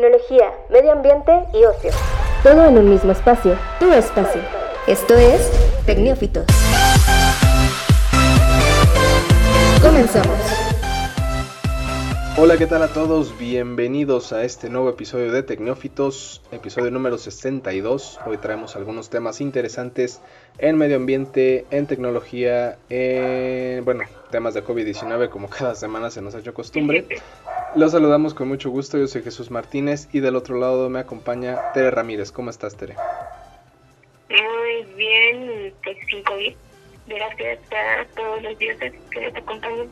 tecnología, 0.00 0.50
medio 0.70 0.92
ambiente 0.92 1.32
y 1.52 1.64
ocio. 1.64 1.90
Todo 2.42 2.64
en 2.64 2.78
un 2.78 2.88
mismo 2.88 3.12
espacio, 3.12 3.54
tu 3.78 3.92
espacio. 3.92 4.40
Esto 4.86 5.14
es 5.14 5.50
Tecnófitos. 5.84 6.46
Comenzamos. 9.82 10.59
Hola, 12.36 12.56
¿qué 12.56 12.66
tal 12.66 12.82
a 12.82 12.88
todos? 12.88 13.36
Bienvenidos 13.38 14.32
a 14.32 14.44
este 14.44 14.70
nuevo 14.70 14.88
episodio 14.88 15.30
de 15.32 15.42
Tecnófitos, 15.42 16.42
episodio 16.52 16.90
número 16.90 17.18
62. 17.18 18.20
Hoy 18.24 18.38
traemos 18.38 18.76
algunos 18.76 19.10
temas 19.10 19.40
interesantes 19.40 20.22
en 20.58 20.78
medio 20.78 20.96
ambiente, 20.96 21.66
en 21.70 21.86
tecnología, 21.86 22.78
en, 22.88 23.84
bueno, 23.84 24.04
temas 24.30 24.54
de 24.54 24.64
COVID-19 24.64 25.28
como 25.28 25.50
cada 25.50 25.74
semana 25.74 26.10
se 26.10 26.22
nos 26.22 26.34
ha 26.34 26.38
hecho 26.38 26.54
costumbre. 26.54 27.06
Los 27.74 27.92
saludamos 27.92 28.32
con 28.32 28.48
mucho 28.48 28.70
gusto, 28.70 28.96
yo 28.96 29.06
soy 29.06 29.22
Jesús 29.22 29.50
Martínez 29.50 30.08
y 30.12 30.20
del 30.20 30.36
otro 30.36 30.58
lado 30.58 30.88
me 30.88 31.00
acompaña 31.00 31.72
Tere 31.74 31.90
Ramírez. 31.90 32.32
¿Cómo 32.32 32.50
estás, 32.50 32.76
Tere? 32.76 32.94
Muy 34.28 34.94
bien, 34.94 35.74
pues 35.84 35.96
sin 36.08 36.22
COVID. 36.24 36.54
Gracias 37.06 37.58
a 37.72 38.04
todos 38.14 38.42
los 38.42 38.58
dioses 38.58 38.92
que 39.10 39.20
nos 39.20 39.36
acompañan. 39.36 39.88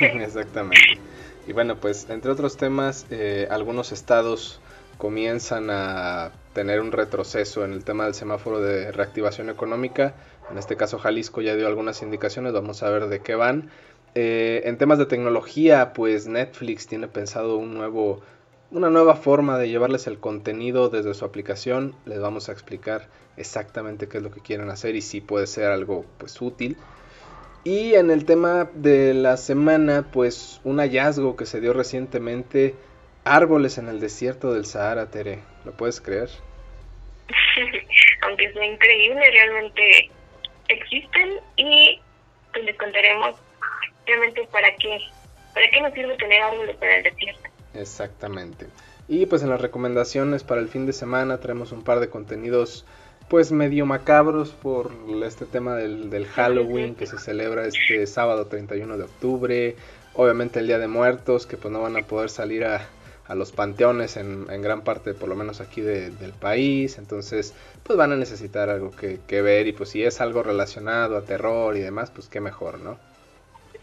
Exactamente. 0.22 0.98
Y 1.46 1.52
bueno, 1.52 1.76
pues 1.76 2.08
entre 2.08 2.30
otros 2.30 2.56
temas, 2.56 3.06
eh, 3.10 3.46
algunos 3.50 3.92
estados 3.92 4.60
comienzan 4.96 5.68
a 5.70 6.32
tener 6.54 6.80
un 6.80 6.92
retroceso 6.92 7.64
en 7.64 7.72
el 7.72 7.84
tema 7.84 8.04
del 8.04 8.14
semáforo 8.14 8.60
de 8.60 8.92
reactivación 8.92 9.50
económica. 9.50 10.14
En 10.50 10.56
este 10.56 10.76
caso 10.76 10.98
Jalisco 10.98 11.42
ya 11.42 11.54
dio 11.56 11.66
algunas 11.66 12.00
indicaciones, 12.02 12.52
vamos 12.52 12.82
a 12.82 12.90
ver 12.90 13.08
de 13.08 13.20
qué 13.20 13.34
van. 13.34 13.70
Eh, 14.14 14.62
en 14.64 14.78
temas 14.78 14.98
de 14.98 15.06
tecnología, 15.06 15.92
pues 15.92 16.26
Netflix 16.28 16.86
tiene 16.86 17.08
pensado 17.08 17.56
un 17.56 17.74
nuevo, 17.74 18.22
una 18.70 18.88
nueva 18.88 19.16
forma 19.16 19.58
de 19.58 19.68
llevarles 19.68 20.06
el 20.06 20.18
contenido 20.18 20.88
desde 20.88 21.12
su 21.12 21.24
aplicación. 21.24 21.94
Les 22.06 22.20
vamos 22.20 22.48
a 22.48 22.52
explicar 22.52 23.08
exactamente 23.36 24.08
qué 24.08 24.18
es 24.18 24.22
lo 24.22 24.30
que 24.30 24.40
quieren 24.40 24.70
hacer 24.70 24.94
y 24.94 25.02
si 25.02 25.20
puede 25.20 25.46
ser 25.46 25.66
algo 25.66 26.06
pues 26.18 26.40
útil. 26.40 26.76
Y 27.64 27.94
en 27.94 28.10
el 28.10 28.26
tema 28.26 28.68
de 28.74 29.14
la 29.14 29.38
semana, 29.38 30.04
pues 30.12 30.60
un 30.64 30.78
hallazgo 30.80 31.34
que 31.34 31.46
se 31.46 31.62
dio 31.62 31.72
recientemente, 31.72 32.74
árboles 33.24 33.78
en 33.78 33.88
el 33.88 34.00
desierto 34.00 34.52
del 34.52 34.66
Sahara, 34.66 35.10
Tere, 35.10 35.38
¿lo 35.64 35.72
puedes 35.72 36.02
creer? 36.02 36.28
Aunque 38.22 38.52
sea 38.52 38.66
increíble, 38.66 39.30
realmente 39.30 40.10
existen 40.68 41.40
y 41.56 42.00
pues 42.52 42.66
les 42.66 42.76
contaremos 42.76 43.36
realmente 44.06 44.46
para 44.52 44.74
qué, 44.76 44.98
para 45.54 45.70
qué 45.70 45.80
nos 45.80 45.94
sirve 45.94 46.16
tener 46.16 46.42
árboles 46.42 46.76
en 46.82 46.90
el 46.90 47.02
desierto. 47.02 47.48
Exactamente. 47.72 48.66
Y 49.08 49.24
pues 49.24 49.42
en 49.42 49.48
las 49.48 49.60
recomendaciones 49.60 50.44
para 50.44 50.60
el 50.60 50.68
fin 50.68 50.84
de 50.84 50.92
semana 50.92 51.40
tenemos 51.40 51.72
un 51.72 51.82
par 51.82 52.00
de 52.00 52.10
contenidos 52.10 52.84
pues 53.28 53.52
medio 53.52 53.86
macabros 53.86 54.50
por 54.50 54.92
este 55.24 55.46
tema 55.46 55.74
del, 55.76 56.26
Halloween 56.26 56.94
que 56.94 57.06
se 57.06 57.18
celebra 57.18 57.66
este 57.66 58.06
sábado 58.06 58.46
31 58.46 58.96
de 58.98 59.04
octubre, 59.04 59.76
obviamente 60.14 60.60
el 60.60 60.66
Día 60.66 60.78
de 60.78 60.88
Muertos 60.88 61.46
que 61.46 61.56
pues 61.56 61.72
no 61.72 61.80
van 61.80 61.96
a 61.96 62.02
poder 62.02 62.30
salir 62.30 62.64
a, 62.64 62.86
los 63.34 63.52
panteones 63.52 64.18
en, 64.18 64.46
gran 64.60 64.82
parte 64.82 65.14
por 65.14 65.30
lo 65.30 65.34
menos 65.34 65.60
aquí 65.60 65.80
del 65.80 66.32
país, 66.38 66.98
entonces 66.98 67.54
pues 67.82 67.96
van 67.96 68.12
a 68.12 68.16
necesitar 68.16 68.68
algo 68.68 68.90
que, 68.90 69.18
que, 69.26 69.40
ver 69.40 69.66
y 69.66 69.72
pues 69.72 69.88
si 69.88 70.04
es 70.04 70.20
algo 70.20 70.42
relacionado 70.42 71.16
a 71.16 71.22
terror 71.22 71.76
y 71.76 71.80
demás 71.80 72.10
pues 72.10 72.28
qué 72.28 72.40
mejor, 72.40 72.78
¿no? 72.80 72.98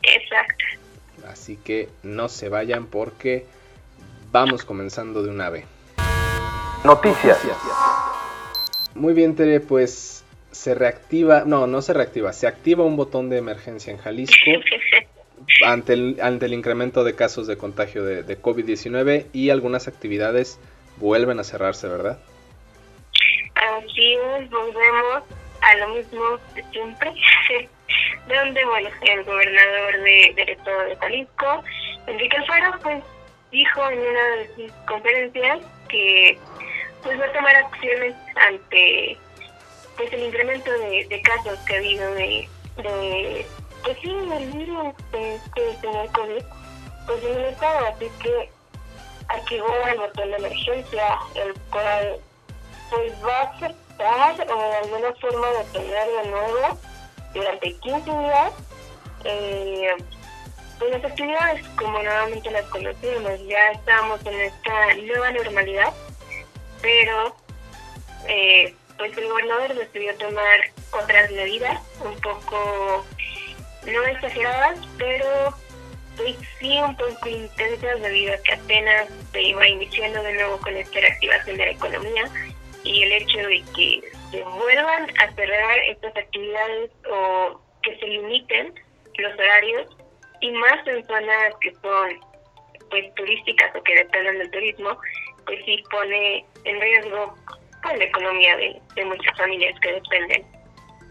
Exacto. 0.03 0.65
Así 1.27 1.55
que 1.55 1.89
no 2.03 2.29
se 2.29 2.49
vayan 2.49 2.85
porque 2.85 3.45
vamos 4.31 4.63
comenzando 4.63 5.23
de 5.23 5.29
una 5.29 5.49
vez. 5.49 5.65
Noticias. 6.83 7.37
Muy 8.95 9.13
bien, 9.13 9.35
Tere, 9.35 9.59
pues 9.59 10.25
se 10.51 10.75
reactiva, 10.75 11.43
no, 11.45 11.65
no 11.67 11.81
se 11.81 11.93
reactiva, 11.93 12.33
se 12.33 12.47
activa 12.47 12.83
un 12.83 12.97
botón 12.97 13.29
de 13.29 13.37
emergencia 13.37 13.91
en 13.91 13.97
Jalisco 13.97 14.51
ante 15.65 15.93
el, 15.93 16.17
ante 16.21 16.45
el 16.45 16.53
incremento 16.53 17.03
de 17.03 17.15
casos 17.15 17.47
de 17.47 17.57
contagio 17.57 18.03
de, 18.03 18.23
de 18.23 18.41
COVID-19 18.41 19.27
y 19.31 19.49
algunas 19.49 19.87
actividades 19.87 20.59
vuelven 20.97 21.39
a 21.39 21.43
cerrarse, 21.43 21.87
¿verdad? 21.87 22.19
Así 23.55 24.13
es, 24.13 24.49
volvemos 24.49 25.23
a 25.61 25.75
lo 25.75 25.89
mismo 25.95 26.37
de 26.55 26.63
siempre, 26.71 27.13
donde, 28.27 28.65
bueno, 28.65 28.89
el 29.01 29.23
gobernador 29.23 30.03
de, 30.03 30.33
del 30.35 30.49
estado 30.49 30.81
de 30.83 30.95
Jalisco, 30.97 31.63
Enrique 32.07 32.37
Alfaro, 32.37 32.79
pues 32.81 33.03
dijo 33.51 33.89
en 33.89 33.99
una 33.99 34.27
de 34.37 34.55
sus 34.55 34.71
conferencias 34.87 35.59
que 35.89 36.37
pues 37.03 37.19
va 37.19 37.25
a 37.25 37.33
tomar 37.33 37.55
acciones 37.55 38.15
ante 38.35 39.17
pues 39.97 40.13
el 40.13 40.23
incremento 40.23 40.71
de, 40.71 41.21
casos 41.23 41.59
que 41.59 41.75
ha 41.75 41.77
habido 41.77 42.13
de, 42.15 42.49
de 42.77 43.45
pues 43.83 43.97
sí, 44.01 44.09
el 44.09 44.51
virus 44.51 44.95
de, 45.11 45.39
de, 45.55 46.09
COVID 46.13 46.43
pues 47.05 47.23
en 47.23 47.37
el 47.37 47.45
estado, 47.45 47.87
así 47.87 48.09
que 48.21 48.49
activó 49.27 49.67
el 49.87 49.97
botón 49.97 50.31
de 50.31 50.37
emergencia, 50.37 51.19
el 51.35 51.53
cual 51.71 52.19
pues 52.89 53.13
va 53.25 53.39
a 53.39 53.43
afectar 53.43 54.47
o 54.49 54.69
de 54.69 54.77
alguna 54.77 55.13
forma 55.19 55.47
tener 55.73 56.07
de 56.07 56.29
nuevo 56.29 56.77
durante 57.33 57.73
15 57.77 58.11
días. 58.11 58.53
Eh, 59.23 59.95
pues 60.79 60.91
las 60.91 61.11
actividades 61.11 61.67
como 61.77 62.01
nuevamente 62.01 62.49
las 62.49 62.65
conocimos, 62.65 63.39
ya 63.47 63.71
estamos 63.71 64.19
en 64.25 64.41
esta 64.41 64.95
nueva 64.95 65.31
normalidad 65.31 65.93
pero 66.81 67.35
eh, 68.27 68.73
pues 68.97 69.17
el 69.17 69.27
gobernador 69.27 69.73
decidió 69.75 70.15
tomar 70.17 70.59
otras 70.91 71.31
medidas 71.31 71.79
un 72.03 72.19
poco 72.21 73.05
no 73.85 74.03
exageradas, 74.05 74.79
pero 74.97 75.55
pues, 76.17 76.35
sí 76.59 76.79
un 76.79 76.95
poco 76.95 77.29
intensas 77.29 78.01
debido 78.01 78.33
a 78.33 78.37
que 78.37 78.53
apenas 78.53 79.07
se 79.31 79.41
iba 79.41 79.67
iniciando 79.67 80.21
de 80.21 80.33
nuevo 80.33 80.57
con 80.59 80.75
esta 80.75 80.99
reactivación 80.99 81.57
de 81.57 81.65
la 81.65 81.71
economía 81.71 82.23
y 82.83 83.03
el 83.03 83.11
hecho 83.13 83.37
de 83.37 83.63
que 83.75 84.01
se 84.31 84.43
vuelvan 84.43 85.07
a 85.19 85.33
cerrar 85.33 85.77
estas 85.87 86.15
actividades 86.15 86.91
o 87.09 87.61
que 87.83 87.97
se 87.97 88.07
limiten 88.07 88.73
los 89.17 89.33
horarios 89.33 89.87
y 90.41 90.51
más 90.51 90.87
en 90.87 91.05
zonas 91.05 91.53
que 91.61 91.71
son 91.81 92.19
pues 92.89 93.13
turísticas 93.15 93.75
o 93.75 93.83
que 93.83 93.95
dependen 93.95 94.39
del 94.39 94.51
turismo, 94.51 94.97
pues 95.45 95.59
sí 95.65 95.83
pone 95.89 96.45
en 96.63 96.81
riesgo 96.81 97.35
pues, 97.81 97.97
la 97.97 98.03
economía 98.05 98.57
de, 98.57 99.05
muchas 99.05 99.37
familias 99.37 99.79
que 99.81 99.93
dependen 99.93 100.45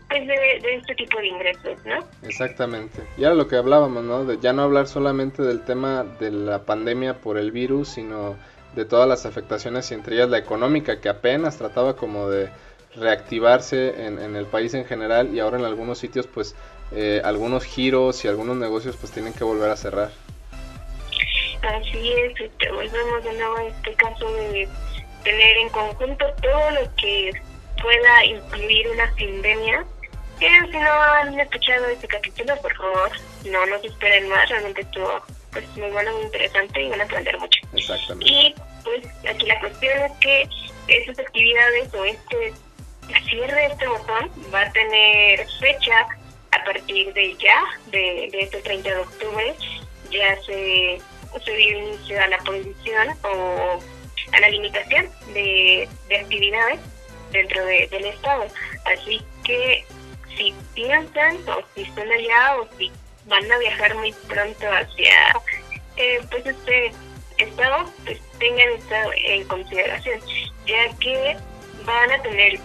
pues 0.09 0.27
de, 0.27 0.75
este 0.75 0.95
tipo 0.97 1.19
de 1.19 1.29
ingresos, 1.29 1.85
¿no? 1.85 1.99
Exactamente. 2.27 3.03
Y 3.17 3.25
ahora 3.25 3.37
lo 3.37 3.47
que 3.47 3.57
hablábamos, 3.57 4.03
¿no? 4.03 4.25
De 4.25 4.39
ya 4.39 4.53
no 4.53 4.63
hablar 4.63 4.89
solamente 4.89 5.43
del 5.43 5.65
tema 5.65 6.03
de 6.03 6.33
la 6.33 6.65
pandemia 6.65 7.21
por 7.21 7.39
el 7.39 7.53
virus, 7.53 7.91
sino 7.91 8.37
de 8.75 8.85
todas 8.85 9.09
las 9.09 9.25
afectaciones 9.27 9.91
y 9.91 9.95
entre 9.95 10.17
ellas 10.17 10.29
la 10.29 10.39
económica 10.39 11.01
que 11.01 11.09
apenas 11.09 11.59
trataba 11.59 11.97
como 11.97 12.29
de 12.29 12.51
reactivarse 12.97 14.07
en, 14.07 14.19
en 14.19 14.35
el 14.35 14.47
país 14.47 14.75
en 14.75 14.85
general 14.85 15.33
y 15.33 15.39
ahora 15.39 15.59
en 15.59 15.65
algunos 15.65 15.99
sitios 15.99 16.27
pues 16.27 16.57
eh, 16.93 17.23
algunos 17.25 17.65
giros 17.65 18.25
y 18.25 18.29
algunos 18.29 18.57
negocios 18.57 18.97
pues 18.97 19.13
tienen 19.13 19.33
que 19.33 19.45
volver 19.45 19.71
a 19.71 19.77
cerrar. 19.77 20.11
Así 21.63 22.13
es, 22.13 22.41
este, 22.41 22.71
volvemos 22.71 23.25
de 23.25 23.33
nuevo 23.35 23.57
a 23.57 23.65
este 23.65 23.95
caso 23.95 24.33
de 24.33 24.69
tener 25.23 25.57
en 25.59 25.69
conjunto 25.69 26.25
todo 26.43 26.71
lo 26.71 26.95
que 26.97 27.33
pueda 27.83 28.25
incluir 28.25 28.89
una 28.89 29.11
pandemia. 29.15 29.85
Que 30.39 30.49
si 30.71 30.79
no 30.79 30.91
han 30.91 31.39
escuchado 31.39 31.87
este 31.87 32.09
capítulo, 32.09 32.57
por 32.63 32.75
favor, 32.75 33.11
no 33.45 33.67
nos 33.67 33.85
esperen 33.85 34.29
más, 34.31 34.49
realmente 34.49 34.81
estuvo 34.81 35.23
pues, 35.53 35.69
muy 35.77 35.91
bueno, 35.91 36.13
muy 36.15 36.23
interesante 36.23 36.83
y 36.83 36.89
van 36.89 37.03
a 37.03 37.05
aprender 37.05 37.39
mucho. 37.39 37.61
Exactamente. 37.75 38.33
Y 38.33 38.55
pues 38.83 39.07
aquí 39.29 39.47
la 39.47 39.61
cuestión 39.61 39.99
es 39.99 40.13
que 40.13 40.49
esas 40.89 41.19
actividades 41.19 41.93
o 41.93 42.05
este 42.05 42.55
cierre 43.29 43.55
de 43.55 43.67
este 43.67 43.87
botón 43.87 44.31
va 44.53 44.63
a 44.63 44.73
tener 44.73 45.47
fecha 45.61 46.07
a 46.53 46.65
partir 46.65 47.13
de 47.13 47.37
ya, 47.37 47.63
de, 47.91 48.29
de 48.33 48.41
este 48.41 48.63
30 48.63 48.89
de 48.89 48.97
octubre, 48.97 49.55
ya 50.11 50.41
se 50.43 51.01
se 51.39 51.53
dio 51.53 51.79
inicio 51.79 52.21
a 52.21 52.29
la 52.29 52.39
prohibición 52.39 53.09
o 53.23 53.79
a 54.33 54.41
la 54.41 54.49
limitación 54.49 55.09
de, 55.33 55.89
actividades 56.21 56.81
dentro 57.33 57.65
del 57.65 58.05
Estado. 58.07 58.47
Así 58.85 59.23
que 59.45 59.85
si 60.37 60.55
piensan 60.75 61.37
o 61.49 61.63
si 61.75 61.83
están 61.83 62.11
allá 62.11 62.57
o 62.61 62.69
si 62.77 62.91
van 63.27 63.51
a 63.51 63.59
viajar 63.59 63.95
muy 63.97 64.13
pronto 64.29 64.67
hacia 64.67 65.13
eh, 65.97 66.21
pues 66.31 66.47
este 66.47 66.93
estado, 67.39 67.91
pues 68.05 68.21
tengan 68.39 68.69
esto 68.71 68.95
en 69.25 69.45
consideración, 69.45 70.21
ya 70.67 70.97
que 70.99 71.37
van 71.85 72.11
a 72.11 72.23
tener 72.23 72.59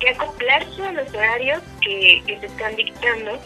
que 0.00 0.10
acoplarse 0.10 0.82
a 0.82 0.92
los 0.92 1.08
horarios 1.12 1.62
que, 1.80 2.22
que 2.26 2.38
se 2.40 2.46
están 2.46 2.76
dictando 2.76 3.38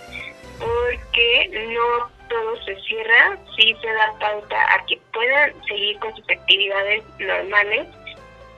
porque 0.58 1.68
no 1.72 2.10
todo 2.32 2.56
se 2.64 2.74
cierra, 2.80 3.38
sí 3.54 3.76
se 3.82 3.86
da 3.92 4.18
pauta 4.18 4.74
a 4.74 4.86
que 4.86 4.98
puedan 5.12 5.52
seguir 5.66 5.98
con 5.98 6.16
sus 6.16 6.28
actividades 6.30 7.04
normales, 7.18 7.86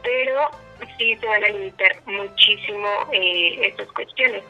pero 0.05 0.51
sí 0.97 1.17
se 1.17 1.27
van 1.27 1.43
a 1.43 1.49
limitar 1.49 1.97
muchísimo 2.07 2.89
eh, 3.13 3.67
estas 3.67 3.91
cuestiones. 3.93 4.45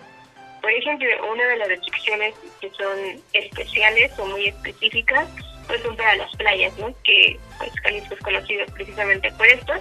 Por 0.61 0.71
ejemplo, 0.71 1.09
una 1.33 1.45
de 1.47 1.57
las 1.57 1.69
restricciones 1.69 2.35
que 2.61 2.71
son 2.71 3.23
especiales 3.33 4.13
o 4.19 4.27
muy 4.27 4.49
específicas, 4.49 5.27
pues 5.67 5.81
son 5.81 5.97
para 5.97 6.17
las 6.17 6.31
playas, 6.37 6.77
¿no? 6.79 6.95
Que 7.03 7.39
pues 7.59 7.73
Jalisco 7.83 8.15
es 8.15 8.21
conocido 8.21 8.67
precisamente 8.75 9.33
por 9.33 9.47
esto. 9.47 9.73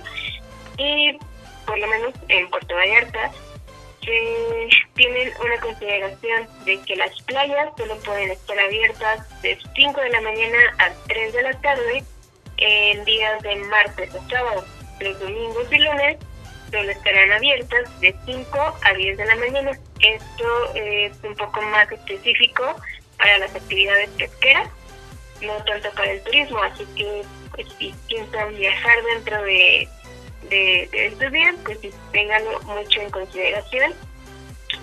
Y 0.77 1.17
por 1.65 1.77
lo 1.79 1.87
menos 1.87 2.13
en 2.29 2.49
Puerto 2.49 2.75
Vallarta 2.75 3.31
se 4.03 4.69
tienen 4.95 5.31
una 5.43 5.59
consideración 5.59 6.47
de 6.65 6.79
que 6.81 6.95
las 6.95 7.21
playas 7.23 7.69
solo 7.77 7.97
pueden 7.99 8.31
estar 8.31 8.59
abiertas 8.59 9.41
de 9.41 9.57
5 9.75 10.01
de 10.01 10.09
la 10.09 10.21
mañana 10.21 10.57
a 10.79 10.91
3 11.07 11.33
de 11.33 11.43
la 11.43 11.61
tarde 11.61 12.03
en 12.57 13.05
días 13.05 13.41
de 13.41 13.55
martes 13.55 14.13
a 14.15 14.29
sábado. 14.29 14.65
Los 14.99 15.19
domingos 15.19 15.65
y 15.71 15.77
lunes 15.79 16.17
solo 16.71 16.91
estarán 16.91 17.31
abiertas 17.31 17.99
de 18.01 18.15
5 18.25 18.77
a 18.83 18.93
10 18.93 19.17
de 19.17 19.25
la 19.25 19.35
mañana. 19.35 19.71
Esto 19.99 20.75
es 20.75 21.13
un 21.23 21.35
poco 21.35 21.61
más 21.61 21.91
específico 21.91 22.75
para 23.17 23.37
las 23.39 23.55
actividades 23.55 24.09
pesqueras, 24.11 24.69
no 25.41 25.53
tanto 25.65 25.89
para 25.91 26.11
el 26.11 26.23
turismo, 26.23 26.61
así 26.63 26.85
que 26.95 27.23
pues, 27.51 27.67
si 27.77 27.93
piensan 28.07 28.55
viajar 28.55 28.95
dentro 29.13 29.43
de, 29.43 29.87
de, 30.49 30.89
estos 30.93 31.31
días, 31.31 31.55
pues 31.63 31.79
tenganlo 32.11 32.59
mucho 32.61 33.01
en 33.01 33.09
consideración, 33.09 33.93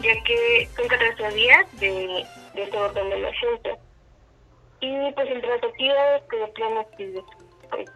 ya 0.03 0.23
que 0.25 0.69
son 0.77 0.89
14 0.89 1.31
días 1.35 1.81
de, 1.81 2.25
de 2.55 2.62
este 2.62 2.77
botón 2.77 3.11
de 3.11 3.17
emergencia. 3.17 3.79
Y 4.81 5.12
pues 5.12 5.31
entre 5.31 5.49
las 5.51 5.62
actividades 5.62 6.23
que 6.31 6.37
de 6.39 6.47
plano, 6.49 6.87
pues, 7.71 7.91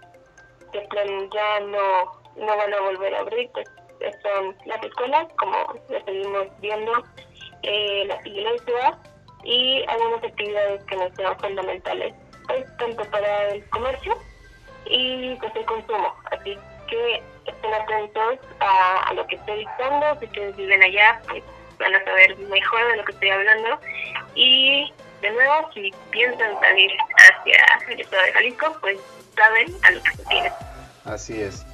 de 0.73 0.81
plan 0.89 1.31
ya 1.33 1.61
no, 1.61 2.47
no 2.47 2.57
van 2.57 2.75
a 2.75 2.81
volver 2.81 3.15
a 3.15 3.21
abrir, 3.21 3.51
pues 3.53 3.69
son 4.23 4.55
las 4.67 4.83
escuelas, 4.85 5.27
como 5.39 5.57
lo 5.89 6.05
seguimos 6.05 6.47
viendo, 6.61 6.93
eh, 7.63 8.05
las 8.07 8.25
iglesias 8.27 8.99
y 9.45 9.83
algunas 9.89 10.25
actividades 10.25 10.85
que 10.85 10.97
nos 10.97 11.15
sean 11.15 11.39
fundamentales, 11.39 12.15
pues, 12.47 12.77
tanto 12.77 13.03
para 13.11 13.49
el 13.49 13.69
comercio 13.71 14.15
y 14.87 15.35
pues 15.37 15.57
el 15.57 15.65
consumo. 15.65 16.15
Así 16.31 16.59
estén 17.47 17.75
atentos 17.75 18.39
a, 18.61 19.13
lo 19.15 19.27
que 19.27 19.37
estoy 19.37 19.61
dictando, 19.61 20.19
si 20.21 20.27
ustedes 20.27 20.57
viven 20.57 20.83
allá, 20.83 21.21
pues 21.29 21.43
van 21.79 21.95
a 21.95 22.05
saber 22.05 22.37
mejor 22.39 22.89
de 22.89 22.97
lo 22.97 23.05
que 23.05 23.13
estoy 23.13 23.31
hablando. 23.31 23.79
Y 24.35 24.93
de 25.21 25.31
nuevo, 25.31 25.71
si 25.75 25.93
piensan 26.11 26.59
salir 26.61 26.91
hacia 27.17 27.57
el 27.89 28.01
estado 28.01 28.23
de 28.23 28.33
Jalisco, 28.33 28.77
pues 28.81 28.99
saben 29.35 29.75
a 29.83 29.91
lo 29.91 30.03
que 30.03 30.11
se 30.11 30.25
tienen. 30.25 30.53
Así 31.05 31.41
es. 31.41 31.65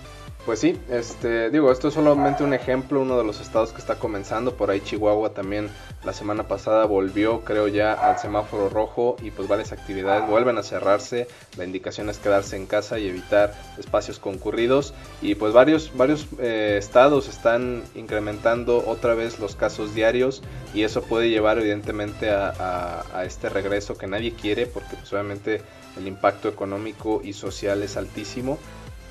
Pues 0.47 0.59
sí, 0.59 0.81
este, 0.89 1.51
digo, 1.51 1.71
esto 1.71 1.89
es 1.89 1.95
solamente 1.95 2.43
un 2.43 2.55
ejemplo, 2.55 3.03
uno 3.03 3.19
de 3.19 3.25
los 3.25 3.41
estados 3.41 3.73
que 3.73 3.79
está 3.79 3.97
comenzando, 3.97 4.55
por 4.55 4.71
ahí 4.71 4.81
Chihuahua 4.81 5.35
también 5.35 5.69
la 6.03 6.15
semana 6.15 6.49
pasada 6.49 6.87
volvió, 6.87 7.43
creo 7.43 7.69
ya, 7.69 7.93
al 7.93 8.19
semáforo 8.19 8.71
rojo 8.71 9.17
y 9.23 9.31
pues 9.33 9.49
varias 9.49 9.73
actividades 9.73 10.27
vuelven 10.27 10.57
a 10.57 10.63
cerrarse, 10.63 11.29
la 11.59 11.65
indicación 11.65 12.09
es 12.09 12.17
quedarse 12.17 12.57
en 12.57 12.65
casa 12.65 12.99
y 12.99 13.09
evitar 13.09 13.53
espacios 13.79 14.19
concurridos. 14.19 14.95
Y 15.21 15.35
pues 15.35 15.53
varios, 15.53 15.95
varios 15.95 16.27
eh, 16.39 16.77
estados 16.79 17.29
están 17.29 17.83
incrementando 17.95 18.83
otra 18.87 19.13
vez 19.13 19.41
los 19.41 19.57
casos 19.57 19.95
diarios 19.95 20.43
y 20.73 20.85
eso 20.85 21.03
puede 21.03 21.29
llevar 21.29 21.59
evidentemente 21.59 22.31
a, 22.31 23.05
este 23.25 23.51
regreso 23.51 23.99
que 23.99 24.07
nadie 24.07 24.33
quiere 24.33 24.67
porque 24.67 24.97
pues 24.97 25.13
obviamente 25.13 25.61
el 25.99 26.07
impacto 26.07 26.49
económico 26.49 27.21
y 27.23 27.35
social 27.35 27.83
es 27.83 27.99
altísimo 27.99 28.59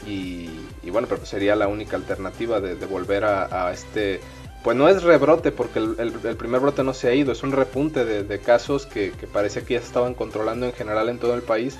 y, 0.06 0.50
bueno, 0.90 1.07
pero 1.07 1.25
sería 1.25 1.56
la 1.56 1.68
única 1.68 1.96
alternativa 1.96 2.60
de, 2.60 2.74
volver 2.86 3.25
a, 3.25 3.72
este... 3.72 4.22
Pues 4.63 4.75
no 4.75 4.90
es 4.90 5.04
rebrote 5.04 5.54
porque 5.54 5.80
el, 5.80 6.36
primer 6.38 6.60
brote 6.60 6.84
no 6.84 6.94
se 6.94 7.07
ha 7.07 7.13
ido, 7.13 7.31
es 7.31 7.44
un 7.44 7.54
repunte 7.54 8.04
de, 8.04 8.40
casos 8.40 8.86
que, 8.86 9.12
que, 9.12 9.25
parecía 9.25 9.63
que 9.63 9.75
ya 9.75 9.80
se 9.80 9.88
estaban 9.88 10.13
controlando 10.13 10.66
en 10.66 10.74
general 10.74 11.07
en 11.07 11.18
todo 11.18 11.34
el 11.34 11.42
país, 11.42 11.78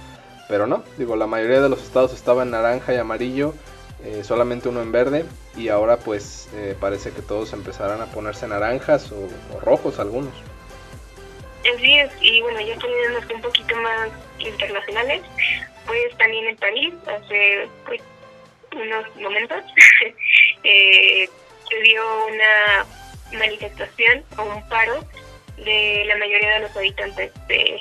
pero 0.48 0.66
no, 0.66 0.84
digo, 0.98 1.18
la 1.18 1.28
mayoría 1.28 1.62
de 1.62 1.70
los 1.70 1.84
estados 1.84 2.14
estaba 2.14 2.44
en 2.44 2.52
naranja 2.52 2.94
y 2.94 2.98
amarillo, 2.98 3.54
eh, 4.04 4.24
solamente 4.24 4.70
uno 4.70 4.82
en 4.82 4.94
verde 4.94 5.26
y 5.58 5.68
ahora 5.68 5.98
pues 5.98 6.48
eh, 6.54 6.74
parece 6.80 7.12
que 7.12 7.22
todos 7.22 7.52
empezarán 7.52 8.00
a 8.02 8.06
ponerse 8.06 8.48
naranjas 8.48 9.12
o, 9.12 9.28
rojos 9.60 10.00
algunos. 10.00 10.34
Así 11.76 12.00
es, 12.00 12.10
y 12.22 12.42
bueno, 12.42 12.62
ya 12.62 12.76
poniéndonos 12.80 13.30
un 13.30 13.42
poquito 13.42 13.76
más 13.76 14.10
internacionales, 14.40 15.22
pues 15.90 16.16
también 16.20 16.46
en 16.46 16.56
París, 16.58 16.94
hace 17.08 17.68
pues, 17.84 18.00
unos 18.74 19.16
momentos, 19.16 19.64
eh, 20.64 21.28
se 21.68 21.82
dio 21.82 22.04
una 22.28 22.86
manifestación 23.40 24.24
o 24.38 24.44
un 24.44 24.70
paro 24.70 25.04
de 25.58 26.04
la 26.06 26.16
mayoría 26.18 26.54
de 26.54 26.60
los 26.60 26.78
habitantes 26.78 27.32
de, 27.48 27.80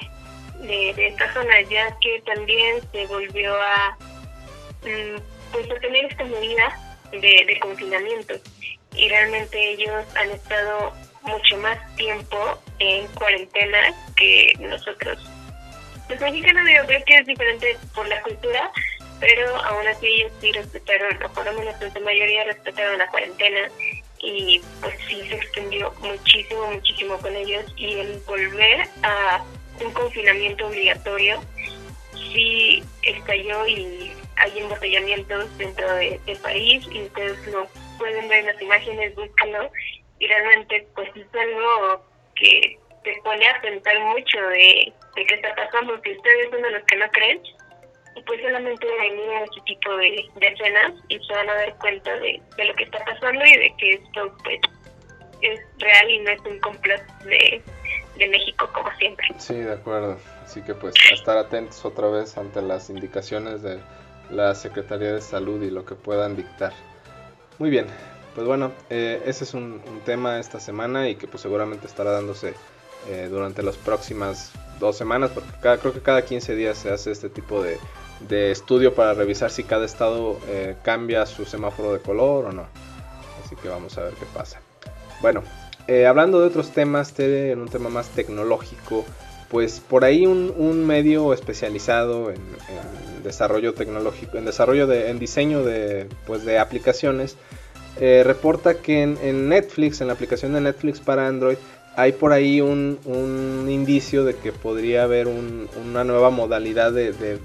de, 0.60 1.06
esta 1.06 1.32
zona, 1.34 1.60
ya 1.68 1.94
que 2.00 2.22
también 2.24 2.80
se 2.92 3.06
volvió 3.08 3.54
a, 3.54 3.98
mm, 4.82 5.20
pues, 5.52 5.70
a 5.70 5.80
tener 5.80 6.06
esta 6.06 6.24
medida 6.24 6.98
de, 7.12 7.44
de 7.46 7.60
confinamiento. 7.60 8.34
Y 8.96 9.06
realmente 9.10 9.72
ellos 9.72 10.04
han 10.16 10.30
estado 10.30 10.94
mucho 11.20 11.58
más 11.58 11.78
tiempo 11.96 12.58
en 12.78 13.06
cuarentena 13.08 13.92
que 14.16 14.54
nosotros 14.60 15.18
los 16.08 16.20
mexicanos 16.20 16.68
yo 16.68 16.86
creo 16.86 17.04
que 17.04 17.16
es 17.16 17.26
diferente 17.26 17.76
por 17.94 18.08
la 18.08 18.20
cultura, 18.22 18.70
pero 19.20 19.56
aún 19.56 19.86
así 19.88 20.06
ellos 20.06 20.32
sí 20.40 20.52
respetaron, 20.52 21.22
o 21.22 21.28
por 21.32 21.44
lo 21.44 21.52
menos 21.54 21.80
en 21.80 21.92
su 21.92 22.00
mayoría 22.00 22.44
respetaron 22.44 22.98
la 22.98 23.08
cuarentena 23.08 23.68
y 24.20 24.60
pues 24.80 24.94
sí 25.08 25.22
se 25.28 25.34
extendió 25.34 25.92
muchísimo, 26.00 26.72
muchísimo 26.72 27.18
con 27.18 27.34
ellos. 27.36 27.64
Y 27.76 27.94
el 27.94 28.18
volver 28.26 28.88
a 29.02 29.44
un 29.84 29.92
confinamiento 29.92 30.66
obligatorio 30.66 31.40
sí 32.14 32.82
estalló 33.02 33.66
y 33.66 34.12
hay 34.36 34.58
embotellamientos 34.58 35.58
dentro 35.58 35.92
del 35.94 36.38
país 36.42 36.84
y 36.90 37.02
ustedes 37.02 37.46
lo 37.48 37.66
pueden 37.98 38.28
ver 38.28 38.40
en 38.40 38.46
las 38.46 38.62
imágenes, 38.62 39.14
búscalo 39.14 39.70
y 40.20 40.26
realmente 40.26 40.86
pues 40.94 41.08
es 41.16 41.26
algo 41.34 42.04
que 42.34 42.78
te 43.04 43.20
pone 43.22 43.48
a 43.48 43.60
pensar 43.60 43.98
mucho 44.00 44.40
de 44.48 44.92
de 45.18 45.26
qué 45.26 45.34
está 45.34 45.54
pasando, 45.54 46.00
que 46.02 46.12
ustedes 46.12 46.50
son 46.50 46.62
de 46.62 46.70
los 46.70 46.82
que 46.84 46.96
no 46.96 47.08
creen, 47.10 47.42
y 48.14 48.22
pues 48.22 48.40
solamente 48.40 48.86
miren 49.00 49.42
este 49.44 49.60
tipo 49.62 49.96
de, 49.96 50.28
escenas 50.40 50.92
y 51.08 51.18
se 51.18 51.32
van 51.32 51.50
a 51.50 51.54
dar 51.54 51.78
cuenta 51.78 52.14
de, 52.18 52.40
lo 52.56 52.74
que 52.74 52.84
está 52.84 53.04
pasando 53.04 53.44
y 53.44 53.56
de 53.56 53.74
que 53.78 53.90
esto 53.92 54.36
pues 54.44 54.60
es 55.42 55.60
real 55.78 56.10
y 56.10 56.18
no 56.20 56.30
es 56.30 56.40
un 56.40 56.58
complot 56.60 57.02
de, 57.24 57.62
de 58.16 58.28
México 58.28 58.68
como 58.72 58.90
siempre. 58.96 59.26
Sí, 59.38 59.54
de 59.54 59.72
acuerdo. 59.72 60.18
Así 60.44 60.62
que 60.62 60.74
pues 60.74 60.94
a 61.10 61.14
estar 61.14 61.38
atentos 61.38 61.84
otra 61.84 62.08
vez 62.08 62.36
ante 62.36 62.60
las 62.62 62.90
indicaciones 62.90 63.62
de 63.62 63.78
la 64.30 64.54
Secretaría 64.54 65.12
de 65.12 65.20
Salud 65.20 65.62
y 65.62 65.70
lo 65.70 65.84
que 65.84 65.94
puedan 65.94 66.36
dictar. 66.36 66.72
Muy 67.58 67.70
bien, 67.70 67.86
pues 68.34 68.46
bueno, 68.46 68.72
eh, 68.90 69.22
ese 69.26 69.44
es 69.44 69.54
un, 69.54 69.82
un, 69.86 70.00
tema 70.00 70.38
esta 70.38 70.60
semana 70.60 71.08
y 71.08 71.16
que 71.16 71.26
pues 71.26 71.42
seguramente 71.42 71.86
estará 71.86 72.12
dándose 72.12 72.54
eh, 73.06 73.28
durante 73.30 73.62
las 73.62 73.76
próximas 73.76 74.50
dos 74.80 74.96
semanas, 74.96 75.30
porque 75.32 75.50
cada, 75.62 75.78
creo 75.78 75.94
que 75.94 76.00
cada 76.00 76.24
15 76.24 76.54
días 76.54 76.76
se 76.76 76.90
hace 76.90 77.10
este 77.10 77.30
tipo 77.30 77.62
de, 77.62 77.78
de 78.28 78.50
estudio 78.50 78.94
para 78.94 79.14
revisar 79.14 79.50
si 79.50 79.64
cada 79.64 79.86
estado 79.86 80.38
eh, 80.48 80.76
cambia 80.82 81.24
su 81.24 81.44
semáforo 81.44 81.92
de 81.92 82.00
color 82.00 82.46
o 82.46 82.52
no. 82.52 82.66
Así 83.44 83.56
que 83.56 83.68
vamos 83.68 83.96
a 83.96 84.02
ver 84.02 84.12
qué 84.14 84.26
pasa. 84.34 84.60
Bueno, 85.22 85.42
eh, 85.86 86.06
hablando 86.06 86.40
de 86.40 86.48
otros 86.48 86.70
temas, 86.72 87.18
en 87.18 87.60
un 87.60 87.68
tema 87.68 87.88
más 87.88 88.08
tecnológico, 88.10 89.06
pues 89.48 89.80
por 89.80 90.04
ahí 90.04 90.26
un, 90.26 90.86
medio 90.86 91.32
especializado 91.32 92.30
en, 92.30 92.40
desarrollo 93.22 93.72
tecnológico, 93.72 94.36
en 94.36 94.44
desarrollo 94.44 94.86
de, 94.86 95.08
en 95.08 95.18
diseño 95.18 95.64
de, 95.64 96.08
pues 96.26 96.44
de 96.44 96.58
aplicaciones, 96.58 97.36
reporta 97.98 98.74
que 98.74 99.02
en 99.02 99.48
Netflix, 99.48 100.02
en 100.02 100.08
la 100.08 100.12
aplicación 100.12 100.52
de 100.52 100.60
Netflix 100.60 101.00
para 101.00 101.26
Android, 101.26 101.56
hay 101.98 102.12
por 102.12 102.32
ahí 102.32 102.60
un, 102.60 102.96
indicio 103.68 104.24
de 104.24 104.36
que 104.36 104.52
podría 104.52 105.02
haber 105.02 105.26
una 105.26 106.04
nueva 106.04 106.30
modalidad 106.30 106.92
de, 106.92 107.40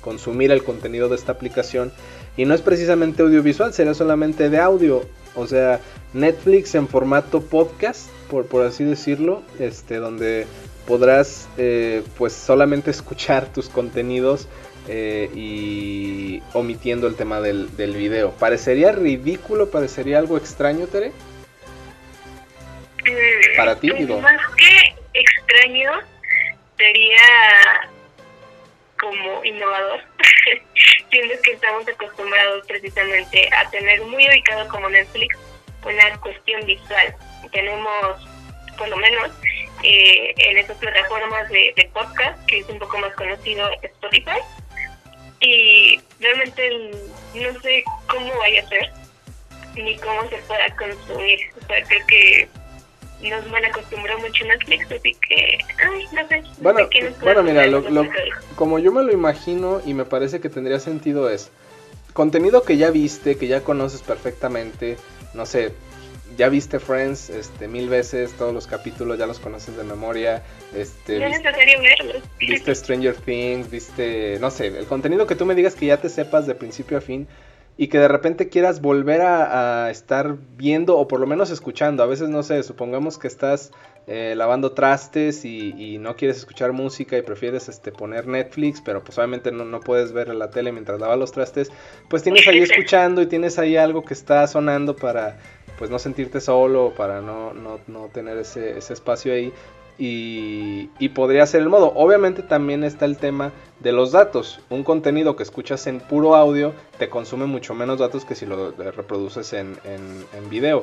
consumir 0.00 0.50
el 0.50 0.64
contenido 0.64 1.08
de 1.08 1.14
esta 1.14 1.30
aplicación. 1.30 1.92
Y 2.36 2.44
no 2.44 2.52
es 2.52 2.62
precisamente 2.62 3.22
audiovisual, 3.22 3.72
sería 3.72 3.94
solamente 3.94 4.50
de 4.50 4.58
audio. 4.58 5.02
O 5.36 5.46
sea, 5.46 5.78
Netflix 6.14 6.74
en 6.74 6.88
formato 6.88 7.42
podcast, 7.42 8.08
por, 8.28 8.46
por 8.46 8.66
así 8.66 8.82
decirlo, 8.82 9.42
este, 9.60 9.98
donde 9.98 10.46
podrás 10.84 11.48
eh, 11.56 12.02
pues 12.18 12.32
solamente 12.32 12.90
escuchar 12.90 13.52
tus 13.52 13.68
contenidos 13.68 14.48
eh, 14.88 15.30
y 15.32 16.42
omitiendo 16.54 17.06
el 17.06 17.14
tema 17.14 17.40
del, 17.40 17.76
del 17.76 17.92
video. 17.92 18.32
Parecería 18.32 18.90
ridículo, 18.90 19.70
parecería 19.70 20.18
algo 20.18 20.36
extraño, 20.36 20.88
Tere. 20.88 21.12
Para 23.56 23.78
ti, 23.78 23.90
Más 23.90 24.40
que 24.56 24.94
extraño, 25.14 25.90
sería 26.76 27.90
como 28.98 29.44
innovador. 29.44 30.00
Siendo 31.10 31.34
que 31.42 31.52
estamos 31.52 31.86
acostumbrados 31.88 32.66
precisamente 32.66 33.50
a 33.52 33.68
tener 33.70 34.00
muy 34.02 34.26
ubicado 34.28 34.68
como 34.68 34.88
Netflix 34.88 35.36
una 35.84 36.20
cuestión 36.20 36.64
visual. 36.64 37.14
Tenemos, 37.50 38.28
por 38.78 38.88
lo 38.88 38.96
menos, 38.96 39.30
eh, 39.82 40.32
en 40.36 40.58
esas 40.58 40.76
plataformas 40.78 41.48
de, 41.50 41.72
de, 41.76 41.90
podcast, 41.92 42.44
que 42.46 42.60
es 42.60 42.68
un 42.68 42.78
poco 42.78 42.98
más 42.98 43.12
conocido 43.14 43.68
Spotify. 43.82 44.38
Y 45.40 46.00
realmente 46.20 46.90
no 47.34 47.60
sé 47.60 47.84
cómo 48.06 48.32
vaya 48.38 48.62
a 48.62 48.68
ser, 48.68 48.92
ni 49.74 49.96
cómo 49.98 50.28
se 50.28 50.36
pueda 50.38 50.76
consumir. 50.76 51.40
O 51.60 51.66
sea, 51.66 51.82
creo 51.82 52.06
que 52.06 52.48
nos 53.30 53.46
mucho 54.20 54.44
Netflix, 54.44 54.92
así 54.92 55.16
que, 55.28 55.58
ay, 55.78 56.06
no 56.12 56.28
sé. 56.28 56.42
Bueno, 56.58 56.88
bueno 57.20 57.42
mira, 57.42 57.66
lo, 57.66 57.82
como 58.56 58.78
yo 58.78 58.92
me 58.92 59.02
lo 59.02 59.12
imagino 59.12 59.80
y 59.84 59.94
me 59.94 60.04
parece 60.04 60.40
que 60.40 60.48
tendría 60.48 60.80
sentido 60.80 61.30
es 61.30 61.50
contenido 62.12 62.62
que 62.62 62.76
ya 62.76 62.90
viste, 62.90 63.36
que 63.36 63.46
ya 63.46 63.62
conoces 63.62 64.02
perfectamente, 64.02 64.96
no 65.34 65.46
sé, 65.46 65.72
ya 66.36 66.48
viste 66.48 66.78
Friends 66.78 67.30
este 67.30 67.68
mil 67.68 67.88
veces, 67.88 68.32
todos 68.32 68.54
los 68.54 68.66
capítulos 68.66 69.18
ya 69.18 69.26
los 69.26 69.38
conoces 69.38 69.76
de 69.76 69.84
memoria, 69.84 70.42
este 70.74 71.18
no 71.18 71.26
es 71.26 71.42
necesario 71.42 71.80
verlos. 71.80 72.22
Viste 72.38 72.74
Stranger 72.74 73.16
Things, 73.16 73.70
viste, 73.70 74.38
no 74.40 74.50
sé, 74.50 74.66
el 74.66 74.86
contenido 74.86 75.26
que 75.26 75.36
tú 75.36 75.46
me 75.46 75.54
digas 75.54 75.74
que 75.74 75.86
ya 75.86 75.98
te 75.98 76.08
sepas 76.08 76.46
de 76.46 76.54
principio 76.54 76.98
a 76.98 77.00
fin 77.00 77.26
y 77.76 77.88
que 77.88 77.98
de 77.98 78.08
repente 78.08 78.48
quieras 78.48 78.80
volver 78.80 79.22
a, 79.22 79.90
estar 79.90 80.36
viendo 80.56 80.98
o 80.98 81.08
por 81.08 81.20
lo 81.20 81.26
menos 81.26 81.50
escuchando. 81.50 82.02
A 82.02 82.06
veces, 82.06 82.28
no 82.28 82.42
sé, 82.42 82.62
supongamos 82.62 83.18
que 83.18 83.28
estás 83.28 83.72
eh, 84.06 84.34
lavando 84.36 84.72
trastes 84.72 85.44
y, 85.44 85.98
no 85.98 86.16
quieres 86.16 86.38
escuchar 86.38 86.72
música 86.72 87.16
y 87.16 87.22
prefieres 87.22 87.68
este, 87.68 87.92
poner 87.92 88.26
Netflix, 88.26 88.80
pero 88.80 89.02
pues 89.02 89.16
obviamente 89.18 89.52
no, 89.52 89.64
no 89.64 89.80
puedes 89.80 90.12
ver 90.12 90.34
la 90.34 90.50
tele 90.50 90.72
mientras 90.72 91.00
lavas 91.00 91.18
los 91.18 91.32
trastes, 91.32 91.70
pues 92.08 92.22
tienes 92.22 92.46
ahí 92.46 92.58
escuchando 92.62 93.22
y 93.22 93.26
tienes 93.26 93.58
ahí 93.58 93.76
algo 93.76 94.04
que 94.04 94.14
está 94.14 94.46
sonando 94.46 94.96
para 94.96 95.38
pues 95.78 95.90
no 95.90 95.98
sentirte 95.98 96.40
solo, 96.40 96.92
para 96.96 97.20
no, 97.20 97.54
no, 97.54 97.80
no 97.88 98.08
tener 98.08 98.38
ese, 98.38 98.78
ese 98.78 98.92
espacio 98.92 99.32
ahí. 99.32 99.52
Y, 99.98 101.08
podría 101.14 101.46
ser 101.46 101.60
el 101.60 101.68
modo. 101.68 101.92
Obviamente 101.94 102.42
también 102.42 102.84
está 102.84 103.04
el 103.04 103.18
tema 103.18 103.52
de 103.80 103.92
los 103.92 104.12
datos. 104.12 104.60
Un 104.70 104.82
contenido 104.82 105.36
que 105.36 105.42
escuchas 105.42 105.86
en 105.86 106.00
puro 106.00 106.34
audio 106.34 106.72
te 106.98 107.08
consume 107.08 107.46
mucho 107.46 107.74
menos 107.74 107.98
datos 107.98 108.24
que 108.24 108.34
si 108.34 108.46
lo 108.46 108.72
reproduces 108.72 109.52
en, 109.52 109.76
en, 109.84 110.50
video. 110.50 110.82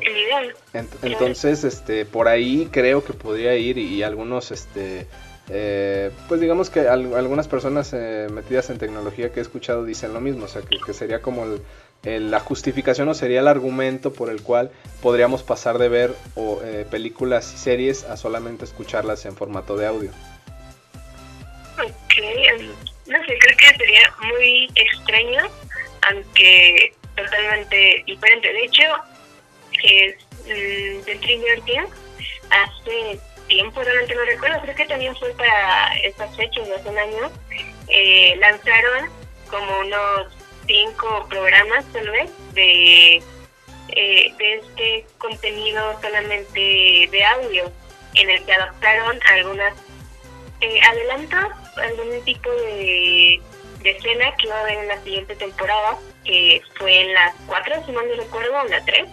entonces, 1.02 1.64
este, 1.64 2.06
por 2.06 2.28
ahí 2.28 2.70
creo 2.72 3.04
que 3.04 3.14
podría 3.14 3.56
ir 3.56 3.78
y, 3.78 4.04
algunos, 4.04 4.52
este, 4.52 5.08
eh, 5.50 6.12
pues 6.28 6.40
digamos 6.40 6.70
que 6.70 6.88
algunas 6.88 7.48
personas 7.48 7.92
eh, 7.94 8.28
metidas 8.32 8.70
en 8.70 8.78
tecnología 8.78 9.32
que 9.32 9.40
he 9.40 9.44
escuchado 9.44 9.84
dicen 9.84 10.14
lo 10.14 10.22
mismo. 10.22 10.46
O 10.46 10.48
sea, 10.48 10.62
que, 10.62 10.78
que 10.86 10.94
sería 10.94 11.22
como 11.22 11.46
el, 11.46 11.62
la 12.04 12.40
justificación 12.40 13.10
o 13.10 13.14
sería 13.14 13.42
el 13.42 13.48
argumento 13.48 14.14
por 14.14 14.30
el 14.30 14.42
cual 14.42 14.72
podríamos 15.02 15.44
pasar 15.44 15.78
de 15.78 15.90
ver 15.90 16.16
o, 16.36 16.62
eh, 16.64 16.86
películas 16.90 17.54
y 17.54 17.58
series 17.58 18.06
a 18.06 18.16
solamente 18.16 18.64
escucharlas 18.66 19.26
en 19.26 19.36
formato 19.36 19.76
de 19.76 19.88
audio. 19.88 20.12
Ok, 21.78 22.18
em, 22.18 22.68
no 23.08 23.18
sé, 23.26 23.38
creo 23.40 23.58
que 23.58 23.78
sería 23.78 24.14
muy 24.34 24.70
extraño, 24.76 25.44
aunque 26.10 26.94
totalmente 27.16 28.04
diferente. 28.06 28.54
De 28.54 28.64
hecho, 28.64 28.84
es 29.84 30.16
mm, 30.46 31.04
The 31.06 31.18
Stranger 31.18 31.62
Things 31.66 31.90
hace 32.50 33.20
tiempo, 33.48 33.82
realmente 33.82 34.16
no 34.16 34.26
recuerdo, 34.26 34.62
creo 34.62 34.76
que 34.76 34.86
también 34.86 35.16
fue 35.18 35.32
para 35.34 35.98
estas 36.04 36.36
fechas 36.38 36.68
de 36.68 36.76
hace 36.76 36.90
un 36.90 36.98
año, 36.98 37.32
eh, 37.88 38.36
lanzaron 38.38 39.10
como 39.50 39.80
unos 39.80 40.39
cinco 40.70 41.26
programas 41.28 41.84
tal 41.92 42.08
vez 42.12 42.30
de, 42.54 43.16
eh, 43.16 44.34
de 44.38 44.54
este 44.54 45.06
contenido 45.18 46.00
solamente 46.00 47.10
de 47.12 47.24
audio 47.26 47.72
en 48.14 48.30
el 48.30 48.46
que 48.46 48.54
adaptaron 48.54 49.20
algunas 49.34 49.74
eh, 50.62 50.80
adelantos, 50.82 51.58
algún 51.78 52.24
tipo 52.24 52.52
de, 52.52 53.42
escena 53.84 54.36
que 54.36 54.46
iba 54.46 54.58
a 54.58 54.62
haber 54.62 54.78
en 54.78 54.88
la 54.90 55.02
siguiente 55.02 55.36
temporada, 55.38 55.98
que 56.24 56.62
fue 56.78 57.02
en 57.02 57.14
las 57.14 57.34
cuatro, 57.48 57.74
si 57.86 57.92
mal 57.92 58.08
no 58.08 58.16
recuerdo, 58.16 58.54
o 58.54 58.66
en 58.66 58.72
la 58.72 58.86
tres, 58.86 59.08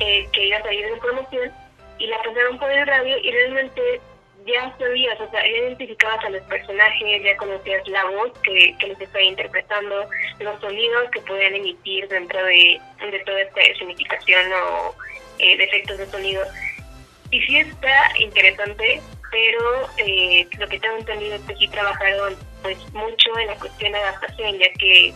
eh, 0.00 0.28
que 0.32 0.46
iba 0.46 0.56
a 0.58 0.62
salir 0.62 0.86
de 0.86 0.96
promoción, 0.96 1.52
y 1.98 2.06
la 2.06 2.22
pasaron 2.22 2.58
por 2.58 2.70
el 2.70 2.86
radio 2.86 3.18
y 3.18 3.30
realmente 3.30 4.00
ya 4.46 4.74
sabías, 4.78 5.20
o 5.20 5.30
sea, 5.30 5.42
ya 5.42 5.48
identificabas 5.48 6.24
a 6.24 6.30
los 6.30 6.42
personajes, 6.42 7.22
ya 7.22 7.36
conocías 7.36 7.86
la 7.88 8.04
voz 8.06 8.32
que, 8.42 8.74
que 8.78 8.86
les 8.88 9.00
estaba 9.00 9.22
interpretando, 9.22 10.08
los 10.38 10.60
sonidos 10.60 11.10
que 11.12 11.20
podían 11.20 11.54
emitir 11.54 12.08
dentro 12.08 12.42
de, 12.44 12.80
de 13.10 13.18
toda 13.20 13.40
esta 13.40 13.60
significación 13.78 14.52
o 14.52 14.94
eh, 15.38 15.56
de 15.56 15.96
de 15.96 16.06
sonido. 16.06 16.42
Y 17.30 17.40
sí 17.42 17.58
está 17.58 18.18
interesante, 18.18 19.00
pero 19.30 19.88
eh, 19.98 20.46
lo 20.58 20.66
que 20.68 20.80
tengo 20.80 20.96
entendido 20.96 21.36
es 21.36 21.42
que 21.42 21.56
sí 21.56 21.68
trabajaron 21.68 22.36
pues 22.62 22.78
mucho 22.92 23.38
en 23.38 23.46
la 23.46 23.56
cuestión 23.56 23.92
de 23.92 23.98
adaptación, 23.98 24.58
ya 24.58 24.72
que 24.74 25.14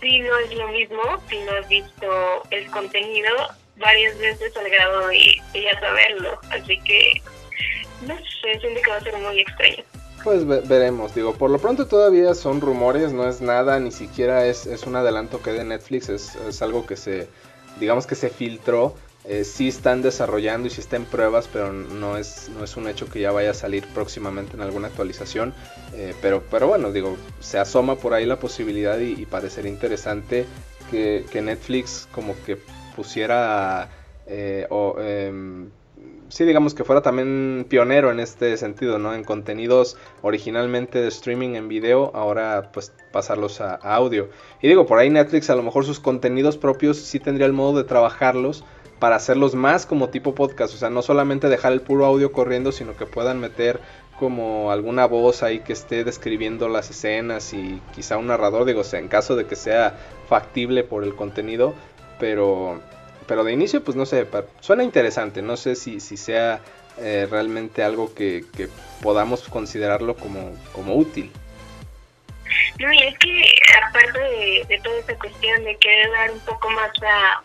sí 0.00 0.18
no 0.20 0.38
es 0.38 0.54
lo 0.54 0.68
mismo 0.68 1.02
si 1.28 1.38
no 1.38 1.52
has 1.52 1.68
visto 1.68 2.42
el 2.50 2.70
contenido 2.70 3.48
varias 3.76 4.16
veces 4.18 4.56
al 4.56 4.70
grado 4.70 5.08
de, 5.08 5.40
de 5.52 5.62
ya 5.62 5.80
saberlo. 5.80 6.38
Así 6.50 6.78
que 6.80 7.22
no 8.02 8.14
que 8.14 8.90
va 8.90 8.96
a 8.96 9.00
ser 9.00 9.16
muy 9.16 9.40
extraño. 9.40 9.84
Pues 10.22 10.46
veremos, 10.46 11.14
digo, 11.14 11.34
por 11.34 11.50
lo 11.50 11.58
pronto 11.58 11.86
todavía 11.86 12.34
son 12.34 12.60
rumores, 12.60 13.12
no 13.12 13.28
es 13.28 13.42
nada, 13.42 13.78
ni 13.78 13.90
siquiera 13.90 14.46
es, 14.46 14.66
es 14.66 14.84
un 14.84 14.96
adelanto 14.96 15.42
que 15.42 15.52
de 15.52 15.64
Netflix, 15.64 16.08
es, 16.08 16.34
es 16.36 16.62
algo 16.62 16.86
que 16.86 16.96
se, 16.96 17.28
digamos 17.78 18.06
que 18.06 18.14
se 18.14 18.30
filtró, 18.30 18.94
eh, 19.26 19.44
sí 19.44 19.68
están 19.68 20.02
desarrollando 20.02 20.68
y 20.68 20.70
sí 20.70 20.82
está 20.82 20.96
en 20.96 21.06
pruebas, 21.06 21.48
pero 21.50 21.72
no 21.72 22.18
es, 22.18 22.50
no 22.50 22.62
es 22.62 22.76
un 22.76 22.88
hecho 22.88 23.08
que 23.08 23.20
ya 23.20 23.32
vaya 23.32 23.52
a 23.52 23.54
salir 23.54 23.86
próximamente 23.94 24.54
en 24.54 24.60
alguna 24.60 24.88
actualización. 24.88 25.54
Eh, 25.94 26.14
pero, 26.20 26.42
pero 26.50 26.68
bueno, 26.68 26.92
digo, 26.92 27.16
se 27.40 27.58
asoma 27.58 27.96
por 27.96 28.12
ahí 28.12 28.26
la 28.26 28.38
posibilidad 28.38 28.98
y, 28.98 29.12
y 29.12 29.24
parecería 29.24 29.70
interesante 29.70 30.44
que, 30.90 31.24
que, 31.30 31.40
Netflix 31.40 32.06
como 32.12 32.34
que 32.44 32.58
pusiera 32.94 33.88
eh, 34.26 34.66
o, 34.68 34.96
em, 34.98 35.70
sí, 36.34 36.44
digamos 36.44 36.74
que 36.74 36.82
fuera 36.82 37.00
también 37.00 37.64
pionero 37.68 38.10
en 38.10 38.18
este 38.18 38.56
sentido, 38.56 38.98
¿no? 38.98 39.14
En 39.14 39.22
contenidos 39.22 39.96
originalmente 40.20 41.00
de 41.00 41.06
streaming 41.06 41.54
en 41.54 41.68
video, 41.68 42.10
ahora 42.12 42.72
pues 42.72 42.92
pasarlos 43.12 43.60
a, 43.60 43.76
audio. 43.76 44.30
Y 44.60 44.66
digo, 44.66 44.84
por 44.84 44.98
ahí 44.98 45.10
Netflix 45.10 45.48
a 45.48 45.54
lo 45.54 45.62
mejor 45.62 45.84
sus 45.84 46.00
contenidos 46.00 46.56
propios 46.56 46.96
sí 46.96 47.20
tendría 47.20 47.46
el 47.46 47.52
modo 47.52 47.78
de 47.78 47.84
trabajarlos 47.84 48.64
para 48.98 49.14
hacerlos 49.14 49.54
más 49.54 49.86
como 49.86 50.08
tipo 50.08 50.34
podcast, 50.34 50.74
o 50.74 50.76
sea, 50.76 50.90
no 50.90 51.02
solamente 51.02 51.48
dejar 51.48 51.72
el 51.72 51.82
puro 51.82 52.04
audio 52.04 52.32
corriendo, 52.32 52.72
sino 52.72 52.96
que 52.96 53.06
puedan 53.06 53.38
meter 53.38 53.78
como 54.18 54.72
alguna 54.72 55.06
voz 55.06 55.44
ahí 55.44 55.60
que 55.60 55.72
esté 55.72 56.02
describiendo 56.02 56.68
las 56.68 56.90
escenas 56.90 57.54
y 57.54 57.80
quizá 57.94 58.16
un 58.16 58.26
narrador, 58.26 58.64
digo, 58.64 58.82
sea, 58.82 58.98
en 58.98 59.06
caso 59.06 59.36
de 59.36 59.46
que 59.46 59.54
sea 59.54 59.96
factible 60.28 60.82
por 60.82 61.04
el 61.04 61.14
contenido, 61.14 61.74
pero 62.18 62.80
pero 63.26 63.44
de 63.44 63.52
inicio, 63.52 63.82
pues 63.82 63.96
no 63.96 64.06
sé, 64.06 64.26
suena 64.60 64.84
interesante. 64.84 65.42
No 65.42 65.56
sé 65.56 65.76
si, 65.76 66.00
si 66.00 66.16
sea 66.16 66.60
eh, 66.98 67.26
realmente 67.30 67.82
algo 67.82 68.14
que, 68.14 68.44
que, 68.56 68.68
podamos 69.02 69.42
considerarlo 69.48 70.16
como, 70.16 70.52
como 70.72 70.94
útil. 70.94 71.30
No, 72.78 72.92
y 72.92 73.02
es 73.02 73.18
que 73.18 73.44
aparte 73.86 74.18
de, 74.18 74.80
toda 74.82 74.98
esta 74.98 75.18
cuestión 75.18 75.64
de 75.64 75.76
querer 75.76 76.10
dar 76.12 76.30
un 76.30 76.40
poco 76.40 76.70
más 76.70 76.90
a, 77.02 77.42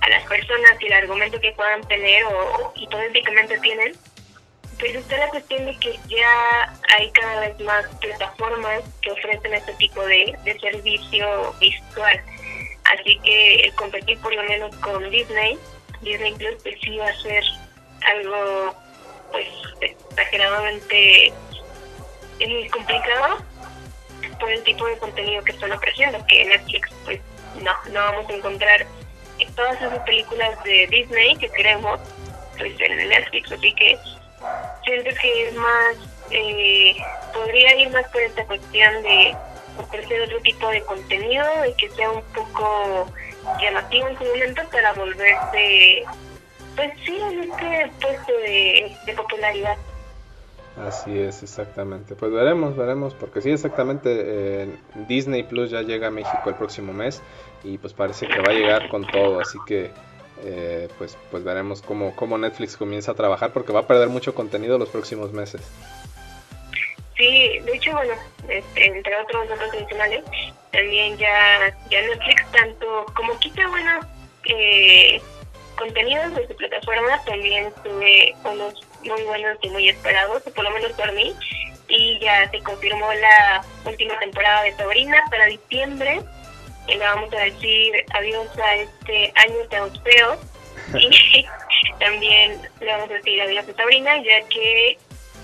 a 0.00 0.08
las 0.08 0.24
personas 0.24 0.72
y 0.80 0.86
el 0.86 0.92
argumento 0.92 1.40
que 1.40 1.52
puedan 1.52 1.80
tener 1.88 2.24
o 2.24 2.72
hipotéticamente 2.76 3.58
tienen, 3.60 3.94
pues 4.78 4.94
está 4.94 5.16
la 5.18 5.28
cuestión 5.28 5.64
de 5.64 5.76
que 5.78 5.98
ya 6.08 6.76
hay 6.96 7.10
cada 7.12 7.40
vez 7.40 7.60
más 7.60 7.86
plataformas 8.00 8.82
que 9.00 9.12
ofrecen 9.12 9.54
este 9.54 9.72
tipo 9.74 10.04
de, 10.04 10.36
de 10.44 10.58
servicio 10.60 11.54
visual 11.60 12.20
Así 12.92 13.18
que 13.20 13.72
competir 13.76 14.18
por 14.20 14.34
lo 14.34 14.42
menos 14.44 14.74
con 14.76 15.10
Disney, 15.10 15.58
Disney 16.00 16.34
Plus 16.34 16.56
pues 16.62 16.76
sí 16.80 16.96
va 16.96 17.08
a 17.08 17.20
ser 17.20 17.44
algo 18.06 18.74
pues 19.30 19.46
exageradamente 19.80 21.32
eh, 22.40 22.70
complicado 22.70 23.38
por 24.40 24.50
el 24.50 24.62
tipo 24.62 24.86
de 24.86 24.96
contenido 24.98 25.42
que 25.44 25.52
están 25.52 25.72
ofreciendo, 25.72 26.24
que 26.26 26.44
Netflix 26.44 26.88
pues 27.04 27.20
no, 27.62 27.72
no 27.92 28.00
vamos 28.00 28.30
a 28.30 28.32
encontrar 28.32 28.86
todas 29.54 29.76
esas 29.80 29.98
películas 30.00 30.62
de 30.64 30.86
Disney 30.88 31.36
que 31.36 31.48
queremos 31.50 32.00
pues 32.56 32.72
en 32.80 33.08
Netflix, 33.08 33.52
así 33.52 33.72
que 33.74 33.98
siento 34.84 35.10
que 35.20 35.48
es 35.48 35.54
más, 35.54 35.96
eh, 36.30 36.96
podría 37.32 37.76
ir 37.76 37.90
más 37.90 38.06
por 38.08 38.20
esta 38.22 38.44
cuestión 38.46 39.02
de 39.02 39.36
ofrecer 39.78 40.22
otro 40.22 40.40
tipo 40.40 40.68
de 40.68 40.82
contenido 40.82 41.44
y 41.66 41.74
que 41.74 41.90
sea 41.90 42.10
un 42.10 42.22
poco 42.34 43.06
llamativo 43.60 44.08
en 44.08 44.18
su 44.18 44.24
momento 44.24 44.62
para 44.70 44.92
volverse, 44.92 46.04
pues 46.76 46.92
sí, 47.04 47.16
en 47.16 47.50
este 47.50 47.92
puesto 48.00 48.32
de, 48.32 49.14
popularidad. 49.16 49.76
Así 50.86 51.18
es, 51.18 51.42
exactamente. 51.42 52.14
Pues 52.14 52.30
veremos, 52.30 52.76
veremos, 52.76 53.14
porque 53.14 53.40
sí, 53.40 53.50
exactamente, 53.50 54.68
Disney 55.08 55.42
Plus 55.42 55.70
ya 55.70 55.82
llega 55.82 56.08
a 56.08 56.10
México 56.10 56.42
el 56.46 56.54
próximo 56.54 56.92
mes 56.92 57.20
y 57.64 57.78
pues 57.78 57.92
parece 57.92 58.28
que 58.28 58.38
va 58.40 58.52
a 58.52 58.54
llegar 58.54 58.88
con 58.88 59.04
todo, 59.06 59.40
así 59.40 59.58
que 59.66 59.90
eh, 60.44 60.88
pues, 60.98 61.18
pues 61.32 61.42
veremos 61.42 61.82
cómo, 61.82 62.14
cómo 62.14 62.38
Netflix 62.38 62.76
comienza 62.76 63.12
a 63.12 63.14
trabajar 63.14 63.52
porque 63.52 63.72
va 63.72 63.80
a 63.80 63.86
perder 63.86 64.08
mucho 64.08 64.34
contenido 64.34 64.78
los 64.78 64.88
próximos 64.88 65.32
meses. 65.32 65.62
Sí, 67.18 67.58
de 67.58 67.72
hecho, 67.74 67.92
bueno, 67.92 68.14
este, 68.48 68.86
entre 68.86 69.16
otros 69.16 69.48
datos 69.48 69.74
adicionales, 69.74 70.22
también 70.70 71.18
ya, 71.18 71.76
ya 71.90 72.00
Netflix 72.02 72.46
tanto 72.52 73.06
como 73.16 73.36
quita 73.40 73.66
buenos 73.66 74.06
eh, 74.44 75.20
contenidos 75.76 76.32
de 76.36 76.46
su 76.46 76.54
plataforma, 76.54 77.20
también 77.24 77.72
tuve 77.82 78.36
unos 78.44 78.86
muy 79.02 79.20
buenos 79.22 79.58
y 79.62 79.68
muy 79.70 79.88
esperados, 79.88 80.44
por 80.44 80.62
lo 80.62 80.70
menos 80.70 80.92
por 80.92 81.12
mí, 81.12 81.34
y 81.88 82.20
ya 82.20 82.48
se 82.52 82.60
confirmó 82.60 83.12
la 83.12 83.64
última 83.84 84.16
temporada 84.20 84.62
de 84.62 84.76
Sabrina 84.76 85.20
para 85.28 85.46
diciembre, 85.46 86.20
y 86.86 86.94
le 86.94 86.98
vamos 87.04 87.34
a 87.34 87.40
decir 87.40 87.94
adiós 88.14 88.46
a 88.58 88.76
este 88.76 89.32
año 89.34 89.56
tan 89.70 89.90
feo, 90.04 90.38
y 90.94 91.44
también 91.98 92.60
le 92.78 92.92
vamos 92.92 93.10
a 93.10 93.14
decir 93.14 93.40
adiós 93.42 93.68
a 93.68 93.74
Sabrina, 93.74 94.16
ya 94.22 94.40
que 94.48 94.98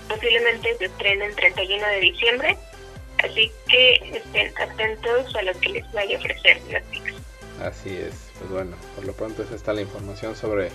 posiblemente 0.07 0.77
se 0.77 0.85
estrena 0.85 1.25
el 1.25 1.35
31 1.35 1.87
de 1.87 1.99
diciembre, 1.99 2.57
así 3.23 3.51
que 3.67 3.93
estén 4.17 4.53
atentos 4.57 5.35
a 5.35 5.41
lo 5.41 5.53
que 5.59 5.69
les 5.69 5.91
vaya 5.91 6.17
a 6.17 6.19
ofrecer 6.19 6.61
Netflix. 6.69 7.13
Así 7.61 7.89
es, 7.95 8.31
pues 8.37 8.51
bueno, 8.51 8.75
por 8.95 9.05
lo 9.05 9.13
pronto 9.13 9.43
esa 9.43 9.55
está 9.55 9.73
la 9.73 9.81
información 9.81 10.35
sobre 10.35 10.69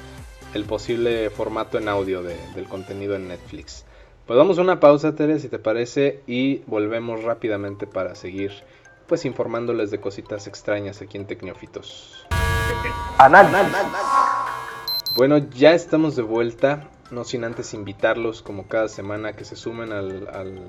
el 0.54 0.64
posible 0.64 1.30
formato 1.30 1.78
en 1.78 1.88
audio 1.88 2.22
del 2.22 2.68
contenido 2.68 3.14
en 3.16 3.28
Netflix. 3.28 3.84
Pues 4.26 4.36
damos 4.36 4.58
una 4.58 4.80
pausa, 4.80 5.14
Tere, 5.14 5.38
si 5.38 5.48
te 5.48 5.58
parece, 5.58 6.20
y 6.26 6.58
volvemos 6.66 7.22
rápidamente 7.22 7.86
para 7.86 8.14
seguir 8.14 8.52
pues 9.06 9.24
informándoles 9.24 9.90
de 9.90 10.00
cositas 10.00 10.46
extrañas 10.46 11.02
aquí 11.02 11.16
en 11.18 11.26
Tecnófitos. 11.26 12.26
Bueno, 15.16 15.38
ya 15.50 15.72
estamos 15.72 16.14
de 16.14 16.22
vuelta 16.22 16.88
no 17.10 17.24
sin 17.24 17.44
antes 17.44 17.74
invitarlos 17.74 18.42
como 18.42 18.68
cada 18.68 18.88
semana 18.88 19.34
que 19.34 19.44
se 19.44 19.56
sumen 19.56 19.92
al, 19.92 20.28
al, 20.32 20.60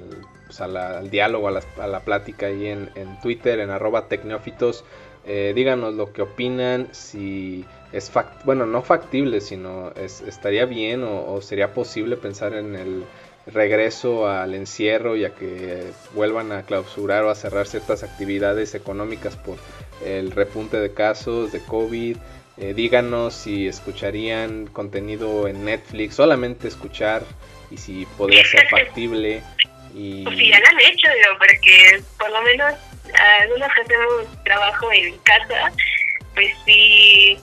pues, 0.47 1.11
diálogo, 1.11 1.47
a 1.47 1.87
la, 1.87 1.99
plática 2.01 2.47
ahí 2.47 2.67
en, 2.67 3.19
Twitter, 3.21 3.59
en 3.59 3.69
arroba 3.69 4.07
tecnófitos. 4.07 4.83
Eh, 5.25 5.53
díganos 5.55 5.93
lo 5.93 6.13
que 6.13 6.23
opinan, 6.23 6.89
si 6.93 7.63
es 7.91 8.09
fact 8.09 8.43
bueno, 8.43 8.65
no 8.65 8.81
factible, 8.81 9.39
sino 9.39 9.91
es, 9.91 10.21
estaría 10.21 10.65
bien 10.65 11.03
o, 11.03 11.39
sería 11.41 11.73
posible 11.75 12.17
pensar 12.17 12.55
en 12.55 12.75
el 12.75 13.03
regreso 13.45 14.27
al 14.27 14.55
encierro 14.55 15.15
y 15.15 15.25
a 15.25 15.35
que 15.35 15.91
vuelvan 16.15 16.51
a 16.51 16.63
clausurar 16.63 17.23
o 17.23 17.29
a 17.29 17.35
cerrar 17.35 17.67
ciertas 17.67 18.03
actividades 18.03 18.73
económicas 18.75 19.35
por 19.35 19.57
el 20.03 20.31
repunte 20.31 20.79
de 20.79 20.93
casos 20.93 21.51
de 21.51 21.59
COVID. 21.59 22.17
Eh, 22.57 22.73
díganos 22.73 23.33
si 23.33 23.67
escucharían 23.67 24.67
contenido 24.67 25.47
en 25.47 25.65
Netflix, 25.65 26.15
solamente 26.15 26.67
escuchar 26.67 27.23
y 27.69 27.77
si 27.77 28.05
podría 28.17 28.43
ser 28.45 28.67
factible. 28.69 29.41
Y... 29.93 30.23
Pues 30.23 30.37
si 30.37 30.49
ya 30.49 30.59
lo 30.59 30.67
han 30.67 30.79
hecho, 30.79 31.07
digo, 31.07 31.37
porque 31.37 32.03
por 32.19 32.29
lo 32.29 32.41
menos 32.43 32.73
algunos 33.41 33.69
que 33.73 33.81
hacemos 33.81 34.43
trabajo 34.43 34.91
en 34.91 35.17
casa, 35.19 35.71
pues 36.33 36.51
si 36.65 37.37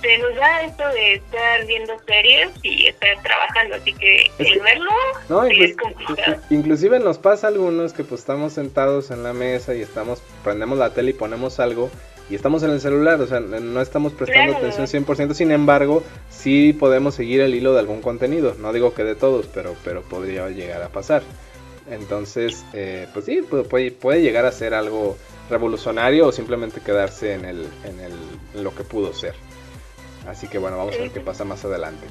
se 0.00 0.18
nos 0.18 0.34
da 0.36 0.62
esto 0.62 0.86
de 0.88 1.14
estar 1.14 1.66
viendo 1.66 1.98
series 2.06 2.50
y 2.62 2.86
estar 2.88 3.22
trabajando, 3.22 3.76
así 3.76 3.92
que 3.94 4.30
el 4.38 4.60
verlo 4.60 4.90
no, 5.30 5.44
es 5.44 5.76
complicado. 5.76 6.36
Inclusive 6.50 6.98
nos 7.00 7.18
pasa 7.18 7.46
a 7.46 7.50
algunos 7.50 7.94
que 7.94 8.04
pues 8.04 8.20
estamos 8.20 8.52
sentados 8.52 9.10
en 9.10 9.22
la 9.22 9.32
mesa 9.32 9.74
y 9.74 9.80
estamos, 9.80 10.22
prendemos 10.42 10.78
la 10.78 10.92
tele 10.92 11.10
y 11.10 11.14
ponemos 11.14 11.58
algo 11.58 11.90
y 12.30 12.34
estamos 12.34 12.62
en 12.62 12.70
el 12.70 12.80
celular, 12.80 13.20
o 13.20 13.26
sea, 13.26 13.40
no 13.40 13.80
estamos 13.80 14.12
prestando 14.12 14.56
atención 14.56 14.86
100%, 15.04 15.34
sin 15.34 15.50
embargo, 15.52 16.02
sí 16.30 16.72
podemos 16.72 17.14
seguir 17.14 17.40
el 17.42 17.54
hilo 17.54 17.74
de 17.74 17.80
algún 17.80 18.00
contenido, 18.00 18.54
no 18.58 18.72
digo 18.72 18.94
que 18.94 19.04
de 19.04 19.14
todos, 19.14 19.46
pero, 19.52 19.74
pero 19.84 20.02
podría 20.02 20.48
llegar 20.48 20.82
a 20.82 20.88
pasar. 20.88 21.22
Entonces, 21.90 22.64
eh, 22.72 23.06
pues 23.12 23.26
sí, 23.26 23.42
puede, 23.42 23.90
puede, 23.90 24.22
llegar 24.22 24.46
a 24.46 24.52
ser 24.52 24.72
algo 24.72 25.18
revolucionario 25.50 26.28
o 26.28 26.32
simplemente 26.32 26.80
quedarse 26.80 27.34
en, 27.34 27.44
el, 27.44 27.66
en, 27.84 28.00
el, 28.00 28.62
lo 28.62 28.74
que 28.74 28.84
pudo 28.84 29.12
ser. 29.12 29.34
Así 30.26 30.48
que 30.48 30.56
bueno, 30.56 30.78
vamos 30.78 30.94
a 30.94 31.00
ver 31.00 31.10
qué 31.10 31.20
pasa 31.20 31.44
más 31.44 31.62
adelante. 31.66 32.06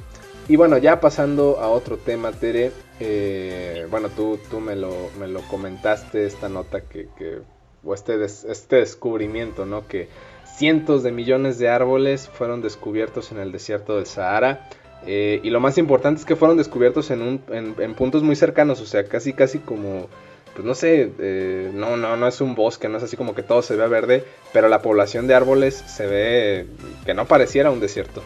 Y 0.46 0.54
bueno, 0.54 0.78
ya 0.78 1.00
pasando 1.00 1.58
a 1.58 1.68
otro 1.68 1.96
tema, 1.96 2.30
Tere, 2.30 2.70
eh, 3.00 3.86
bueno, 3.90 4.10
tú, 4.10 4.38
tú 4.48 4.60
me, 4.60 4.76
lo, 4.76 5.10
me 5.18 5.26
lo 5.26 5.40
comentaste, 5.42 6.26
esta 6.26 6.48
nota 6.48 6.82
que, 6.82 7.08
que 7.18 7.38
o 7.84 7.94
este, 7.94 8.22
este 8.24 8.76
descubrimiento, 8.76 9.66
¿no? 9.66 9.86
Que 9.86 10.08
cientos 10.56 11.02
de 11.02 11.12
millones 11.12 11.58
de 11.58 11.68
árboles 11.68 12.28
fueron 12.28 12.62
descubiertos 12.62 13.32
en 13.32 13.38
el 13.38 13.52
desierto 13.52 13.96
del 13.96 14.06
Sahara. 14.06 14.68
Eh, 15.06 15.40
y 15.42 15.50
lo 15.50 15.60
más 15.60 15.76
importante 15.76 16.20
es 16.20 16.26
que 16.26 16.36
fueron 16.36 16.56
descubiertos 16.56 17.10
en, 17.10 17.20
un, 17.20 17.42
en, 17.50 17.94
puntos 17.94 18.22
muy 18.22 18.36
cercanos, 18.36 18.80
o 18.80 18.86
sea, 18.86 19.04
casi 19.04 19.34
casi 19.34 19.58
como, 19.58 20.08
pues 20.54 20.64
no 20.64 20.74
sé, 20.74 21.12
eh, 21.18 21.70
no, 21.74 21.98
no, 21.98 22.16
no 22.16 22.26
es 22.26 22.40
un 22.40 22.54
bosque, 22.54 22.88
no 22.88 22.96
es 22.96 23.02
así 23.02 23.16
como 23.16 23.34
que 23.34 23.42
todo 23.42 23.60
se 23.60 23.76
ve 23.76 23.86
verde, 23.86 24.24
pero 24.54 24.68
la 24.68 24.80
población 24.80 25.26
de 25.26 25.34
árboles 25.34 25.74
se 25.74 26.06
ve 26.06 26.66
que 27.04 27.12
no 27.12 27.26
pareciera 27.26 27.70
un 27.70 27.80
desierto. 27.80 28.22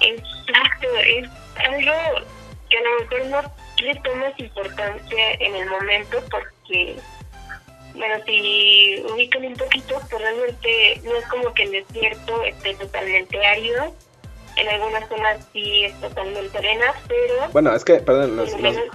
Exacto, 0.00 0.88
es 1.06 1.28
algo 1.56 1.92
que 2.68 2.78
a 2.78 2.82
lo 2.82 3.00
mejor 3.00 3.26
no 3.26 3.84
le 3.84 3.94
tomas 4.00 4.40
importancia 4.40 5.32
en 5.38 5.54
el 5.54 5.70
momento 5.70 6.18
porque 6.30 6.96
bueno, 7.98 8.14
si 8.24 9.02
ubican 9.12 9.44
un 9.44 9.54
poquito, 9.54 10.00
pues 10.08 10.22
realmente 10.22 11.00
no 11.04 11.16
es 11.16 11.26
como 11.26 11.52
que 11.52 11.64
el 11.64 11.72
desierto 11.72 12.42
esté 12.44 12.74
totalmente 12.74 13.44
árido. 13.44 13.94
En 14.56 14.68
algunas 14.68 15.08
zonas 15.08 15.46
sí 15.52 15.84
es 15.84 16.00
totalmente 16.00 16.58
arena, 16.58 16.86
pero... 17.06 17.34
Bueno, 17.52 17.74
es 17.76 17.84
que, 17.84 17.94
perdón, 17.94 18.34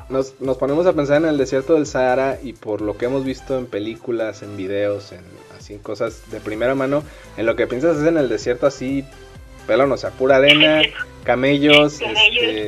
nos, 0.09 0.41
nos, 0.41 0.57
ponemos 0.57 0.85
a 0.87 0.93
pensar 0.93 1.17
en 1.21 1.29
el 1.29 1.37
desierto 1.37 1.75
del 1.75 1.85
Sahara 1.85 2.37
y 2.43 2.51
por 2.51 2.81
lo 2.81 2.97
que 2.97 3.05
hemos 3.05 3.23
visto 3.23 3.57
en 3.57 3.67
películas, 3.67 4.43
en 4.43 4.57
videos, 4.57 5.13
en 5.13 5.23
así 5.57 5.77
cosas 5.77 6.29
de 6.31 6.41
primera 6.41 6.75
mano, 6.75 7.01
en 7.37 7.45
lo 7.45 7.55
que 7.55 7.67
piensas 7.67 7.95
es 7.97 8.07
en 8.07 8.17
el 8.17 8.27
desierto 8.27 8.67
así, 8.67 9.05
pelón, 9.65 9.89
o 9.93 9.97
sea, 9.97 10.09
pura 10.09 10.35
arena, 10.35 10.81
camellos, 11.23 12.01
este, 12.01 12.67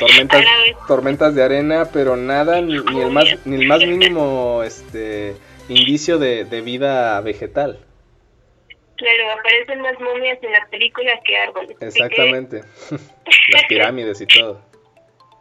tormentas, 0.00 0.44
tormentas 0.88 1.34
de 1.36 1.44
arena, 1.44 1.88
pero 1.92 2.16
nada, 2.16 2.60
ni, 2.60 2.76
ni, 2.76 3.02
el 3.02 3.10
más, 3.12 3.26
ni 3.44 3.54
el 3.54 3.68
más 3.68 3.86
mínimo, 3.86 4.64
este 4.64 5.36
indicio 5.68 6.18
de, 6.18 6.44
de 6.44 6.60
vida 6.60 7.20
vegetal. 7.20 7.80
Claro, 8.96 9.32
aparecen 9.38 9.80
más 9.82 9.98
momias 10.00 10.38
en 10.42 10.52
las 10.52 10.68
películas 10.70 11.20
que 11.24 11.36
árboles. 11.36 11.76
Exactamente, 11.80 12.62
las 13.52 13.64
pirámides 13.68 14.20
y 14.20 14.26
todo. 14.26 14.62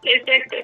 Exacto. 0.03 0.57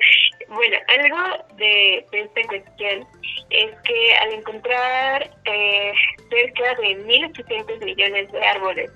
Bueno, 0.50 0.78
algo 0.88 1.46
de, 1.56 2.06
esta 2.12 2.42
cuestión 2.48 3.08
es 3.50 3.72
que 3.86 4.14
al 4.16 4.34
encontrar 4.34 5.32
eh, 5.46 5.94
cerca 6.30 6.76
de 6.82 7.06
1.800 7.06 7.84
millones 7.84 8.32
de 8.32 8.44
árboles 8.44 8.92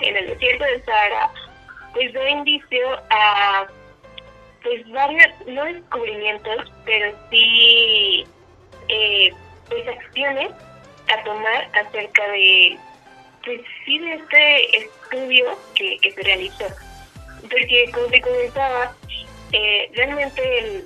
en 0.00 0.16
el 0.16 0.26
desierto 0.28 0.64
del 0.64 0.84
Sahara, 0.84 1.30
pues 1.92 2.12
da 2.12 2.30
indicio 2.30 2.88
a 3.10 3.66
pues 4.62 4.88
varios, 4.90 5.26
no 5.46 5.64
descubrimientos, 5.64 6.72
pero 6.84 7.12
sí 7.30 8.24
eh, 8.88 9.32
pues 9.68 9.86
acciones 9.88 10.50
a 11.08 11.24
tomar 11.24 11.70
acerca 11.74 12.28
de 12.28 12.78
pues 13.44 13.60
sí 13.84 13.98
de 13.98 14.14
este 14.14 14.76
estudio 14.78 15.58
que, 15.74 15.98
que 15.98 16.10
se 16.12 16.22
realizó. 16.22 16.66
Porque 17.42 17.90
como 17.92 18.06
te 18.06 18.20
comentaba 18.20 18.94
eh, 19.52 19.90
realmente 19.94 20.84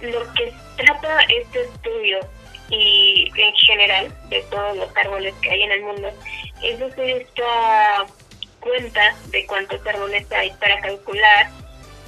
lo 0.00 0.32
que 0.34 0.52
trata 0.76 1.20
este 1.22 1.62
estudio 1.62 2.20
y 2.68 3.30
en 3.36 3.54
general 3.54 4.14
de 4.28 4.42
todos 4.50 4.76
los 4.76 4.96
árboles 4.96 5.34
que 5.40 5.50
hay 5.50 5.62
en 5.62 5.72
el 5.72 5.82
mundo 5.82 6.10
es 6.62 6.80
hacer 6.82 7.08
esta 7.22 8.06
cuenta 8.60 9.14
de 9.28 9.46
cuántos 9.46 9.86
árboles 9.86 10.30
hay 10.32 10.50
para 10.60 10.80
calcular 10.80 11.50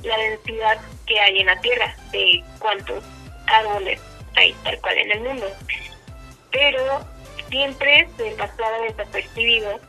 la 0.03 0.16
densidad 0.18 0.79
que 1.07 1.18
hay 1.18 1.38
en 1.38 1.47
la 1.47 1.61
Tierra 1.61 1.94
de 2.12 2.42
cuántos 2.59 3.05
árboles 3.47 4.01
hay 4.37 4.53
tal 4.64 4.79
cual 4.81 4.99
en 4.99 5.12
el 5.12 5.21
mundo 5.21 5.47
pero 6.53 7.05
siempre 7.51 8.09
se 8.17 8.31
pasaba 8.33 8.79
desapercibido, 8.81 9.81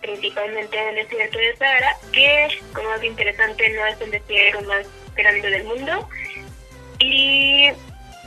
principalmente 0.00 0.78
en 0.78 0.88
el 0.88 1.06
desierto 1.06 1.38
de 1.38 1.56
Sahara, 1.56 1.96
que, 2.12 2.48
como 2.72 2.94
es 2.94 3.04
interesante, 3.04 3.68
no 3.70 3.86
es 3.86 4.00
el 4.00 4.10
desierto 4.10 4.62
más 4.62 4.86
grande 5.14 5.50
del 5.50 5.64
mundo 5.64 6.08
y 6.98 7.68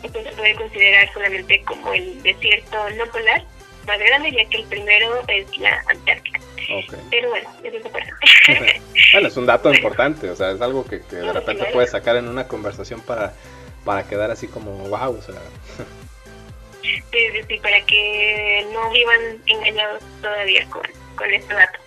pues, 0.01 0.23
se 0.23 0.31
puede 0.31 0.55
considerar 0.55 1.11
solamente 1.13 1.63
como 1.63 1.93
el 1.93 2.21
desierto 2.21 2.89
no 2.91 3.05
polar 3.07 3.43
más 3.87 3.99
grande, 3.99 4.31
ya 4.31 4.49
que 4.49 4.57
el 4.57 4.67
primero 4.67 5.23
es 5.27 5.57
la 5.57 5.83
Antártica. 5.87 6.39
Pero 7.09 7.29
bueno, 7.29 7.49
eso 7.63 7.77
es 7.77 7.83
bueno, 9.13 9.27
es 9.27 9.37
un 9.37 9.45
dato 9.45 9.73
importante, 9.73 10.29
o 10.29 10.35
sea, 10.35 10.51
es 10.51 10.61
algo 10.61 10.85
que, 10.85 11.01
que 11.01 11.17
de 11.17 11.33
repente 11.33 11.65
puedes 11.73 11.91
sacar 11.91 12.15
en 12.15 12.27
una 12.27 12.47
conversación 12.47 13.01
para 13.01 13.33
para 13.83 14.03
quedar 14.03 14.31
así 14.31 14.47
como 14.47 14.71
wow, 14.89 15.17
o 15.17 15.21
sea. 15.21 15.35
Sí, 16.83 17.01
sí, 17.47 17.57
para 17.59 17.81
que 17.85 18.67
no 18.73 18.89
vivan 18.91 19.41
engañados 19.47 20.03
todavía 20.21 20.65
con, 20.69 20.83
con 21.15 21.33
este 21.33 21.53
dato. 21.53 21.79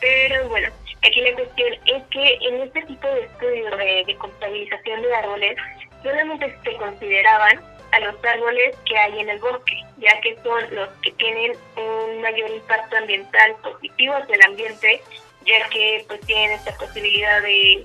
Pero 0.00 0.48
bueno, 0.48 0.68
aquí 1.02 1.20
la 1.20 1.34
cuestión 1.34 1.74
es 1.86 2.02
que 2.10 2.38
en 2.42 2.62
este 2.62 2.82
tipo 2.82 3.08
de 3.08 3.22
estudios 3.22 3.78
de, 3.78 4.04
de 4.06 4.16
contabilización 4.16 5.02
de 5.02 5.14
árboles 5.14 5.56
solamente 6.02 6.56
se 6.62 6.76
consideraban 6.76 7.60
a 7.92 8.00
los 8.00 8.14
árboles 8.24 8.76
que 8.84 8.96
hay 8.96 9.20
en 9.20 9.28
el 9.28 9.38
bosque, 9.38 9.82
ya 9.98 10.20
que 10.20 10.36
son 10.42 10.74
los 10.74 10.88
que 11.02 11.12
tienen 11.12 11.52
un 11.76 12.20
mayor 12.20 12.50
impacto 12.50 12.96
ambiental 12.96 13.56
positivo 13.62 14.14
hacia 14.14 14.34
el 14.34 14.42
ambiente, 14.42 15.02
ya 15.44 15.68
que 15.70 16.04
pues 16.06 16.20
tienen 16.22 16.52
esta 16.52 16.76
posibilidad 16.76 17.42
de 17.42 17.84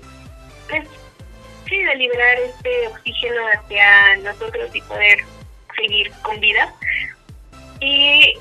pues, 0.68 0.88
sí, 1.68 1.82
de 1.82 1.94
liberar 1.96 2.36
este 2.38 2.88
oxígeno 2.88 3.42
hacia 3.54 4.16
nosotros 4.16 4.74
y 4.74 4.80
poder 4.82 5.24
seguir 5.76 6.12
con 6.22 6.40
vida. 6.40 6.72
Y 7.80 8.34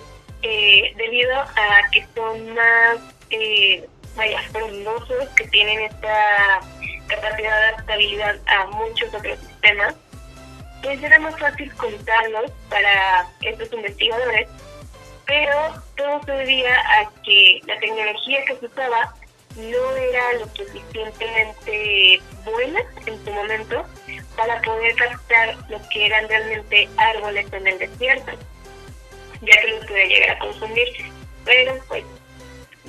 eh, 0.43 0.93
debido 0.97 1.39
a 1.39 1.89
que 1.91 2.05
son 2.15 2.53
más 2.53 2.97
eh, 3.29 3.87
vaya, 4.15 4.41
frondosos, 4.51 5.29
que 5.35 5.47
tienen 5.47 5.81
esta 5.81 6.59
capacidad 7.07 7.57
de 7.57 7.67
adaptabilidad 7.67 8.35
a 8.47 8.65
muchos 8.67 9.13
otros 9.13 9.39
sistemas, 9.39 9.95
pues 10.81 11.01
era 11.03 11.19
más 11.19 11.37
fácil 11.39 11.71
contarlos 11.75 12.51
para 12.69 13.27
estos 13.41 13.71
investigadores, 13.73 14.47
pero 15.25 15.83
todo 15.95 16.21
se 16.25 16.31
debía 16.31 16.75
a 16.75 17.09
que 17.23 17.61
la 17.65 17.79
tecnología 17.79 18.45
que 18.45 18.55
se 18.57 18.65
usaba 18.65 19.13
no 19.55 19.95
era 19.95 20.33
lo 20.33 20.47
suficientemente 20.55 22.21
buena 22.45 22.81
en 23.05 23.23
su 23.23 23.31
momento 23.31 23.85
para 24.35 24.61
poder 24.61 24.95
captar 24.95 25.57
lo 25.69 25.79
que 25.89 26.05
eran 26.05 26.27
realmente 26.29 26.89
árboles 26.97 27.51
en 27.51 27.67
el 27.67 27.79
desierto, 27.79 28.31
ya 29.41 29.61
que 29.61 29.67
los 29.67 29.85
podía 29.85 30.05
llegar 30.05 30.29
a 30.31 30.39
consumir. 30.39 30.87
Pero 31.45 31.77
pues 31.87 32.03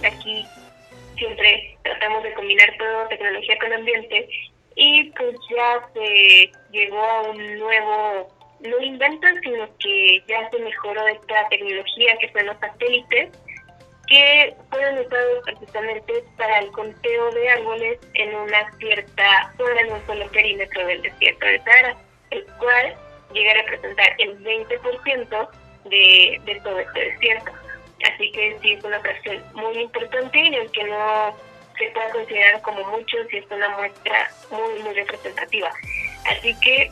aquí 0.04 0.46
siempre 1.16 1.78
tratamos 1.82 2.22
de 2.22 2.34
combinar 2.34 2.74
todo 2.78 3.08
tecnología 3.08 3.58
con 3.58 3.72
ambiente 3.72 4.28
y 4.76 5.10
pues 5.10 5.36
ya 5.50 5.88
se 5.94 6.52
llegó 6.70 7.02
a 7.02 7.22
un 7.22 7.58
nuevo, 7.58 8.28
no 8.60 8.80
inventan, 8.80 9.40
sino 9.42 9.68
que 9.78 10.22
ya 10.28 10.48
se 10.50 10.58
mejoró 10.58 11.06
esta 11.08 11.48
tecnología 11.48 12.16
que 12.18 12.32
son 12.32 12.46
los 12.46 12.58
satélites 12.58 13.30
que 14.12 14.54
fueron 14.68 14.98
usados 14.98 15.42
precisamente 15.44 16.24
para 16.36 16.58
el 16.58 16.70
conteo 16.72 17.30
de 17.30 17.48
árboles 17.48 17.98
en 18.12 18.34
una 18.34 18.70
cierta 18.76 19.54
zona, 19.56 19.80
en 19.80 19.92
un 19.94 20.06
solo 20.06 20.26
perímetro 20.28 20.86
del 20.86 21.00
desierto 21.00 21.46
de 21.46 21.58
Sahara, 21.62 21.96
el 22.30 22.44
cual 22.58 22.94
llega 23.32 23.52
a 23.52 23.54
representar 23.54 24.14
el 24.18 24.38
20% 24.44 25.48
de, 25.86 26.60
todo 26.62 26.78
este 26.78 27.00
desierto. 27.00 27.52
Así 28.12 28.30
que 28.32 28.58
sí 28.60 28.72
es 28.72 28.84
una 28.84 29.00
fracción 29.00 29.42
muy 29.54 29.78
importante 29.78 30.38
y 30.38 30.56
aunque 30.56 30.84
no 30.84 31.34
se 31.78 31.90
pueda 31.92 32.10
considerar 32.10 32.60
como 32.60 32.84
mucho, 32.90 33.16
sí 33.30 33.38
es 33.38 33.50
una 33.50 33.70
muestra 33.70 34.30
muy, 34.50 34.82
muy 34.82 34.92
representativa. 34.92 35.70
Así 36.26 36.54
que, 36.60 36.90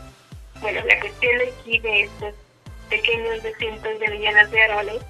bueno, 0.63 0.81
la 0.87 0.99
cuestión 0.99 1.37
aquí 1.43 1.79
de 1.81 2.03
estos 2.05 2.35
pequeños 2.91 3.43
de 3.43 3.55
cientos 3.55 3.99
de 3.99 4.09
millones 4.09 4.51
de 4.51 4.63
árboles 4.63 5.03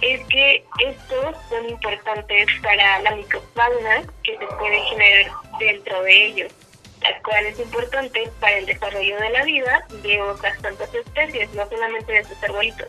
es 0.00 0.20
que 0.28 0.64
estos 0.78 1.36
son 1.48 1.68
importantes 1.68 2.46
para 2.62 3.00
la 3.00 3.16
microfauna 3.16 4.02
que 4.22 4.38
se 4.38 4.46
puede 4.46 4.80
generar 4.90 5.32
dentro 5.58 6.02
de 6.02 6.26
ellos, 6.26 6.52
la 7.00 7.18
cual 7.22 7.46
es 7.46 7.58
importante 7.58 8.30
para 8.40 8.58
el 8.58 8.66
desarrollo 8.66 9.18
de 9.18 9.30
la 9.30 9.44
vida 9.44 9.86
de 10.02 10.22
otras 10.22 10.60
tantas 10.60 10.94
especies, 10.94 11.52
no 11.54 11.68
solamente 11.68 12.12
de 12.12 12.18
estos 12.18 12.42
arbolitos, 12.44 12.88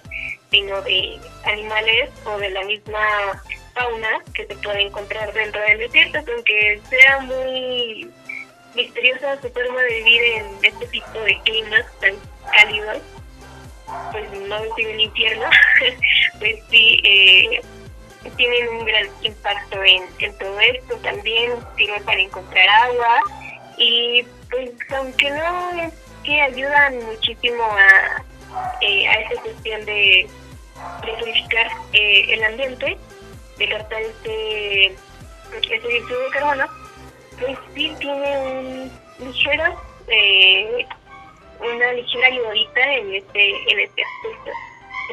sino 0.52 0.82
de 0.82 1.20
animales 1.46 2.10
o 2.26 2.38
de 2.38 2.50
la 2.50 2.64
misma 2.66 3.42
fauna 3.74 4.24
que 4.34 4.46
se 4.46 4.56
puede 4.58 4.82
encontrar 4.82 5.32
dentro 5.34 5.62
del 5.62 5.80
desierto, 5.80 6.20
aunque 6.32 6.82
sea 6.90 7.20
muy 7.22 8.12
misteriosa 8.76 9.42
su 9.42 9.50
forma 9.50 9.82
de 9.82 10.04
vivir 10.04 10.22
en 10.22 10.46
este 10.64 10.86
tipo 10.88 11.20
de 11.20 11.40
climas 11.44 11.86
tan 12.00 12.16
cálidos 12.52 13.02
pues 14.12 14.32
no 14.48 14.62
decir 14.62 14.88
el 14.88 15.00
infierno, 15.02 15.46
pues 16.40 16.56
sí, 16.70 17.00
eh, 17.04 17.62
tienen 18.38 18.70
un 18.70 18.86
gran 18.86 19.08
impacto 19.22 19.84
en, 19.84 20.04
en 20.20 20.38
todo 20.38 20.60
esto, 20.60 20.96
también 20.98 21.54
sirven 21.78 22.04
para 22.04 22.20
encontrar 22.20 22.68
agua 22.70 23.22
y 23.78 24.24
pues 24.50 24.72
aunque 24.96 25.30
no 25.30 25.82
es 25.82 25.94
que 26.24 26.42
ayudan 26.42 27.06
muchísimo 27.06 27.64
a, 27.64 28.24
eh, 28.82 29.08
a 29.08 29.14
esta 29.14 29.42
cuestión 29.42 29.86
de, 29.86 30.28
de 31.06 31.14
purificar 31.20 31.68
eh, 31.94 32.26
el 32.34 32.44
ambiente, 32.44 32.98
de 33.58 33.70
captar 33.70 34.02
este, 34.02 34.86
este 35.54 35.88
dióxido 35.88 36.20
de 36.20 36.30
carbono, 36.32 36.66
pues 37.40 37.58
sí 37.74 37.94
tiene 38.00 38.38
un 38.38 38.92
ligero 39.20 39.64
eh, 40.08 40.86
una 41.60 41.94
ligera 41.94 42.28
ayudita 42.28 42.94
en 42.94 43.16
este, 43.16 43.72
en 43.72 43.80
este 43.80 44.04
aspecto. 44.04 44.52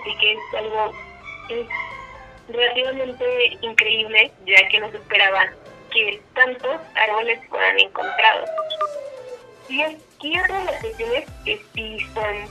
Así 0.00 0.18
que 0.18 0.32
es 0.32 0.38
algo 0.56 0.92
relativamente 2.48 3.58
increíble, 3.60 4.32
ya 4.46 4.68
que 4.68 4.80
no 4.80 4.90
se 4.90 4.96
esperaban 4.96 5.50
que 5.92 6.20
tantos 6.34 6.80
árboles 6.94 7.38
fueran 7.48 7.78
encontrados. 7.78 8.48
Y 9.68 9.82
aquí 9.82 10.40
otra 10.40 10.58
de 10.58 10.64
las 10.64 10.80
cuestiones 10.80 11.24
que 11.44 11.60
sí 11.74 11.98
son 12.14 12.48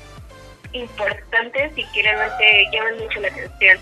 importantes 0.73 1.77
y 1.77 1.85
que 1.91 2.03
realmente 2.03 2.67
llaman 2.71 2.97
mucho 2.99 3.19
la 3.19 3.27
atención 3.27 3.79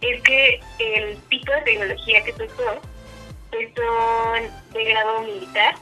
es 0.00 0.22
que 0.22 0.60
el 0.78 1.18
tipo 1.28 1.52
de 1.52 1.60
tecnología 1.62 2.24
que 2.24 2.32
se 2.32 2.44
usó 2.44 2.80
son 3.50 4.72
de 4.72 4.84
grado 4.84 5.22
militar 5.22 5.74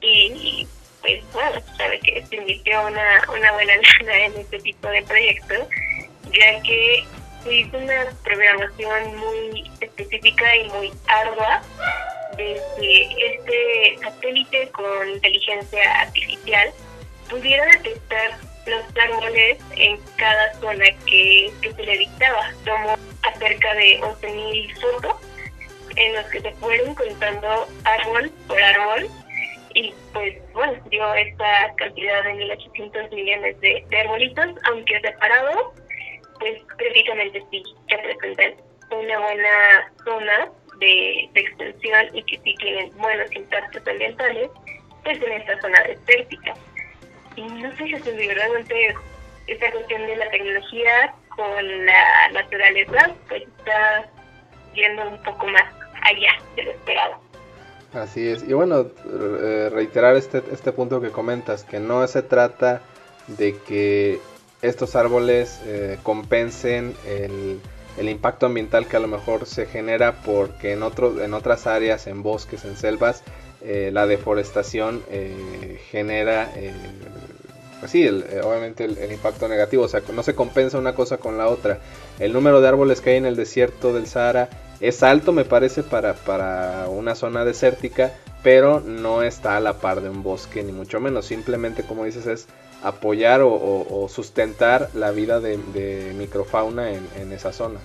y 0.00 0.66
pues 1.06 1.32
bueno, 1.32 1.60
sabe 1.76 2.00
que 2.00 2.24
se 2.26 2.36
invirtió 2.36 2.84
una, 2.86 3.22
una 3.28 3.52
buena 3.52 3.74
lana 3.76 4.24
en 4.24 4.36
este 4.38 4.58
tipo 4.58 4.88
de 4.88 5.02
proyectos, 5.02 5.68
ya 6.24 6.62
que 6.62 7.04
se 7.44 7.54
hizo 7.54 7.78
una 7.78 8.06
programación 8.24 9.16
muy 9.16 9.70
específica 9.80 10.56
y 10.56 10.68
muy 10.70 10.92
ardua 11.06 11.62
de 12.36 12.60
que 12.78 13.34
este 13.34 13.98
satélite 14.02 14.68
con 14.70 15.08
inteligencia 15.10 16.00
artificial 16.00 16.70
pudiera 17.30 17.64
detectar 17.66 18.38
los 18.66 18.82
árboles 19.00 19.58
en 19.76 20.00
cada 20.16 20.52
zona 20.54 20.86
que, 21.06 21.52
que 21.62 21.72
se 21.72 21.82
le 21.84 21.98
dictaba. 21.98 22.50
Tomó 22.64 22.96
acerca 23.22 23.74
de 23.74 24.00
11.000 24.00 24.80
fotos 24.80 25.16
en 25.94 26.14
los 26.14 26.26
que 26.26 26.40
se 26.40 26.50
fueron 26.54 26.94
contando 26.96 27.68
árbol 27.84 28.30
por 28.48 28.60
árbol 28.60 29.08
y 29.76 29.94
pues 30.14 30.34
bueno, 30.54 30.72
dio 30.88 31.14
esta 31.14 31.74
cantidad 31.76 32.24
de 32.24 32.32
1.800 32.32 33.14
millones 33.14 33.60
de, 33.60 33.84
de 33.90 34.00
arbolitos, 34.00 34.46
aunque 34.64 34.98
separados, 35.00 35.74
pues 36.40 36.62
precisamente 36.78 37.44
sí 37.50 37.62
representan 37.86 38.54
una 38.90 39.18
buena 39.18 39.92
zona 40.02 40.50
de, 40.78 41.28
extensión 41.34 42.16
y 42.16 42.22
que 42.22 42.38
sí 42.38 42.54
tienen 42.58 42.90
buenos 42.96 43.30
impactos 43.32 43.86
ambientales, 43.86 44.48
pues 45.04 45.22
en 45.22 45.32
esta 45.32 45.60
zona 45.60 45.82
desértica. 45.82 46.54
Y 47.36 47.42
no 47.42 47.70
sé 47.76 47.84
si 47.84 48.28
realmente 48.32 48.94
esta 49.46 49.70
cuestión 49.72 50.06
de 50.06 50.16
la 50.16 50.30
tecnología 50.30 51.14
con 51.36 51.86
la 51.86 52.28
naturaleza, 52.32 53.14
pues 53.28 53.42
está 53.42 54.08
yendo 54.72 55.06
un 55.06 55.22
poco 55.22 55.46
más 55.48 55.64
allá 56.02 56.32
de 56.56 56.62
lo 56.62 56.70
esperado. 56.70 57.25
Así 57.96 58.28
es. 58.28 58.42
Y 58.46 58.52
bueno, 58.52 58.86
eh, 59.06 59.70
reiterar 59.72 60.16
este, 60.16 60.42
este 60.52 60.72
punto 60.72 61.00
que 61.00 61.10
comentas, 61.10 61.64
que 61.64 61.80
no 61.80 62.06
se 62.06 62.22
trata 62.22 62.82
de 63.26 63.56
que 63.56 64.20
estos 64.60 64.96
árboles 64.96 65.60
eh, 65.64 65.98
compensen 66.02 66.94
el, 67.06 67.58
el, 67.96 68.08
impacto 68.08 68.46
ambiental 68.46 68.86
que 68.86 68.96
a 68.96 69.00
lo 69.00 69.08
mejor 69.08 69.46
se 69.46 69.66
genera 69.66 70.20
porque 70.22 70.72
en, 70.72 70.82
otro, 70.82 71.22
en 71.22 71.32
otras 71.32 71.66
áreas, 71.66 72.06
en 72.06 72.22
bosques, 72.22 72.64
en 72.66 72.76
selvas, 72.76 73.22
eh, 73.62 73.90
la 73.92 74.06
deforestación 74.06 75.02
genera, 75.90 76.52
pues 77.80 77.90
sí, 77.90 78.06
obviamente 78.06 78.84
el, 78.84 78.98
el, 78.98 79.12
impacto 79.12 79.48
negativo, 79.48 79.84
o 79.84 79.88
sea, 79.88 80.02
no 80.14 80.22
se 80.22 80.34
compensa 80.34 80.78
una 80.78 80.94
cosa 80.94 81.16
con 81.16 81.38
la 81.38 81.48
otra. 81.48 81.80
El 82.18 82.32
número 82.32 82.60
de 82.60 82.68
árboles 82.68 83.00
que 83.00 83.10
hay 83.10 83.16
en 83.16 83.26
el 83.26 83.36
desierto 83.36 83.92
del 83.94 84.06
Sahara 84.06 84.50
es 84.80 85.02
alto, 85.02 85.32
me 85.32 85.44
parece, 85.44 85.82
para, 85.82 86.14
para 86.14 86.88
una 86.88 87.14
zona 87.14 87.44
desértica, 87.44 88.12
pero 88.42 88.80
no 88.80 89.22
está 89.22 89.56
a 89.56 89.60
la 89.60 89.78
par 89.78 90.00
de 90.00 90.08
un 90.08 90.22
bosque, 90.22 90.62
ni 90.62 90.72
mucho 90.72 91.00
menos. 91.00 91.26
Simplemente, 91.26 91.82
como 91.82 92.04
dices, 92.04 92.26
es 92.26 92.48
apoyar 92.82 93.40
o, 93.42 94.06
sustentar 94.08 94.90
la 94.94 95.10
vida 95.10 95.40
de, 95.40 96.12
microfauna 96.14 96.90
en, 96.90 97.32
esa 97.32 97.52
zona. 97.52 97.80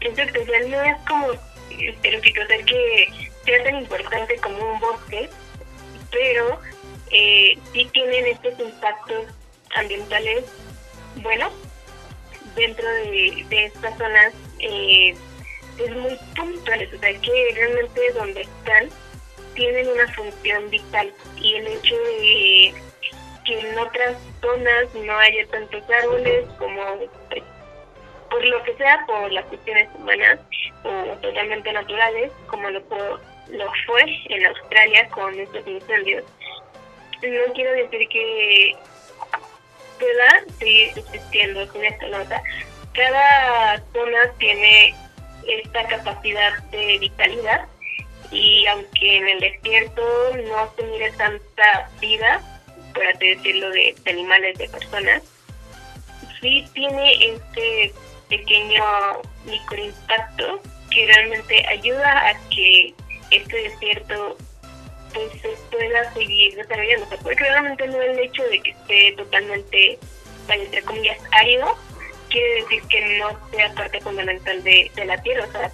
Exacto, 0.00 0.40
o 0.40 0.68
no 0.68 0.82
es 0.82 0.96
como 1.08 1.26
el 2.02 2.20
que 2.20 3.08
sea 3.44 3.64
tan 3.64 3.76
importante 3.76 4.36
como 4.36 4.72
un 4.72 4.80
bosque, 4.80 5.28
pero 6.10 6.60
eh, 7.10 7.58
sí 7.72 7.88
tienen 7.92 8.26
estos 8.26 8.58
impactos 8.60 9.26
ambientales 9.74 10.44
buenos 11.22 11.52
dentro 12.54 12.86
de, 12.88 13.46
estas 13.50 13.96
zonas 13.98 14.32
eh, 14.60 15.14
es 15.78 15.96
muy 15.96 16.18
puntuales, 16.34 16.92
o 16.94 16.98
sea 16.98 17.20
que 17.20 17.50
realmente 17.54 18.12
donde 18.12 18.40
están 18.42 18.88
tienen 19.54 19.88
una 19.88 20.06
función 20.12 20.70
vital 20.70 21.12
y 21.36 21.54
el 21.54 21.66
hecho 21.66 21.96
de 21.96 22.74
que 23.44 23.60
en 23.60 23.78
otras 23.78 24.16
zonas 24.40 24.94
no 24.94 25.16
haya 25.18 25.46
tantos 25.48 25.82
árboles 26.02 26.44
como 26.58 26.82
pues, 27.30 27.42
por 28.28 28.44
lo 28.44 28.62
que 28.64 28.76
sea, 28.76 29.04
por 29.06 29.32
las 29.32 29.44
cuestiones 29.46 29.88
humanas 29.94 30.40
o 30.84 31.16
totalmente 31.22 31.72
naturales, 31.72 32.32
como 32.48 32.68
lo, 32.70 32.80
lo 33.48 33.72
fue 33.86 34.04
en 34.28 34.46
Australia 34.46 35.08
con 35.10 35.38
estos 35.38 35.66
incendios. 35.66 36.24
No 37.22 37.52
quiero 37.54 37.72
decir 37.72 38.08
que 38.08 38.76
pueda 39.98 40.44
seguir 40.58 40.92
existiendo 40.96 41.66
con 41.72 41.84
esta 41.84 42.06
nota. 42.08 42.42
Cada 42.96 43.82
zona 43.92 44.32
tiene 44.38 44.94
esta 45.46 45.86
capacidad 45.86 46.62
de 46.70 46.98
vitalidad 46.98 47.66
y 48.30 48.66
aunque 48.66 49.18
en 49.18 49.28
el 49.28 49.40
desierto 49.40 50.02
no 50.48 50.72
se 50.74 50.82
mire 50.84 51.10
tanta 51.12 51.90
vida, 52.00 52.40
por 52.94 53.06
así 53.06 53.28
decirlo, 53.28 53.70
de, 53.70 53.94
animales, 54.06 54.58
de 54.58 54.68
personas, 54.68 55.22
sí 56.40 56.66
tiene 56.72 57.34
este 57.34 57.92
pequeño 58.28 58.82
microimpacto 59.44 60.60
que 60.90 61.06
realmente 61.06 61.66
ayuda 61.68 62.30
a 62.30 62.48
que 62.48 62.94
este 63.30 63.56
desierto 63.56 64.36
pues 65.12 65.32
se 65.40 65.48
pueda 65.70 66.12
seguir 66.14 66.54
desarrollando. 66.56 67.06
porque 67.22 67.44
realmente 67.44 67.86
no 67.88 68.00
el 68.00 68.18
hecho 68.18 68.42
de 68.44 68.60
que 68.60 68.70
esté 68.70 69.12
totalmente, 69.16 69.98
entre 70.48 70.82
comillas, 70.82 71.18
árido, 71.32 71.76
quiere 72.28 72.62
decir 72.62 72.82
que 72.88 73.18
no 73.18 73.50
sea 73.50 73.72
parte 73.74 74.00
fundamental 74.00 74.62
de, 74.62 74.90
de 74.94 75.04
la 75.04 75.20
Tierra. 75.22 75.44
O 75.44 75.52
sea, 75.52 75.72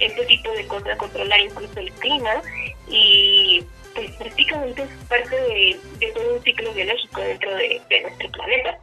este 0.00 0.24
tipo 0.26 0.50
de 0.52 0.66
cosas, 0.66 0.96
controlar 0.96 1.40
incluso 1.40 1.78
el 1.78 1.92
clima 1.92 2.42
y 2.88 3.64
pues 3.94 4.10
prácticamente 4.16 4.82
es 4.82 4.88
parte 5.08 5.36
de, 5.36 6.12
todo 6.12 6.34
un 6.34 6.42
ciclo 6.42 6.72
biológico 6.72 7.20
dentro 7.20 7.54
de, 7.54 7.80
nuestro 8.02 8.30
planeta. 8.30 8.78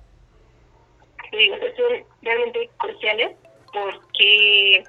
Digo, 1.32 1.56
son 1.76 2.06
realmente 2.22 2.70
cruciales 2.78 3.32
porque 3.74 4.84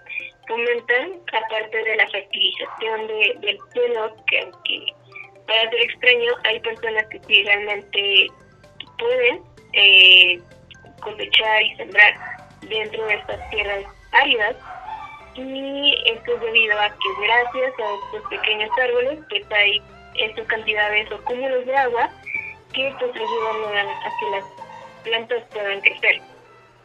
fomentan, 0.46 1.20
aparte 1.32 1.76
de 1.76 1.96
la 1.96 2.08
fertilización 2.08 3.06
del 3.40 3.58
suelo, 3.72 4.16
que 4.26 4.40
aunque 4.40 4.86
para 5.46 5.70
ser 5.70 5.80
extraño, 5.80 6.32
hay 6.44 6.60
personas 6.60 7.06
que 7.06 7.20
sí 7.26 7.42
realmente 7.42 8.26
pueden 8.98 9.42
eh, 9.72 10.40
cosechar 11.00 11.62
y 11.62 11.76
sembrar 11.76 12.14
dentro 12.62 13.06
de 13.06 13.14
estas 13.14 13.50
tierras 13.50 13.84
áridas 14.12 14.56
y 15.34 15.94
esto 16.06 16.34
es 16.34 16.40
debido 16.40 16.80
a 16.80 16.88
que 16.88 17.26
gracias 17.26 17.72
a 17.78 17.94
estos 17.94 18.30
pequeños 18.30 18.70
árboles 18.82 19.20
pues 19.28 19.44
hay 19.52 19.82
estas 20.16 20.46
cantidades 20.46 21.10
o 21.12 21.24
cúmulos 21.24 21.64
de 21.64 21.76
agua 21.76 22.10
que 22.72 22.92
pues 22.98 23.14
ayudan 23.14 23.88
a 23.88 24.12
que 24.18 24.30
las 24.30 24.44
plantas 25.04 25.42
puedan 25.52 25.80
crecer. 25.80 26.20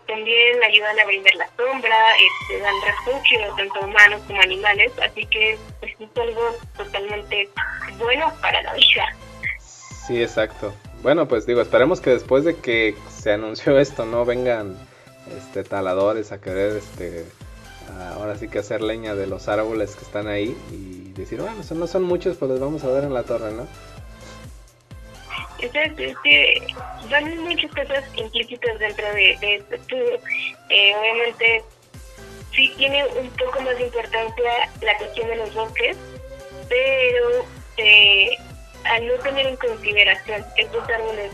También 0.08 0.62
ayudan 0.64 1.00
a 1.00 1.06
brindar 1.06 1.36
la 1.36 1.48
sombra, 1.56 1.98
este, 2.18 2.60
dan 2.60 2.76
refugio 2.86 3.40
tanto 3.56 3.80
humanos 3.82 4.22
como 4.28 4.42
animales, 4.42 4.92
así 5.02 5.26
que 5.28 5.58
pues, 5.80 5.94
es 6.00 6.18
algo 6.18 6.56
totalmente 6.76 7.50
bueno 7.98 8.32
para 8.42 8.62
la 8.64 8.74
vida. 8.74 9.16
Sí, 9.60 10.22
exacto. 10.22 10.74
Bueno, 11.04 11.28
pues 11.28 11.46
digo, 11.46 11.60
esperemos 11.62 12.00
que 12.00 12.12
después 12.12 12.46
de 12.46 12.56
que 12.56 12.96
se 13.10 13.34
anunció 13.34 13.78
esto 13.80 14.06
no 14.06 14.26
vengan 14.26 14.76
este 15.38 15.64
taladores 15.64 16.32
a 16.32 16.42
querer 16.42 16.78
este 16.78 17.26
ahora 18.16 18.36
sí 18.38 18.48
que 18.48 18.60
hacer 18.60 18.82
leña 18.82 19.14
de 19.14 19.28
los 19.28 19.48
árboles 19.48 19.96
que 19.96 20.04
están 20.04 20.28
ahí 20.28 20.58
y 20.72 21.12
decir, 21.12 21.42
bueno, 21.42 21.62
no 21.76 21.88
son 21.88 22.04
muchos, 22.04 22.38
pues 22.38 22.50
los 22.50 22.60
vamos 22.60 22.84
a 22.84 22.88
ver 22.88 23.04
en 23.04 23.14
la 23.14 23.24
torre, 23.24 23.52
¿no? 23.52 23.68
Es 25.60 25.72
que 26.24 26.62
van 27.10 27.38
muchas 27.44 27.72
cosas 27.72 28.04
implícitas 28.16 28.80
dentro 28.80 29.06
de, 29.14 29.32
este 29.32 29.76
estudio. 29.76 30.20
Eh, 30.70 30.96
obviamente, 31.00 31.64
sí 32.54 32.74
tiene 32.78 33.06
un 33.06 33.30
poco 33.30 33.62
más 33.62 33.78
de 33.78 33.86
importancia 33.86 34.70
la 34.82 34.98
cuestión 34.98 35.28
de 35.28 35.36
los 35.38 35.54
bosques, 35.54 35.98
pero 36.68 37.46
eh, 37.78 38.30
al 38.86 39.08
no 39.08 39.14
tener 39.16 39.48
en 39.48 39.56
consideración 39.58 40.46
estos 40.58 40.90
árboles 40.90 41.32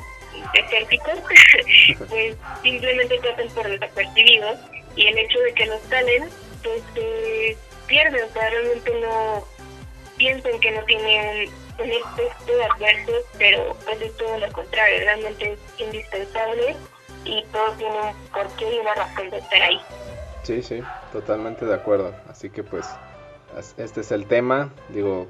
desérticos, 0.53 1.19
pues 2.09 2.35
simplemente 2.61 3.19
pasan 3.19 3.49
por 3.49 3.67
desapercibidos 3.67 4.59
y 4.95 5.07
el 5.07 5.17
hecho 5.17 5.39
de 5.39 5.53
que 5.53 5.65
los 5.65 5.81
salen, 5.83 6.29
pues 6.63 6.83
se 6.93 7.57
pierden, 7.87 8.23
o 8.23 8.33
sea, 8.33 8.49
realmente 8.49 8.91
no 9.01 9.45
piensan 10.17 10.59
que 10.59 10.71
no 10.71 10.83
tienen 10.83 11.49
un 11.79 11.89
efecto 11.89 12.51
adverso, 12.73 13.11
pero 13.37 13.75
pues 13.85 14.01
es 14.01 14.17
todo 14.17 14.37
lo 14.37 14.51
contrario, 14.51 14.99
realmente 14.99 15.53
es 15.53 15.59
indispensable 15.77 16.75
y 17.25 17.43
todo 17.51 17.71
tiene 17.73 17.99
un 17.99 18.27
porqué 18.27 18.75
y 18.75 18.79
una 18.79 18.93
razón 18.95 19.29
de 19.29 19.37
estar 19.37 19.61
ahí. 19.61 19.81
Sí, 20.43 20.61
sí, 20.61 20.81
totalmente 21.11 21.65
de 21.65 21.75
acuerdo. 21.75 22.13
Así 22.27 22.49
que 22.49 22.63
pues 22.63 22.85
este 23.77 24.01
es 24.01 24.11
el 24.11 24.25
tema. 24.27 24.71
Digo, 24.89 25.27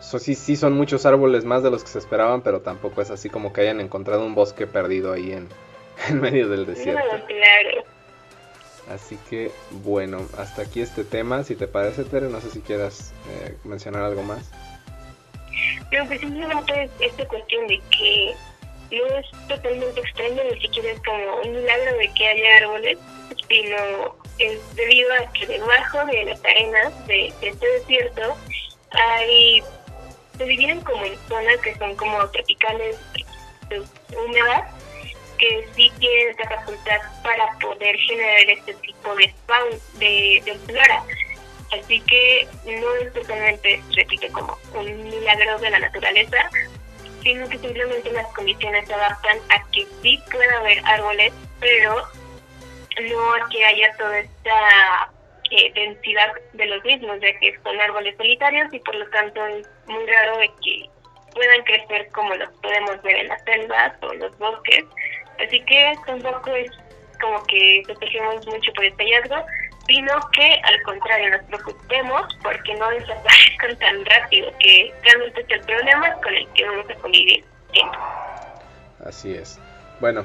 sí, 0.00 0.34
sí 0.34 0.56
son 0.56 0.74
muchos 0.74 1.06
árboles 1.06 1.44
más 1.44 1.62
de 1.62 1.70
los 1.70 1.82
que 1.82 1.90
se 1.90 1.98
esperaban, 1.98 2.42
pero 2.42 2.60
tampoco 2.60 3.02
es 3.02 3.10
así 3.10 3.28
como 3.28 3.52
que 3.52 3.62
hayan 3.62 3.80
encontrado 3.80 4.24
un 4.24 4.34
bosque 4.34 4.66
perdido 4.66 5.12
ahí 5.12 5.32
en, 5.32 5.48
en 6.08 6.20
medio 6.20 6.48
del 6.48 6.66
desierto. 6.66 7.00
No, 7.00 7.24
claro. 7.26 7.84
Así 8.92 9.18
que 9.28 9.50
bueno, 9.70 10.20
hasta 10.38 10.62
aquí 10.62 10.80
este 10.80 11.04
tema. 11.04 11.42
Si 11.42 11.56
te 11.56 11.66
parece, 11.66 12.04
Tere, 12.04 12.28
no 12.28 12.40
sé 12.40 12.50
si 12.50 12.60
quieras 12.60 13.12
eh, 13.28 13.56
mencionar 13.64 14.04
algo 14.04 14.22
más. 14.22 14.50
Pero 15.90 16.06
pues 16.06 16.20
simplemente 16.20 16.84
es 16.84 16.90
esta 17.00 17.26
cuestión 17.26 17.66
de 17.66 17.80
que 17.90 18.34
no 18.90 19.06
es 19.18 19.26
totalmente 19.48 20.00
extraño, 20.00 20.42
ni 20.52 20.60
siquiera 20.60 20.90
es 20.90 21.00
como 21.00 21.40
un 21.42 21.52
milagro 21.52 21.96
de 21.98 22.12
que 22.12 22.26
haya 22.26 22.56
árboles, 22.58 22.98
sino 23.48 24.16
es 24.38 24.76
debido 24.76 25.08
a 25.14 25.32
que 25.32 25.46
debajo 25.46 26.04
de 26.06 26.24
las 26.26 26.44
arenas 26.44 27.06
de, 27.06 27.32
este 27.40 27.66
desierto 27.78 28.36
hay, 28.90 29.62
se 30.36 30.44
dividen 30.44 30.80
como 30.82 31.04
en 31.04 31.16
zonas 31.28 31.56
que 31.62 31.74
son 31.76 31.94
como 31.96 32.26
tropicales 32.28 32.96
húmedas 34.16 34.72
que 35.38 35.68
sí 35.74 35.92
tienen 35.98 36.28
esa 36.30 36.48
facultad 36.48 36.98
para 37.22 37.58
poder 37.58 37.96
generar 37.96 38.50
este 38.50 38.74
tipo 38.74 39.14
de 39.16 39.28
spawn, 39.28 39.68
de, 39.98 40.42
de 40.44 40.54
flora. 40.66 41.02
Así 41.72 42.00
que 42.02 42.48
no 42.64 42.94
es 42.96 43.12
totalmente, 43.12 43.82
repito, 43.94 44.26
como 44.32 44.56
un 44.74 45.04
milagro 45.04 45.58
de 45.58 45.70
la 45.70 45.80
naturaleza, 45.80 46.50
sino 47.22 47.48
que 47.48 47.58
simplemente 47.58 48.12
las 48.12 48.26
condiciones 48.28 48.86
se 48.86 48.94
adaptan 48.94 49.38
a 49.50 49.70
que 49.72 49.86
sí 50.00 50.22
pueda 50.30 50.58
haber 50.58 50.80
árboles, 50.86 51.32
pero 51.60 51.96
no 53.10 53.34
a 53.34 53.48
que 53.50 53.64
haya 53.64 53.94
toda 53.96 54.18
esta 54.20 55.10
eh, 55.50 55.72
densidad 55.74 56.32
de 56.52 56.66
los 56.66 56.84
mismos, 56.84 57.18
ya 57.20 57.38
que 57.38 57.58
son 57.62 57.80
árboles 57.80 58.16
solitarios 58.16 58.72
y 58.72 58.78
por 58.80 58.94
lo 58.94 59.08
tanto 59.10 59.46
es 59.46 59.68
muy 59.86 60.06
raro 60.06 60.38
que 60.62 60.88
puedan 61.34 61.62
crecer 61.64 62.08
como 62.12 62.34
los 62.34 62.48
podemos 62.60 63.02
ver 63.02 63.16
en 63.16 63.28
las 63.28 63.42
selvas 63.44 63.92
o 64.02 64.14
los 64.14 64.36
bosques, 64.38 64.84
Así 65.38 65.60
que 65.64 65.94
tampoco 66.06 66.50
es 66.50 66.70
como 67.20 67.42
que 67.44 67.82
protegemos 67.86 68.46
mucho 68.46 68.72
por 68.72 68.84
este 68.84 69.04
hallazgo, 69.04 69.44
sino 69.86 70.12
que 70.32 70.60
al 70.64 70.82
contrario 70.82 71.30
nos 71.30 71.42
preocupemos 71.44 72.38
porque 72.42 72.74
no 72.74 72.90
desaparezcan 72.90 73.76
tan 73.80 74.04
rápido, 74.06 74.52
que 74.58 74.92
realmente 75.02 75.40
es 75.42 75.50
el 75.50 75.60
problema 75.60 76.12
con 76.14 76.34
el 76.34 76.48
que 76.52 76.66
vamos 76.66 76.90
a 76.90 76.94
convivir 76.94 77.44
siempre. 77.72 77.98
Así 79.04 79.34
es. 79.34 79.60
Bueno, 80.00 80.24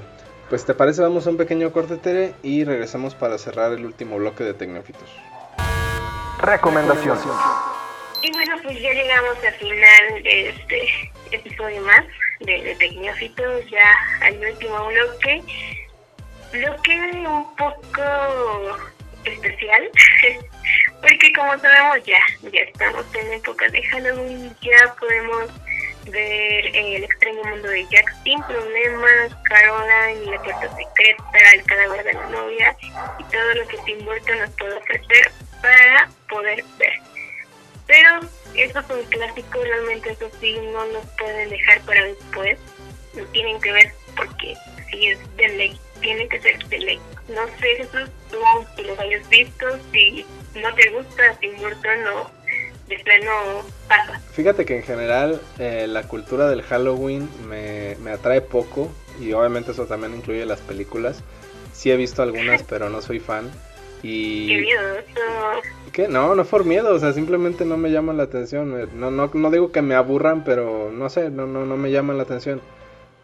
pues 0.52 0.66
te 0.66 0.74
parece 0.74 1.02
vamos 1.02 1.26
a 1.26 1.30
un 1.30 1.38
pequeño 1.38 1.72
corte 1.72 1.96
Tere 1.96 2.34
y 2.44 2.66
regresamos 2.66 3.16
para 3.16 3.38
cerrar 3.38 3.72
el 3.72 3.86
último 3.86 4.18
bloque 4.18 4.44
de 4.44 4.54
Tecnófitos. 4.54 5.10
Recomendación. 6.42 7.18
Y 8.22 8.34
bueno, 8.34 8.58
pues 8.62 8.78
ya 8.82 8.92
llegamos 8.92 9.38
al 9.48 9.54
final 9.54 10.24
de 10.24 10.50
este 10.50 11.12
episodio 11.32 11.82
más 11.84 12.04
de, 12.42 12.64
de 12.64 12.76
Tecnófitos, 12.76 13.64
ya 13.70 13.96
al 14.24 14.40
último 14.40 14.88
bloque. 14.88 15.42
Bloque 16.52 17.00
un 17.26 17.56
poco 17.56 18.78
especial, 19.24 19.90
porque 21.02 21.32
como 21.32 21.58
sabemos 21.60 22.06
ya, 22.06 22.20
ya 22.52 22.60
estamos 22.60 23.06
en 23.16 23.34
época 23.36 23.70
de 23.70 23.84
Halloween, 23.84 24.54
ya 24.62 24.96
podemos 25.00 25.48
ver 26.12 26.76
el 26.76 27.08
extraño 27.22 27.44
mundo 27.52 27.68
de 27.70 27.88
Jack 27.90 28.16
sin 28.24 28.42
problemas, 28.44 29.36
Caroline, 29.44 30.32
la 30.32 30.42
puerta 30.42 30.76
secreta, 30.76 31.52
el 31.54 31.64
cadáver 31.64 32.04
de 32.04 32.14
la 32.14 32.30
novia 32.30 32.76
y 33.20 33.24
todo 33.26 33.54
lo 33.56 33.68
que 33.68 33.78
Tim 33.86 34.06
Burton 34.06 34.40
nos 34.40 34.50
puede 34.52 34.76
ofrecer 34.78 35.32
para 35.62 36.10
poder 36.28 36.64
ver. 36.80 36.94
Pero 37.86 38.20
eso 38.56 38.80
es 38.80 38.90
un 38.90 39.04
clásico, 39.04 39.60
realmente 39.64 40.12
eso 40.12 40.32
sí 40.40 40.58
no 40.74 40.86
lo 40.86 41.02
pueden 41.20 41.50
dejar 41.50 41.82
para 41.82 42.04
después. 42.06 42.58
Lo 43.14 43.26
tienen 43.28 43.62
que 43.62 43.72
ver 43.72 43.94
porque 44.16 44.56
si 44.90 45.08
es 45.10 45.36
de 45.38 45.48
ley, 45.50 45.80
tiene 46.02 46.28
que 46.28 46.42
ser 46.42 46.58
de 46.70 46.78
ley. 46.80 47.02
No 47.28 47.46
sé, 47.60 47.76
Jesús, 47.78 48.10
tú 48.32 48.38
si 48.76 48.84
los 48.84 48.98
hayas 48.98 49.30
visto, 49.30 49.66
si 49.92 50.26
no 50.56 50.74
te 50.74 50.90
gusta 50.90 51.36
Tim 51.40 51.56
Burton 51.58 52.08
o 52.16 52.32
de 52.98 53.04
plano 53.04 53.32
pasa. 53.88 54.20
Fíjate 54.32 54.66
que 54.66 54.78
en 54.78 54.84
general 54.84 55.42
eh, 55.60 55.88
la 55.88 56.04
cultura 56.04 56.50
del 56.50 56.62
Halloween 56.62 57.30
me, 57.48 57.96
me 58.04 58.12
atrae 58.12 58.42
poco 58.42 58.92
y 59.20 59.34
obviamente 59.34 59.72
eso 59.72 59.86
también 59.86 60.16
incluye 60.16 60.46
las 60.46 60.60
películas. 60.60 61.24
Sí 61.74 61.92
he 61.92 61.98
visto 61.98 62.22
algunas, 62.22 62.64
pero 62.70 62.90
no 62.90 63.02
soy 63.02 63.20
fan. 63.20 63.50
Y... 64.04 64.48
Qué 64.48 64.62
miedo, 64.62 64.82
¿Qué? 65.92 66.08
No, 66.08 66.36
no 66.36 66.46
por 66.46 66.66
miedo, 66.66 66.94
o 66.94 67.00
sea, 67.00 67.14
simplemente 67.14 67.66
no 67.66 67.78
me 67.78 67.92
llaman 67.92 68.18
la 68.18 68.24
atención. 68.24 68.90
No, 69.00 69.12
no, 69.12 69.30
no 69.34 69.52
digo 69.52 69.72
que 69.72 69.82
me 69.82 69.96
aburran, 69.96 70.44
pero 70.44 70.92
no 70.92 71.10
sé, 71.10 71.30
no, 71.30 71.46
no, 71.46 71.66
no 71.66 71.78
me 71.78 71.92
llaman 71.92 72.18
la 72.18 72.24
atención. 72.24 72.62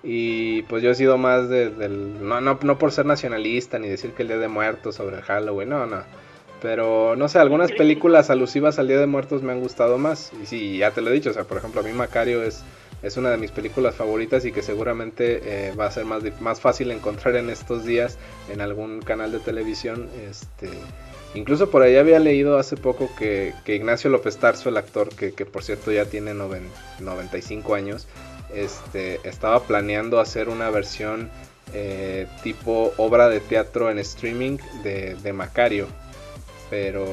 Y 0.03 0.61
pues 0.63 0.83
yo 0.83 0.91
he 0.91 0.95
sido 0.95 1.17
más 1.17 1.49
de, 1.49 1.69
del... 1.69 2.27
No, 2.27 2.41
no, 2.41 2.59
no 2.61 2.77
por 2.77 2.91
ser 2.91 3.05
nacionalista 3.05 3.79
ni 3.79 3.87
decir 3.87 4.11
que 4.11 4.21
el 4.21 4.27
Día 4.27 4.37
de 4.37 4.47
Muertos 4.47 4.95
sobre 4.95 5.21
Halloween, 5.21 5.69
no, 5.69 5.85
no. 5.85 6.03
Pero 6.61 7.15
no 7.15 7.27
sé, 7.27 7.37
algunas 7.39 7.71
películas 7.71 8.29
alusivas 8.29 8.79
al 8.79 8.87
Día 8.87 8.99
de 8.99 9.05
Muertos 9.05 9.43
me 9.43 9.51
han 9.51 9.59
gustado 9.59 9.97
más. 9.97 10.31
Y 10.41 10.45
sí, 10.45 10.77
ya 10.77 10.91
te 10.91 11.01
lo 11.01 11.09
he 11.09 11.13
dicho, 11.13 11.29
o 11.29 11.33
sea, 11.33 11.43
por 11.43 11.57
ejemplo, 11.57 11.81
a 11.81 11.83
mí 11.83 11.91
Macario 11.91 12.41
es, 12.41 12.63
es 13.03 13.15
una 13.17 13.29
de 13.29 13.37
mis 13.37 13.51
películas 13.51 13.95
favoritas 13.95 14.43
y 14.45 14.51
que 14.51 14.63
seguramente 14.63 15.41
eh, 15.43 15.73
va 15.75 15.85
a 15.85 15.91
ser 15.91 16.05
más, 16.05 16.23
más 16.41 16.59
fácil 16.59 16.91
encontrar 16.91 17.35
en 17.35 17.49
estos 17.49 17.85
días 17.85 18.17
en 18.51 18.61
algún 18.61 19.01
canal 19.01 19.31
de 19.31 19.39
televisión. 19.39 20.09
Este, 20.27 20.69
incluso 21.35 21.69
por 21.69 21.83
ahí 21.83 21.95
había 21.95 22.19
leído 22.19 22.57
hace 22.57 22.75
poco 22.75 23.09
que, 23.17 23.53
que 23.63 23.75
Ignacio 23.75 24.09
López 24.09 24.37
Tarso, 24.37 24.69
el 24.69 24.77
actor, 24.77 25.09
que, 25.09 25.33
que 25.33 25.45
por 25.45 25.63
cierto 25.63 25.91
ya 25.91 26.05
tiene 26.05 26.33
95 26.33 27.75
años, 27.75 28.07
este, 28.51 29.19
estaba 29.27 29.59
planeando 29.61 30.19
hacer 30.19 30.49
una 30.49 30.71
versión 30.71 31.29
eh, 31.73 32.25
tipo 32.41 32.93
obra 32.97 33.29
de 33.29 33.41
teatro 33.41 33.91
en 33.91 33.99
streaming 33.99 34.57
de, 34.83 35.15
de 35.15 35.33
Macario 35.33 35.87
pero 36.69 37.05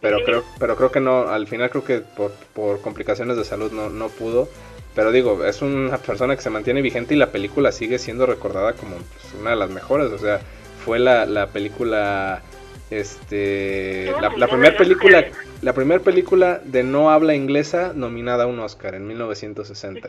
pero 0.00 0.24
creo 0.24 0.44
pero 0.58 0.76
creo 0.76 0.90
que 0.90 1.00
no 1.00 1.28
al 1.28 1.46
final 1.46 1.70
creo 1.70 1.84
que 1.84 1.98
por, 1.98 2.32
por 2.54 2.80
complicaciones 2.80 3.36
de 3.36 3.44
salud 3.44 3.72
no, 3.72 3.90
no 3.90 4.08
pudo. 4.08 4.48
Pero 4.94 5.12
digo 5.12 5.44
es 5.44 5.62
una 5.62 5.98
persona 5.98 6.34
que 6.34 6.42
se 6.42 6.50
mantiene 6.50 6.82
vigente 6.82 7.14
y 7.14 7.16
la 7.16 7.30
película 7.30 7.70
sigue 7.70 7.98
siendo 7.98 8.26
recordada 8.26 8.72
como 8.72 8.96
pues, 8.96 9.34
una 9.38 9.50
de 9.50 9.56
las 9.56 9.70
mejores. 9.70 10.10
O 10.12 10.18
sea 10.18 10.40
fue 10.84 10.98
la, 10.98 11.26
la 11.26 11.48
película 11.48 12.42
este 12.90 14.10
la, 14.20 14.34
la 14.36 14.48
primera 14.48 14.76
película 14.76 15.24
la 15.62 15.72
primera 15.72 16.02
película 16.02 16.60
de 16.64 16.82
no 16.82 17.10
habla 17.10 17.34
inglesa 17.34 17.92
nominada 17.94 18.44
a 18.44 18.46
un 18.46 18.58
Oscar 18.58 18.94
en 18.96 19.06
1960 19.06 20.08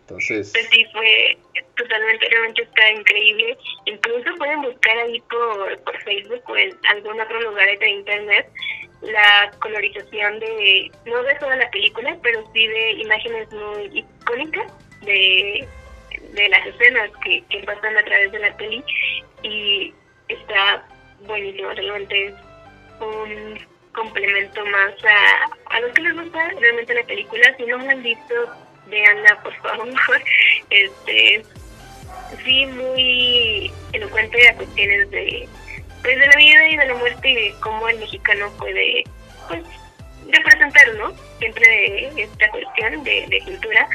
entonces 0.00 0.50
pues 0.52 0.66
sí 0.70 0.84
fue 0.92 1.38
totalmente, 1.76 2.28
realmente 2.28 2.62
está 2.62 2.90
increíble. 2.90 3.56
Incluso 3.84 4.34
pueden 4.36 4.62
buscar 4.62 4.96
ahí 4.98 5.20
por, 5.30 5.78
por 5.80 6.02
Facebook 6.02 6.42
o 6.48 6.56
en 6.56 6.76
algún 6.88 7.20
otro 7.20 7.40
lugar 7.40 7.78
de 7.78 7.88
internet 7.88 8.48
la 9.02 9.50
colorización 9.60 10.40
de, 10.40 10.90
no 11.04 11.22
de 11.22 11.34
toda 11.36 11.56
la 11.56 11.70
película, 11.70 12.16
pero 12.22 12.42
sí 12.52 12.66
de 12.66 12.92
imágenes 12.92 13.52
muy 13.52 13.98
icónicas 13.98 14.72
de, 15.02 15.68
de 16.32 16.48
las 16.48 16.66
escenas 16.66 17.10
que, 17.22 17.44
que 17.50 17.58
pasan 17.60 17.96
a 17.96 18.04
través 18.04 18.32
de 18.32 18.38
la 18.38 18.56
peli 18.56 18.82
y 19.42 19.94
está 20.28 20.86
buenísimo, 21.26 21.70
realmente 21.70 22.26
es 22.26 22.34
un 23.00 23.58
complemento 23.92 24.64
más 24.66 24.92
a, 25.04 25.74
a 25.76 25.80
los 25.80 25.92
que 25.92 26.02
les 26.02 26.14
gusta 26.14 26.48
realmente 26.60 26.94
la 26.94 27.04
película. 27.04 27.56
Si 27.56 27.64
no 27.64 27.78
me 27.78 27.90
han 27.90 28.02
visto, 28.02 28.34
veanla 28.86 29.42
por 29.42 29.54
favor. 29.56 29.88
Este, 30.70 31.44
sí 32.44 32.66
muy 32.66 33.72
elocuente 33.92 34.48
a 34.48 34.54
cuestiones 34.56 35.10
de 35.10 35.48
pues 36.02 36.18
de 36.18 36.26
la 36.26 36.36
vida 36.36 36.68
y 36.68 36.76
de 36.76 36.86
la 36.86 36.94
muerte 36.94 37.28
y 37.28 37.34
de 37.34 37.54
cómo 37.60 37.88
el 37.88 37.98
mexicano 37.98 38.50
puede 38.58 39.04
pues 39.48 39.62
representar 40.30 40.94
no 40.96 41.12
siempre 41.38 42.08
esta 42.22 42.50
cuestión 42.50 43.02
de, 43.04 43.26
de 43.28 43.40
cultura. 43.44 43.88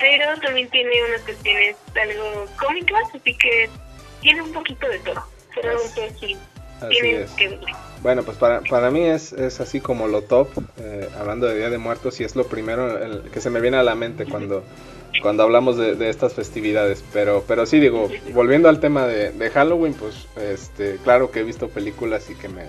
Pero 0.00 0.40
también 0.40 0.68
tiene 0.70 0.90
unas 1.08 1.22
cuestiones 1.22 1.76
algo 2.00 2.46
cómicas 2.56 3.02
así 3.14 3.36
que 3.36 3.68
tiene 4.20 4.42
un 4.42 4.52
poquito 4.52 4.88
de 4.88 4.98
todo. 5.00 5.24
Solamente 5.54 6.14
sí 6.20 6.36
tiene 6.88 7.26
que 7.36 7.58
bueno, 8.02 8.22
pues 8.22 8.36
para, 8.36 8.60
para 8.60 8.90
mí 8.90 9.04
es, 9.04 9.32
es 9.32 9.60
así 9.60 9.80
como 9.80 10.06
lo 10.06 10.22
top, 10.22 10.48
eh, 10.78 11.08
hablando 11.18 11.48
de 11.48 11.56
Día 11.56 11.70
de 11.70 11.78
Muertos, 11.78 12.20
y 12.20 12.24
es 12.24 12.36
lo 12.36 12.46
primero 12.46 13.22
que 13.32 13.40
se 13.40 13.50
me 13.50 13.60
viene 13.60 13.76
a 13.76 13.82
la 13.82 13.96
mente 13.96 14.24
cuando, 14.24 14.62
cuando 15.22 15.42
hablamos 15.42 15.76
de, 15.76 16.08
estas 16.08 16.34
festividades. 16.34 17.04
Pero, 17.12 17.44
pero 17.46 17.66
sí, 17.66 17.80
digo, 17.80 18.08
volviendo 18.32 18.68
al 18.68 18.80
tema 18.80 19.06
de, 19.06 19.50
Halloween, 19.50 19.94
pues 19.94 20.26
este, 20.36 20.96
claro 21.04 21.30
que 21.30 21.40
he 21.40 21.44
visto 21.44 21.68
películas 21.68 22.28
y 22.30 22.34
que 22.34 22.48
me, 22.48 22.64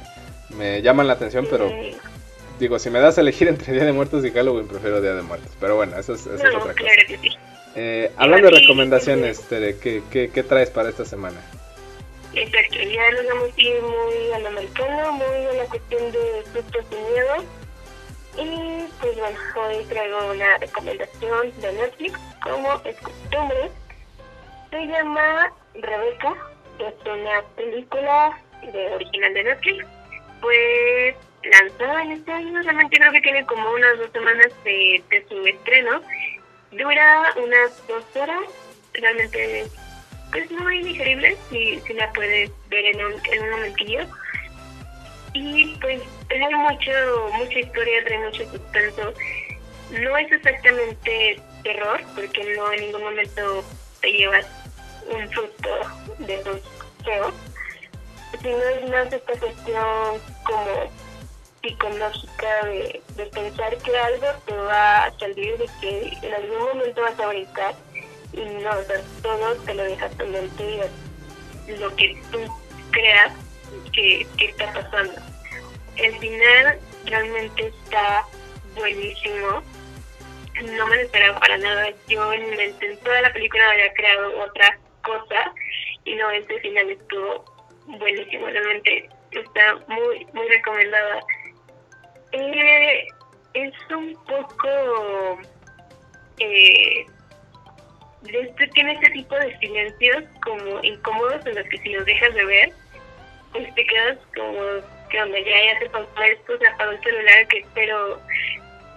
me 0.56 0.82
llaman 0.82 1.08
la 1.08 1.14
atención, 1.14 1.48
pero 1.50 1.72
digo, 2.60 2.80
si 2.80 2.90
me 2.90 3.00
das 3.00 3.18
a 3.18 3.22
elegir 3.22 3.48
entre 3.48 3.74
Día 3.74 3.86
de 3.86 3.94
Muertos 3.94 4.26
y 4.26 4.32
Halloween, 4.32 4.68
prefiero 4.68 5.02
Día 5.02 5.16
de 5.16 5.22
Muertos. 5.22 5.52
Pero 5.60 5.76
bueno, 5.76 5.98
eso 5.98 6.14
es, 6.14 6.28
otra 6.28 6.52
cosa. 6.52 6.74
Eh, 7.76 8.12
hablando 8.18 8.50
de 8.50 8.60
recomendaciones, 8.60 9.42
Tere, 9.42 9.78
¿qué, 9.78 10.02
qué, 10.12 10.32
qué 10.34 10.44
traes 10.44 10.70
para 10.70 10.90
esta 10.90 11.06
semana? 11.06 11.40
Exacto, 12.34 12.76
ya 12.76 13.02
a 13.02 13.62
ir 13.62 13.82
muy 13.82 14.32
al 14.36 14.46
americano, 14.48 15.14
muy 15.14 15.26
a 15.26 15.54
la 15.54 15.66
cuestión 15.66 16.12
de 16.12 16.44
sustos 16.54 16.86
y 16.92 17.12
miedo. 17.12 17.44
Y 18.40 18.88
pues 19.02 19.18
bueno, 19.18 19.38
hoy 19.56 19.84
traigo 19.86 20.32
una 20.32 20.58
recomendación 20.58 21.62
de 21.62 21.74
Netflix, 21.74 22.20
como 22.42 22.82
es 22.86 22.96
costumbre. 22.98 23.70
Se 24.70 24.86
llama 24.86 25.52
Rebeca, 25.74 26.36
es 26.80 26.94
una 27.06 27.42
película 27.58 28.40
de 28.62 28.96
original 28.96 29.34
de 29.34 29.44
Netflix. 29.44 29.86
Pues 30.42 31.16
lanzada 31.44 32.04
en 32.04 32.12
este 32.14 32.32
año, 32.32 32.62
realmente 32.62 32.98
creo 32.98 33.12
que 33.12 33.22
tiene 33.22 33.46
como 33.46 33.72
unas 33.72 33.98
dos 33.98 34.12
semanas 34.12 34.48
de, 34.64 35.04
de 35.10 35.26
su 35.28 35.46
estreno. 35.46 36.02
Dura 36.72 37.34
unas 37.44 37.88
dos 37.88 38.04
horas, 38.16 38.44
realmente 38.94 39.68
es 40.36 40.52
muy 40.52 40.84
digerible 40.84 41.36
si, 41.50 41.80
si 41.82 41.94
la 41.94 42.12
puedes 42.14 42.52
ver 42.70 42.86
en 42.86 43.06
un, 43.06 43.14
en 43.34 43.44
un 43.44 43.50
momentillo. 43.50 44.06
Y 45.34 45.76
pues 45.82 46.02
trae 46.28 46.56
mucho, 46.56 46.92
mucha 47.34 47.60
historia, 47.60 48.04
trae 48.06 48.20
mucho 48.20 48.50
suspenso. 48.50 49.14
No 49.92 50.18
es 50.18 50.32
exactamente 50.32 51.42
terror, 51.64 52.02
porque 52.16 52.56
no 52.56 52.72
en 52.74 52.82
ningún 52.82 53.04
momento 53.04 53.64
te 54.02 54.12
llevas 54.12 54.46
un 55.10 55.30
susto 55.32 55.70
de 56.20 56.36
esos 56.36 56.62
feos, 57.04 57.34
sino 58.42 58.58
es 58.58 58.90
más 58.90 59.12
esta 59.12 59.34
cuestión 59.40 60.22
como 60.46 60.92
psicológica 61.62 62.66
de, 62.66 63.02
pensar 63.34 63.78
que 63.78 63.98
algo 63.98 64.28
te 64.46 64.56
va 64.56 65.06
a 65.06 65.20
salir, 65.20 65.58
de 65.58 65.70
que 65.82 66.14
en 66.22 66.34
algún 66.34 66.60
momento 66.60 67.02
vas 67.02 67.20
a 67.20 67.28
brincar 67.28 67.76
y 68.34 68.42
no, 68.42 68.70
o 68.70 68.84
sea, 68.84 69.02
todo 69.22 69.56
te 69.66 69.74
lo 69.74 69.84
dejas 69.84 70.12
tu 70.18 70.26
mente 70.28 70.90
lo 71.78 71.96
que 71.96 72.20
tú 72.32 72.40
creas 72.92 73.32
que, 73.94 74.28
que 74.38 74.46
está 74.46 74.74
pasando. 74.74 75.14
El 75.96 76.18
final 76.20 76.80
realmente 77.06 77.68
está 77.68 78.26
buenísimo. 78.76 79.64
No 80.76 80.88
me 80.88 80.96
lo 80.96 81.02
esperaba 81.02 81.40
para 81.40 81.58
nada. 81.58 81.90
Yo 82.08 82.34
en 82.34 82.98
toda 83.04 83.22
la 83.22 83.34
película 83.34 83.70
había 83.72 83.94
creado 83.94 84.42
otra 84.42 84.78
cosa 85.04 85.54
y 86.06 86.16
no, 86.16 86.32
este 86.32 86.60
final 86.60 86.90
estuvo 86.90 87.46
buenísimo. 87.86 88.48
Realmente 88.48 89.10
está 89.32 89.76
muy, 89.88 90.26
muy 90.34 90.48
recomendada. 90.48 91.22
Eh, 92.32 93.08
es 93.54 93.74
un 93.90 94.14
poco 94.26 95.40
eh, 96.40 97.06
este 98.28 98.68
tiene 98.68 98.94
este 98.94 99.10
tipo 99.12 99.36
de 99.36 99.58
silencios 99.60 100.24
como 100.44 100.84
incómodos 100.84 101.46
en 101.46 101.56
los 101.56 101.68
que 101.70 101.78
si 101.80 101.90
los 101.90 102.06
dejas 102.06 102.34
de 102.34 102.46
ver, 102.46 102.74
pues 103.52 103.74
te 103.76 103.86
como 104.36 104.62
que 105.10 105.22
onda 105.22 105.40
ya, 105.40 105.74
ya 105.74 105.80
se 105.80 105.90
pasó 105.90 106.24
esto, 106.24 106.58
se 106.58 106.68
apagó 106.68 106.92
el 106.92 107.02
celular, 107.02 107.48
que 107.48 107.66
pero 107.74 108.20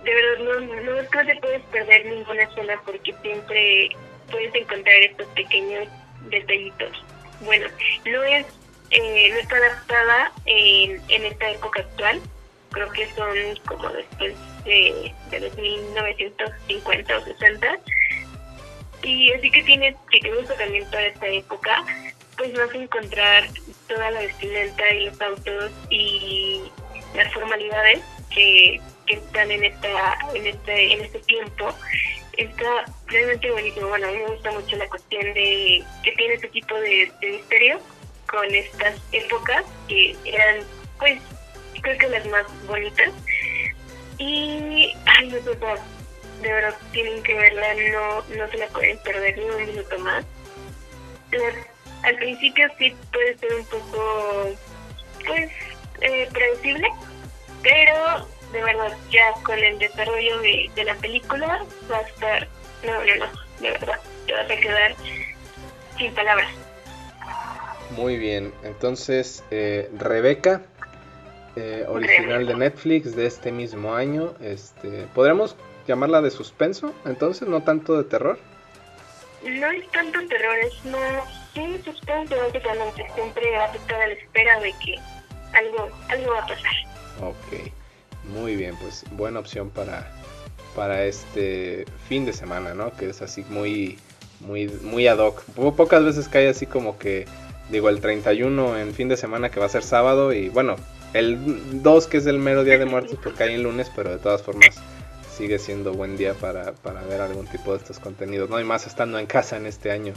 de 0.05 0.15
verdad 0.15 0.45
no, 0.45 0.61
no, 0.61 1.03
no 1.03 1.09
te 1.09 1.37
puedes 1.37 1.63
perder 1.63 2.07
ninguna 2.07 2.43
escena 2.43 2.81
porque 2.85 3.15
siempre 3.23 3.91
puedes 4.31 4.55
encontrar 4.55 4.97
estos 4.97 5.27
pequeños 5.29 5.89
detallitos. 6.29 7.05
Bueno, 7.41 7.67
no 8.07 8.23
es 8.25 8.47
eh, 8.91 9.31
no 9.31 9.39
está 9.39 9.57
adaptada 9.57 10.33
en, 10.45 11.01
en 11.09 11.25
esta 11.25 11.51
época 11.51 11.81
actual, 11.81 12.21
creo 12.73 12.91
que 12.93 13.07
son 13.15 13.57
como 13.67 13.89
después 13.89 14.35
de, 14.65 15.15
de 15.31 15.41
los 15.41 15.57
1950 15.57 17.17
o 17.17 17.25
60 17.25 17.79
y 19.03 19.33
así 19.33 19.51
que 19.51 19.63
tiene, 19.65 19.97
si 20.11 20.21
te 20.21 20.31
también 20.55 20.85
toda 20.91 21.03
esta 21.03 21.27
época, 21.27 21.85
pues 22.37 22.53
vas 22.55 22.71
a 22.73 22.77
encontrar 22.77 23.49
toda 23.89 24.11
la 24.11 24.21
vestimenta 24.21 24.91
y 24.95 25.07
los 25.07 25.21
autos 25.21 25.73
y 25.91 26.63
las 27.15 27.33
formalidades 27.33 28.01
que, 28.35 28.81
que 29.07 29.15
están 29.15 29.51
en 29.51 29.65
esta 29.65 30.19
en 30.35 30.47
este 30.47 30.93
en 30.93 31.01
este 31.03 31.19
tiempo. 31.21 31.75
Está 32.37 32.85
realmente 33.07 33.51
buenísimo 33.51 33.89
bueno 33.89 34.09
a 34.09 34.11
mí 34.11 34.19
me 34.19 34.31
gusta 34.31 34.53
mucho 34.53 34.77
la 34.77 34.89
cuestión 34.89 35.23
de 35.35 35.85
que 36.03 36.13
tiene 36.13 36.35
este 36.35 36.49
tipo 36.49 36.75
de, 36.75 37.13
misterio 37.21 37.81
con 38.27 38.47
estas 38.55 38.99
épocas 39.13 39.65
que 39.89 40.17
eran 40.25 40.65
pues 40.99 41.21
creo 41.83 41.99
que 41.99 42.09
las 42.09 42.27
más 42.27 42.67
bonitas. 42.67 43.11
Y 44.19 44.95
ay 45.05 45.29
no 45.29 45.39
sé 45.43 45.59
de 46.41 46.53
verdad 46.53 46.77
tienen 46.93 47.23
que 47.23 47.35
verla 47.35 47.75
no 47.93 48.37
no 48.37 48.51
se 48.51 48.57
la 48.57 48.67
pueden 48.69 48.99
perder 48.99 49.39
ni 49.39 49.45
un 49.45 49.67
minuto 49.67 49.99
más 50.01 50.25
al 52.03 52.17
principio 52.17 52.69
sí 52.79 52.95
puede 53.13 53.39
ser 53.39 53.55
un 53.55 53.65
poco 53.67 54.55
pues 55.27 55.51
eh, 56.01 56.29
predecible 56.33 56.89
pero 57.63 58.27
de 58.53 58.63
verdad 58.63 58.97
ya 59.11 59.33
con 59.45 59.59
el 59.59 59.79
desarrollo 59.79 60.41
de, 60.41 60.71
de 60.75 60.85
la 60.85 60.95
película 60.97 61.65
va 61.91 61.97
a 61.97 62.01
estar 62.01 62.49
no 62.85 62.93
no 62.93 63.17
no 63.17 63.27
de 63.61 63.71
verdad 63.71 64.01
te 64.27 64.33
vas 64.33 64.51
a 64.51 64.57
quedar 64.57 64.95
sin 65.99 66.15
palabras. 66.15 66.51
Muy 67.97 68.17
bien 68.17 68.53
entonces 68.65 69.45
eh, 69.51 69.91
Rebeca 69.97 70.63
eh, 71.57 71.85
original 71.89 72.47
de 72.47 72.55
Netflix 72.55 73.15
de 73.15 73.27
este 73.27 73.53
mismo 73.53 73.95
año 73.95 74.35
este 74.41 75.07
podremos 75.15 75.57
llamarla 75.87 76.23
de 76.23 76.31
suspenso 76.31 76.95
entonces 77.05 77.47
no 77.47 77.63
tanto 77.63 77.97
de 77.97 78.05
terror 78.05 78.39
no 79.45 79.71
es 79.71 79.89
tanto 79.91 80.27
terror 80.29 80.57
es 80.57 80.85
más 80.87 81.42
sí 81.55 81.81
suspenso 81.85 82.37
básicamente 82.37 83.07
siempre 83.15 83.51
va 83.53 83.65
a 83.65 83.75
estar 83.75 84.01
a 84.01 84.07
la 84.07 84.15
espera 84.15 84.61
de 84.61 84.73
que 84.85 84.97
algo 85.53 85.89
algo 86.09 86.33
va 86.33 86.39
a 86.41 86.47
pasar 86.47 86.73
Ok, 87.21 87.71
muy 88.25 88.57
bien, 88.57 88.77
pues 88.81 89.05
buena 89.13 89.39
opción 89.39 89.71
para, 89.71 90.11
para 90.75 91.05
este 91.05 91.85
fin 92.09 92.25
de 92.25 92.33
semana, 92.33 92.75
¿no? 92.75 92.93
Que 92.97 93.11
es 93.11 93.23
así 93.23 93.45
muy, 93.49 93.99
muy, 94.41 94.67
muy 94.67 95.07
ad 95.07 95.19
hoc. 95.19 95.43
Pocas 95.77 96.05
veces 96.05 96.29
cae 96.29 96.49
así 96.49 96.67
como 96.67 96.99
que, 96.99 97.27
digo, 97.71 97.89
el 97.89 98.01
31 98.01 98.79
en 98.79 98.95
fin 98.95 99.09
de 99.09 99.17
semana 99.17 99.51
que 99.51 99.61
va 99.61 99.67
a 99.67 99.69
ser 99.69 99.83
sábado 99.83 100.33
y 100.33 100.49
bueno, 100.49 100.77
el 101.13 101.83
2 101.83 102.07
que 102.07 102.17
es 102.17 102.27
el 102.27 102.39
mero 102.39 102.65
día 102.65 102.79
de 102.79 102.87
muertos 102.87 103.19
porque 103.23 103.39
cae 103.39 103.55
en 103.55 103.63
lunes, 103.63 103.91
pero 103.95 104.11
de 104.11 104.19
todas 104.19 104.43
formas 104.43 104.81
sigue 105.43 105.59
siendo 105.59 105.93
buen 105.93 106.17
día 106.17 106.35
para, 106.35 106.71
para 106.71 107.03
ver 107.03 107.21
algún 107.21 107.49
tipo 107.49 107.73
de 107.73 107.79
estos 107.79 107.99
contenidos, 107.99 108.49
¿no? 108.49 108.61
Y 108.61 108.65
más 108.65 108.87
estando 108.87 109.19
en 109.19 109.27
casa 109.27 109.57
en 109.57 109.67
este 109.67 109.91
año. 109.91 110.15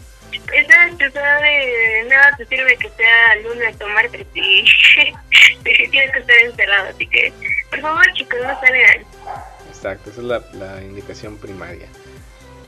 Exacto, 0.53 1.03
de 1.03 2.05
nada 2.07 2.38
te 2.38 2.45
sirve 2.45 2.78
que 2.78 2.89
sea 2.89 3.36
lunes 3.41 3.76
o 3.82 3.88
martes 3.89 4.28
y 4.36 4.63
tienes 5.63 6.11
que 6.11 6.19
estar 6.19 6.38
encerrado, 6.43 6.89
así 6.89 7.07
que 7.07 7.34
por 7.71 7.82
favor 7.82 8.03
chicos, 8.13 8.38
no 8.39 8.59
salgan. 8.59 9.03
Exacto, 9.67 10.11
esa 10.11 10.21
es 10.21 10.28
la, 10.28 10.43
la 10.53 10.84
indicación 10.84 11.38
primaria. 11.38 11.88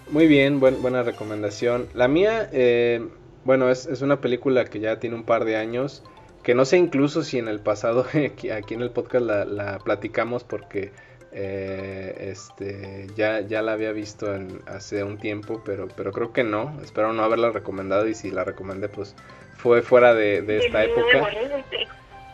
Muy 0.09 0.25
bien, 0.25 0.59
buen, 0.59 0.81
buena 0.81 1.03
recomendación. 1.03 1.87
La 1.93 2.07
mía, 2.07 2.49
eh, 2.53 3.07
bueno, 3.43 3.69
es, 3.69 3.85
es 3.85 4.01
una 4.01 4.19
película 4.19 4.65
que 4.65 4.79
ya 4.79 4.99
tiene 4.99 5.15
un 5.15 5.25
par 5.25 5.45
de 5.45 5.57
años, 5.57 6.01
que 6.41 6.55
no 6.55 6.65
sé 6.65 6.77
incluso 6.77 7.21
si 7.21 7.37
en 7.37 7.49
el 7.49 7.59
pasado 7.59 8.07
aquí, 8.25 8.49
aquí 8.49 8.73
en 8.73 8.81
el 8.81 8.89
podcast 8.89 9.23
la, 9.23 9.45
la 9.45 9.77
platicamos 9.77 10.43
porque 10.43 10.91
eh, 11.31 12.29
este, 12.31 13.07
ya, 13.15 13.41
ya 13.41 13.61
la 13.61 13.73
había 13.73 13.91
visto 13.91 14.33
en, 14.33 14.61
hace 14.67 15.03
un 15.03 15.17
tiempo, 15.17 15.61
pero, 15.65 15.87
pero 15.95 16.11
creo 16.11 16.33
que 16.33 16.43
no. 16.43 16.79
Espero 16.83 17.13
no 17.13 17.23
haberla 17.23 17.51
recomendado 17.51 18.07
y 18.07 18.15
si 18.15 18.31
la 18.31 18.43
recomendé, 18.43 18.89
pues 18.89 19.15
fue 19.57 19.81
fuera 19.81 20.13
de, 20.13 20.41
de 20.41 20.65
esta 20.65 20.83
época. 20.83 21.27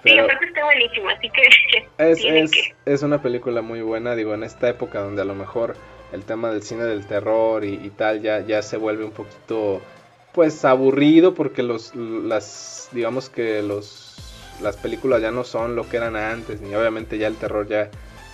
Pero 0.04 0.28
está 0.30 0.66
buenísimo, 0.66 1.10
así 1.10 1.30
que 1.30 1.42
es, 2.12 2.20
es, 2.26 2.52
es, 2.86 3.04
una 3.04 3.22
película 3.22 3.62
muy 3.62 3.82
buena, 3.82 4.16
digo, 4.16 4.34
en 4.34 4.44
esta 4.44 4.70
época 4.70 5.00
donde 5.00 5.22
a 5.22 5.26
lo 5.26 5.34
mejor 5.34 5.76
el 6.12 6.24
tema 6.24 6.52
del 6.52 6.62
cine 6.62 6.84
del 6.84 7.08
terror 7.08 7.64
y, 7.64 7.76
y 7.76 7.90
tal 7.90 8.22
ya, 8.22 8.42
ya 8.42 8.62
se 8.62 8.78
vuelve 8.78 9.06
un 9.06 9.12
poquito 9.12 9.82
pues 10.34 10.66
aburrido 10.66 11.34
porque 11.34 11.64
los 11.64 11.96
las 11.96 12.90
digamos 12.92 13.30
que 13.30 13.62
los 13.62 14.16
las 14.62 14.78
películas 14.78 15.22
ya 15.22 15.32
no 15.32 15.44
son 15.44 15.76
lo 15.76 15.88
que 15.88 15.98
eran 15.98 16.16
antes 16.16 16.60
ni 16.62 16.74
obviamente 16.74 17.18
ya 17.18 17.28
el 17.28 17.36
terror 17.36 17.68
ya 17.68 17.90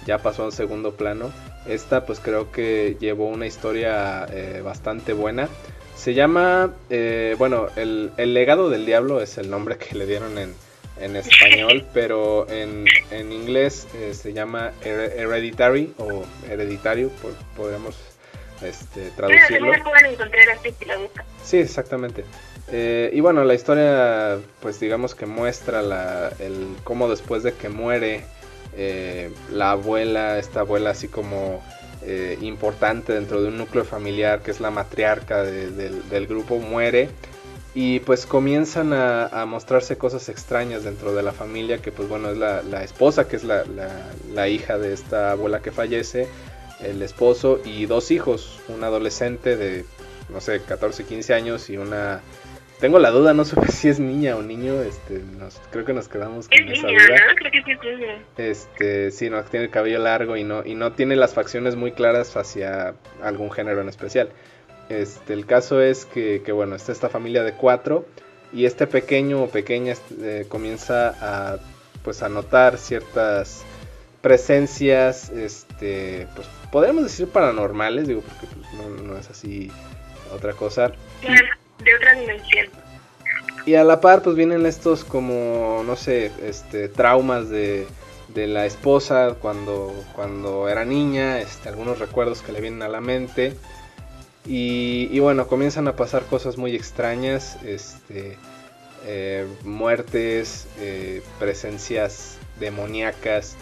ya 0.09 0.17
pasó 0.17 0.43
al 0.43 0.51
segundo 0.51 0.95
plano. 0.95 1.31
Esta 1.67 2.03
pues 2.03 2.19
creo 2.19 2.51
que 2.51 2.97
llevó 2.99 3.27
una 3.27 3.45
historia 3.45 4.25
eh, 4.31 4.61
bastante 4.63 5.13
buena. 5.13 5.47
Se 5.95 6.15
llama, 6.15 6.73
eh, 6.89 7.35
bueno, 7.37 7.67
el, 7.75 8.11
el, 8.17 8.33
legado 8.33 8.71
del 8.71 8.87
diablo 8.87 9.21
es 9.21 9.37
el 9.37 9.51
nombre 9.51 9.77
que 9.77 9.95
le 9.95 10.07
dieron 10.07 10.39
en, 10.39 10.55
en 10.99 11.15
español, 11.15 11.85
pero 11.93 12.49
en, 12.49 12.85
en 13.11 13.31
inglés 13.31 13.87
eh, 13.93 14.15
se 14.15 14.33
llama 14.33 14.71
Hereditary 14.83 15.93
o 15.99 16.25
Hereditario, 16.49 17.09
por, 17.21 17.33
podríamos 17.55 17.95
este, 18.63 19.11
traducirlo. 19.11 19.71
Sí, 21.43 21.57
exactamente. 21.57 22.25
Eh, 22.71 23.11
y 23.13 23.19
bueno, 23.19 23.43
la 23.43 23.53
historia, 23.53 24.39
pues 24.59 24.79
digamos 24.79 25.13
que 25.13 25.27
muestra 25.27 25.83
la, 25.83 26.31
el 26.39 26.75
cómo 26.83 27.09
después 27.09 27.43
de 27.43 27.53
que 27.53 27.69
muere 27.69 28.23
eh, 28.81 29.29
la 29.51 29.71
abuela, 29.71 30.39
esta 30.39 30.61
abuela 30.61 30.91
así 30.91 31.09
como 31.09 31.61
eh, 32.01 32.37
importante 32.39 33.11
dentro 33.11 33.41
de 33.41 33.49
un 33.49 33.57
núcleo 33.57 33.83
familiar 33.83 34.41
que 34.41 34.51
es 34.51 34.61
la 34.61 34.71
matriarca 34.71 35.43
del 35.43 36.27
grupo, 36.27 36.59
muere. 36.59 37.09
Y 37.75 37.99
pues 37.99 38.25
comienzan 38.25 38.93
a, 38.93 39.45
mostrarse 39.45 39.97
cosas 39.97 40.29
extrañas 40.29 40.85
dentro 40.85 41.13
de 41.13 41.23
la 41.23 41.33
familia 41.33 41.79
que 41.79 41.91
pues 41.91 42.07
bueno 42.07 42.29
es 42.29 42.37
la, 42.37 42.83
esposa 42.83 43.27
que 43.27 43.35
es 43.35 43.43
la, 43.43 43.65
la, 44.33 44.47
hija 44.47 44.77
de 44.77 44.93
esta 44.93 45.31
abuela 45.31 45.61
que 45.61 45.71
fallece 45.71 46.29
el 46.81 47.01
esposo 47.01 47.59
y 47.65 47.85
dos 47.85 48.11
hijos 48.11 48.59
un 48.69 48.83
adolescente 48.85 49.57
de 49.57 49.85
no 50.29 50.39
sé 50.41 50.61
14 50.61 51.03
15 51.03 51.33
años 51.33 51.69
y 51.69 51.77
una 51.77 52.21
tengo 52.79 52.99
la 52.99 53.11
duda, 53.11 53.33
no 53.33 53.45
sé 53.45 53.55
si 53.71 53.89
es 53.89 53.99
niña 53.99 54.35
o 54.35 54.41
niño, 54.41 54.81
este, 54.81 55.21
nos, 55.37 55.59
creo 55.71 55.85
que 55.85 55.93
nos 55.93 56.07
quedamos 56.07 56.47
con 56.47 56.57
es 56.57 56.79
esa 56.79 56.87
niña, 56.87 57.03
duda. 57.05 57.17
¿no? 57.27 57.35
Creo 57.35 57.51
que 57.51 57.63
sí 57.63 57.71
es 57.71 57.81
niña. 57.81 58.23
Este, 58.37 59.11
sí, 59.11 59.29
no, 59.29 59.43
tiene 59.43 59.65
el 59.65 59.71
cabello 59.71 59.99
largo 59.99 60.37
y 60.37 60.43
no, 60.43 60.65
y 60.65 60.75
no 60.75 60.93
tiene 60.93 61.15
las 61.15 61.33
facciones 61.33 61.75
muy 61.75 61.91
claras 61.91 62.35
hacia 62.37 62.95
algún 63.21 63.51
género 63.51 63.81
en 63.81 63.89
especial. 63.89 64.29
Este, 64.87 65.33
el 65.33 65.45
caso 65.45 65.81
es 65.81 66.05
que, 66.05 66.41
que 66.43 66.51
bueno, 66.51 66.75
está 66.75 66.91
esta 66.91 67.09
familia 67.09 67.43
de 67.43 67.53
cuatro 67.53 68.05
y 68.51 68.65
este 68.65 68.87
pequeño 68.87 69.43
o 69.43 69.49
pequeña 69.49 69.93
este, 69.93 70.45
comienza 70.47 71.09
a, 71.21 71.57
pues, 72.03 72.23
a 72.23 72.29
notar 72.29 72.77
ciertas 72.77 73.63
presencias, 74.21 75.29
este, 75.29 76.27
pues, 76.35 76.47
podríamos 76.71 77.03
decir 77.03 77.27
paranormales, 77.27 78.07
digo, 78.07 78.21
porque 78.21 78.47
pues, 78.47 78.73
no, 78.73 79.03
no 79.03 79.17
es 79.17 79.29
así 79.29 79.69
otra 80.33 80.53
cosa. 80.53 80.91
Claro 81.21 81.47
de 81.83 81.95
otra 81.95 82.13
dimensión. 82.13 82.67
Y 83.65 83.75
a 83.75 83.83
la 83.83 84.01
par, 84.01 84.21
pues 84.21 84.35
vienen 84.35 84.65
estos 84.65 85.03
como, 85.03 85.83
no 85.85 85.95
sé, 85.95 86.31
este, 86.43 86.89
traumas 86.89 87.49
de, 87.49 87.87
de 88.33 88.47
la 88.47 88.65
esposa 88.65 89.35
cuando, 89.39 89.93
cuando 90.15 90.69
era 90.69 90.85
niña, 90.85 91.39
este, 91.39 91.69
algunos 91.69 91.99
recuerdos 91.99 92.41
que 92.41 92.51
le 92.51 92.61
vienen 92.61 92.81
a 92.81 92.87
la 92.87 93.01
mente. 93.01 93.53
Y, 94.45 95.09
y 95.11 95.19
bueno, 95.19 95.47
comienzan 95.47 95.87
a 95.87 95.95
pasar 95.95 96.23
cosas 96.23 96.57
muy 96.57 96.75
extrañas, 96.75 97.57
este, 97.63 98.37
eh, 99.05 99.47
muertes, 99.63 100.67
eh, 100.79 101.21
presencias 101.37 102.37
demoníacas 102.59 103.55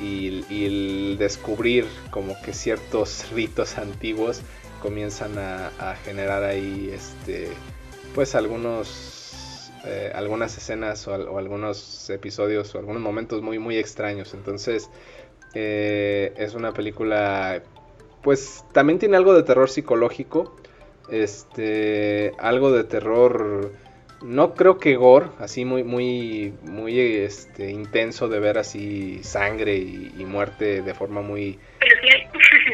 y, 0.00 0.44
y, 0.48 0.66
el 0.66 1.16
descubrir 1.18 1.86
como 2.10 2.40
que 2.42 2.52
ciertos 2.52 3.30
ritos 3.34 3.78
antiguos 3.78 4.42
comienzan 4.80 5.38
a, 5.38 5.68
a 5.78 5.96
generar 5.96 6.44
ahí 6.44 6.90
este 6.92 7.48
pues 8.14 8.34
algunos 8.34 9.70
eh, 9.84 10.10
algunas 10.14 10.56
escenas 10.56 11.06
o, 11.06 11.14
o, 11.14 11.38
algunos 11.38 12.10
episodios 12.10 12.74
o 12.74 12.78
algunos 12.78 13.00
momentos 13.02 13.42
muy 13.42 13.58
muy 13.58 13.76
extraños. 13.78 14.34
Entonces 14.34 14.90
eh, 15.54 16.32
es 16.36 16.54
una 16.54 16.72
película 16.72 17.62
pues 18.22 18.64
también 18.72 18.98
tiene 18.98 19.16
algo 19.16 19.34
de 19.34 19.42
terror 19.44 19.70
psicológico 19.70 20.56
este 21.10 22.32
algo 22.38 22.70
de 22.70 22.84
terror 22.84 23.72
no 24.20 24.54
creo 24.54 24.78
que 24.78 24.96
gore 24.96 25.28
así 25.38 25.64
muy 25.64 25.84
muy 25.84 26.52
muy 26.62 26.98
este 27.00 27.70
intenso 27.70 28.28
de 28.28 28.40
ver 28.40 28.58
así 28.58 29.20
sangre 29.22 29.76
y, 29.76 30.12
y 30.18 30.24
muerte 30.24 30.82
de 30.82 30.94
forma 30.94 31.22
muy 31.22 31.58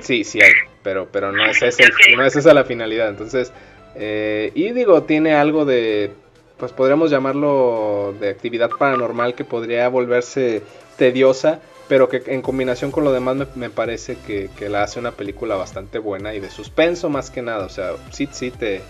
sí 0.00 0.24
sí 0.24 0.40
hay 0.42 0.52
pero, 0.85 1.09
pero 1.11 1.32
no, 1.32 1.45
es 1.47 1.61
ese, 1.62 1.85
no 2.16 2.24
es 2.24 2.37
esa 2.37 2.55
la 2.55 2.64
finalidad. 2.64 3.09
Entonces, 3.09 3.53
eh, 3.97 4.53
y 4.55 4.70
digo, 4.70 5.03
tiene 5.03 5.35
algo 5.35 5.64
de, 5.64 6.12
pues 6.59 6.70
podríamos 6.72 7.11
llamarlo 7.11 8.14
de 8.20 8.28
actividad 8.28 8.70
paranormal 8.78 9.35
que 9.35 9.45
podría 9.45 9.89
volverse 9.89 10.62
tediosa, 10.97 11.61
pero 11.89 12.09
que 12.09 12.22
en 12.26 12.43
combinación 12.43 12.93
con 12.93 13.03
lo 13.03 13.12
demás 13.12 13.35
me, 13.35 13.47
me 13.57 13.70
parece 13.70 14.16
que, 14.26 14.51
que, 14.57 14.68
la 14.68 14.82
hace 14.85 15.01
una 15.01 15.12
película 15.12 15.57
bastante 15.57 15.99
buena 15.99 16.35
y 16.35 16.41
de 16.41 16.51
suspenso 16.51 17.09
más 17.09 17.30
que 17.30 17.43
nada. 17.43 17.64
O 17.64 17.70
sea, 17.70 17.93
sí, 18.12 18.28
sí 18.30 18.51
te, 18.51 18.82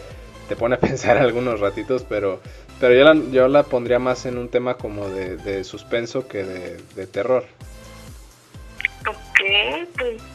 te 0.48 0.56
pone 0.56 0.74
a 0.74 0.80
pensar 0.80 1.16
algunos 1.16 1.60
ratitos, 1.60 2.04
pero, 2.08 2.40
pero 2.80 2.94
yo, 2.94 3.04
la, 3.04 3.30
yo 3.30 3.48
la 3.48 3.62
pondría 3.62 4.00
más 4.00 4.26
en 4.26 4.36
un 4.36 4.48
tema 4.48 4.74
como 4.74 5.08
de, 5.08 5.36
de 5.36 5.62
suspenso 5.62 6.26
que 6.26 6.42
de, 6.42 6.76
de 6.96 7.06
terror. 7.06 7.44
pues 9.04 10.33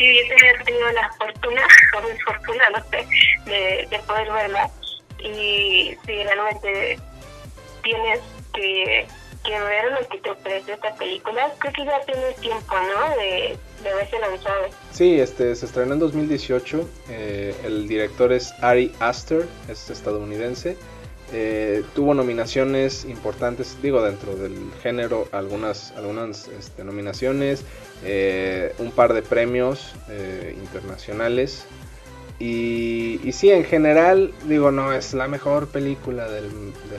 si 0.00 0.28
tener 0.28 0.64
tenido 0.64 0.90
la 0.92 1.12
fortuna, 1.12 1.60
o 1.94 2.24
fortuna, 2.24 2.70
no 2.70 2.82
sé, 2.90 3.06
de, 3.44 3.86
de 3.90 3.98
poder 4.06 4.32
verla. 4.32 4.70
Y 5.18 5.94
si 6.06 6.22
realmente 6.24 6.98
tienes 7.82 8.20
que, 8.54 9.06
que 9.44 9.60
ver 9.60 9.92
lo 9.92 10.08
que 10.08 10.18
te 10.18 10.30
ofrece 10.30 10.72
esta 10.72 10.94
película, 10.94 11.52
creo 11.58 11.72
que 11.74 11.84
ya 11.84 12.00
tienes 12.06 12.34
tiempo, 12.36 12.74
¿no? 12.74 13.16
De, 13.16 13.58
de 13.82 13.90
haberse 13.90 14.18
lanzado. 14.18 14.68
Sí, 14.90 15.20
este, 15.20 15.54
se 15.54 15.66
estrenó 15.66 15.92
en 15.92 16.00
2018. 16.00 16.88
Eh, 17.10 17.54
el 17.64 17.86
director 17.86 18.32
es 18.32 18.54
Ari 18.62 18.94
Aster, 19.00 19.46
es 19.68 19.90
estadounidense. 19.90 20.78
Eh, 21.32 21.84
tuvo 21.94 22.14
nominaciones 22.14 23.04
importantes, 23.04 23.76
digo, 23.82 24.02
dentro 24.02 24.34
del 24.36 24.54
género, 24.82 25.28
algunas, 25.32 25.92
algunas 25.92 26.48
este, 26.48 26.82
nominaciones, 26.82 27.64
eh, 28.04 28.74
un 28.78 28.90
par 28.90 29.12
de 29.12 29.22
premios 29.22 29.94
eh, 30.08 30.56
internacionales. 30.60 31.64
Y, 32.38 33.20
y, 33.22 33.32
sí, 33.32 33.50
en 33.50 33.64
general, 33.64 34.32
digo, 34.46 34.70
no 34.70 34.92
es 34.92 35.12
la 35.12 35.28
mejor 35.28 35.68
película 35.68 36.26
de 36.28 36.42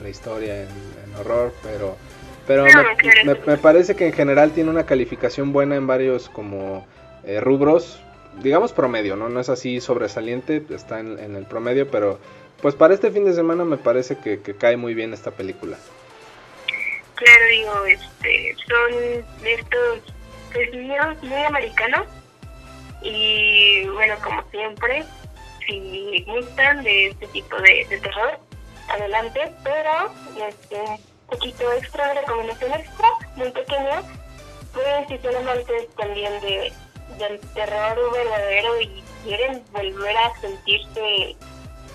la 0.02 0.10
historia 0.10 0.62
en, 0.64 0.68
horror, 1.20 1.52
pero, 1.64 1.98
pero 2.48 2.64
me- 3.26 3.36
me 3.48 3.58
parece 3.58 3.96
que 3.96 4.06
en 4.08 4.14
general 4.14 4.52
tiene 4.52 4.70
una 4.70 4.86
calificación 4.86 5.52
buena 5.52 5.76
en 5.76 5.88
varios 5.88 6.30
como 6.30 6.86
eh, 7.26 7.40
rubros, 7.42 8.00
digamos 8.42 8.72
promedio, 8.72 9.16
¿no? 9.16 9.30
No 9.30 9.40
es 9.40 9.50
así 9.50 9.82
sobresaliente, 9.82 10.64
está 10.70 11.00
en, 11.00 11.18
en 11.20 11.36
el 11.36 11.46
promedio, 11.46 11.90
pero 11.90 12.20
pues 12.62 12.76
para 12.76 12.94
este 12.94 13.12
fin 13.12 13.26
de 13.26 13.34
semana 13.34 13.66
me 13.66 13.78
parece 13.78 14.18
que, 14.18 14.42
que 14.42 14.56
cae 14.56 14.78
muy 14.78 14.94
bien 14.94 15.14
esta 15.14 15.32
película. 15.32 15.78
Claro, 17.16 17.46
digo, 17.52 17.86
este, 17.86 18.56
son 18.68 19.26
estos 19.46 20.14
pues, 20.52 20.74
muy 21.24 21.44
americanos 21.44 22.08
y 23.02 23.88
bueno, 23.90 24.16
como 24.24 24.44
siempre, 24.50 25.04
si 25.66 26.24
gustan 26.28 26.84
de 26.84 27.08
este 27.08 27.28
tipo 27.28 27.56
de, 27.58 27.86
terror, 27.90 28.40
adelante, 28.90 29.52
pero 29.64 30.12
este, 30.48 30.80
un 30.80 31.28
poquito 31.28 31.72
extra 31.74 32.14
recomendación 32.14 32.74
extra, 32.74 33.08
muy 33.36 33.52
pequeña, 33.52 34.02
pues 34.74 35.08
si 35.08 35.18
son 35.20 35.36
amantes 35.36 35.90
también 35.96 36.40
de, 36.42 36.74
del 37.18 37.40
terror 37.54 38.14
verdadero 38.14 38.82
y 38.82 39.04
quieren 39.24 39.64
volver 39.72 40.18
a 40.18 40.42
sentirse 40.42 41.36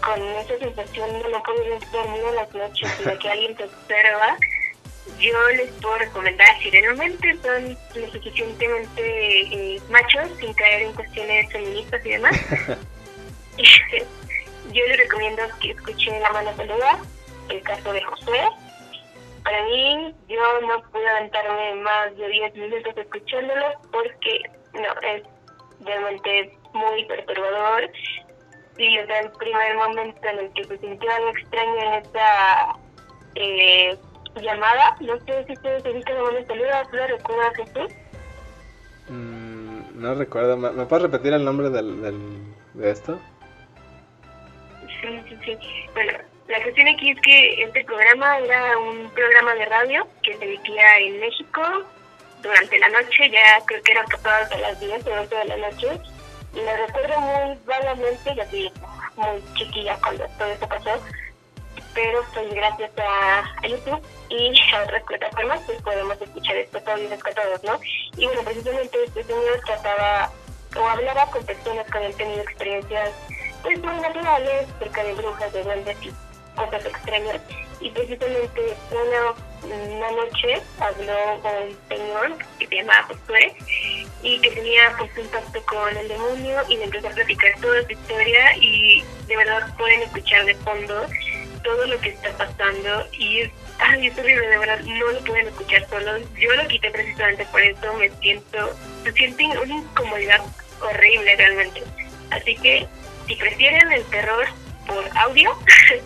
con 0.05 0.22
esa 0.22 0.59
sensación 0.59 1.12
de 1.22 1.28
no 1.28 1.42
poder 1.42 1.80
dormir 1.90 2.22
en 2.28 2.34
las 2.36 2.55
noches 2.55 3.01
y 3.01 3.05
de 3.05 3.18
que 3.18 3.28
alguien 3.28 3.57
te 3.57 3.64
observa, 3.64 4.36
yo 5.18 5.49
les 5.51 5.70
puedo 5.80 5.97
recomendar 5.99 6.49
si 6.62 6.70
realmente 6.70 7.36
son 7.42 7.78
lo 7.94 8.11
suficientemente 8.11 9.40
eh, 9.40 9.80
machos 9.88 10.28
sin 10.38 10.53
caer 10.55 10.82
en 10.82 10.92
cuestiones 10.94 11.53
feministas 11.53 12.05
y 12.05 12.11
demás. 12.11 12.36
yo 14.72 14.86
les 14.86 14.99
recomiendo 14.99 15.42
que 15.61 15.70
escuchen 15.70 16.20
La 16.20 16.30
mano 16.32 16.53
peluda, 16.53 16.99
el 17.49 17.62
caso 17.62 17.92
de 17.92 18.03
José. 18.03 18.49
Para 19.44 19.62
mí, 19.64 20.14
yo 20.28 20.61
no 20.62 20.82
pude 20.90 21.09
aventarme 21.09 21.74
más 21.76 22.16
de 22.16 22.28
10 22.28 22.55
minutos 22.57 22.97
escuchándolo 22.97 23.66
porque 23.92 24.42
no, 24.74 25.09
es 25.09 25.22
realmente 25.80 26.59
muy 26.72 27.05
perturbador. 27.05 27.90
Y 28.78 28.98
o 28.98 29.06
sea, 29.06 29.20
el 29.20 29.30
primer 29.32 29.74
momento 29.76 30.20
en 30.28 30.38
el 30.38 30.52
que 30.52 30.64
se 30.64 30.78
sintió 30.78 31.10
algo 31.10 31.28
extraño 31.30 31.78
en 31.82 31.92
esta 31.94 32.76
eh, 33.36 33.98
llamada, 34.40 34.96
no 35.00 35.16
sé 35.24 35.44
si 35.46 35.52
ustedes 35.54 35.82
se 35.82 35.90
una 35.90 36.40
peluda, 36.46 36.82
¿tú 36.90 36.96
la 36.96 37.06
recuerdas 37.06 37.56
Jesús? 37.56 37.92
Mm, 39.08 40.00
no 40.02 40.14
recuerdo, 40.14 40.56
¿me, 40.56 40.70
me 40.72 40.84
puedes 40.86 41.04
repetir 41.10 41.32
el 41.32 41.44
nombre 41.44 41.70
del, 41.70 42.02
del- 42.02 42.54
de 42.74 42.90
esto? 42.90 43.18
Sí, 45.00 45.20
sí, 45.28 45.36
sí. 45.44 45.58
Bueno, 45.94 46.12
la 46.48 46.62
cuestión 46.62 46.88
aquí 46.88 47.10
es 47.10 47.20
que 47.22 47.62
este 47.62 47.84
programa 47.84 48.38
era 48.38 48.78
un 48.78 49.08
programa 49.10 49.54
de 49.54 49.64
radio 49.66 50.06
que 50.22 50.36
se 50.36 50.44
emitía 50.44 50.98
en 50.98 51.20
México 51.20 51.62
durante 52.42 52.78
la 52.78 52.88
noche, 52.90 53.30
ya 53.30 53.64
creo 53.66 53.82
que 53.82 53.92
eran 53.92 54.06
pasadas 54.06 54.52
a 54.52 54.58
las 54.58 54.80
10 54.80 55.06
o 55.06 55.12
11 55.12 55.34
de 55.34 55.44
la 55.46 55.56
noche. 55.70 55.88
Me 56.57 56.76
recuerdo 56.86 57.20
muy 57.20 57.59
vagamente, 57.66 58.34
ya 58.34 58.48
que 58.48 58.72
muy 59.16 59.44
chiquilla 59.54 59.98
cuando 60.02 60.26
todo 60.38 60.48
esto 60.48 60.68
pasó, 60.68 61.00
pero 61.94 62.22
pues 62.34 62.54
gracias 62.54 62.90
a, 62.98 63.66
YouTube 63.66 64.02
y 64.28 64.54
a 64.74 64.82
otras 64.82 65.02
plataformas 65.04 65.61
pues 65.66 65.82
podemos 65.82 66.20
escuchar 66.20 66.57
estos 66.57 66.86
audios 66.86 67.11
rescatados, 67.11 67.62
¿no? 67.64 67.78
Y 68.16 68.26
bueno, 68.26 68.42
precisamente 68.42 69.04
este 69.04 69.24
señor 69.24 69.61
trataba 69.64 70.30
o 70.78 70.88
hablaba 70.88 71.26
con 71.30 71.44
personas 71.44 71.86
que 71.86 71.98
habían 71.98 72.12
tenido 72.14 72.42
experiencias 72.42 73.11
pues 73.62 73.78
muy 73.80 73.96
naturales 74.00 74.66
acerca 74.76 75.04
de 75.04 75.14
brujas, 75.14 75.52
de 75.52 75.62
duendes 75.62 75.96
y 76.02 76.12
cosas 76.54 76.84
extrañas. 76.84 77.40
Y 77.80 77.90
precisamente 77.90 78.76
una, 78.90 79.34
una 79.62 80.11
noche 80.11 80.61
habló 80.78 81.40
con 81.42 81.52
un 81.62 81.78
señor 81.88 82.38
que 82.59 82.66
se 82.66 82.76
llamaba 82.76 83.02
Josué 83.04 83.54
y 84.22 84.40
que 84.40 84.50
tenía 84.50 84.94
pues 84.98 85.11
un 85.18 85.28
pacto 85.28 85.62
con 85.66 85.96
el 85.96 86.09
demonio 86.09 86.61
y 86.68 86.76
le 86.76 86.84
empezó 86.84 87.09
a 87.09 87.12
platicar 87.12 87.52
toda 87.61 87.82
su 87.84 87.92
historia 87.92 88.57
y 88.57 89.04
de 89.26 89.36
verdad 89.36 89.74
pueden 89.76 90.02
escuchar 90.02 90.44
de 90.44 90.54
fondo 90.57 91.07
todo 91.66 91.86
lo 91.86 92.00
que 92.00 92.11
está 92.11 92.30
pasando 92.36 93.07
y 93.18 93.40
es, 93.40 93.50
ay, 93.80 94.07
es 94.07 94.16
horrible, 94.16 94.46
de 94.46 94.59
verdad, 94.59 94.80
no 94.80 95.12
lo 95.12 95.20
pueden 95.24 95.48
escuchar 95.48 95.86
solos. 95.88 96.22
Yo 96.38 96.54
lo 96.54 96.68
quité 96.68 96.90
precisamente 96.90 97.44
por 97.46 97.61
eso, 97.61 97.92
me 97.94 98.09
siento, 98.20 98.76
se 99.02 99.12
siente 99.12 99.44
una 99.44 99.74
incomodidad 99.74 100.42
horrible 100.80 101.36
realmente. 101.36 101.82
Así 102.30 102.54
que 102.57 102.86
si 103.26 103.34
prefieren 103.34 103.90
el 103.90 104.04
terror 104.04 104.46
por 104.86 105.04
audio 105.18 105.59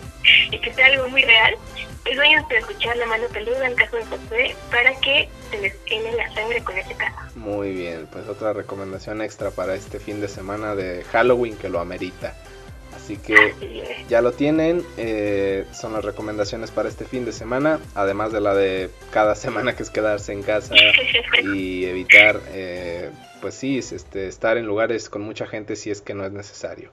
y 0.51 0.59
que 0.59 0.73
sea 0.73 0.87
algo 0.87 1.07
muy 1.09 1.21
real, 1.23 1.55
pues 2.03 2.17
vayan 2.17 2.43
a 2.43 2.53
escuchar 2.53 2.97
La 2.97 3.05
mano 3.05 3.23
peluda 3.31 3.67
en 3.67 3.75
caso 3.75 3.97
de 3.97 4.05
José 4.05 4.55
para 4.69 4.93
que 4.99 5.29
se 5.49 5.61
les 5.61 5.75
queme 5.85 6.11
la 6.13 6.33
sangre 6.33 6.63
con 6.63 6.77
ese 6.77 6.93
caso. 6.95 7.17
Muy 7.35 7.71
bien, 7.71 8.07
pues 8.11 8.27
otra 8.27 8.53
recomendación 8.53 9.21
extra 9.21 9.51
para 9.51 9.75
este 9.75 9.99
fin 9.99 10.21
de 10.21 10.27
semana 10.27 10.75
de 10.75 11.03
Halloween 11.11 11.57
que 11.57 11.69
lo 11.69 11.79
amerita. 11.79 12.35
Así 12.95 13.17
que 13.17 13.35
Así 13.35 13.83
ya 14.09 14.21
lo 14.21 14.33
tienen, 14.33 14.83
eh, 14.97 15.65
son 15.71 15.93
las 15.93 16.03
recomendaciones 16.03 16.71
para 16.71 16.89
este 16.89 17.05
fin 17.05 17.23
de 17.25 17.31
semana, 17.31 17.79
además 17.95 18.31
de 18.31 18.41
la 18.41 18.53
de 18.53 18.89
cada 19.11 19.35
semana 19.35 19.75
que 19.75 19.83
es 19.83 19.89
quedarse 19.89 20.33
en 20.33 20.43
casa 20.43 20.75
y 21.43 21.85
evitar, 21.85 22.39
eh, 22.49 23.09
pues 23.41 23.55
sí, 23.55 23.77
es, 23.77 23.91
este, 23.91 24.27
estar 24.27 24.57
en 24.57 24.65
lugares 24.65 25.09
con 25.09 25.21
mucha 25.21 25.47
gente 25.47 25.75
si 25.75 25.89
es 25.89 26.01
que 26.01 26.13
no 26.13 26.25
es 26.25 26.31
necesario. 26.31 26.91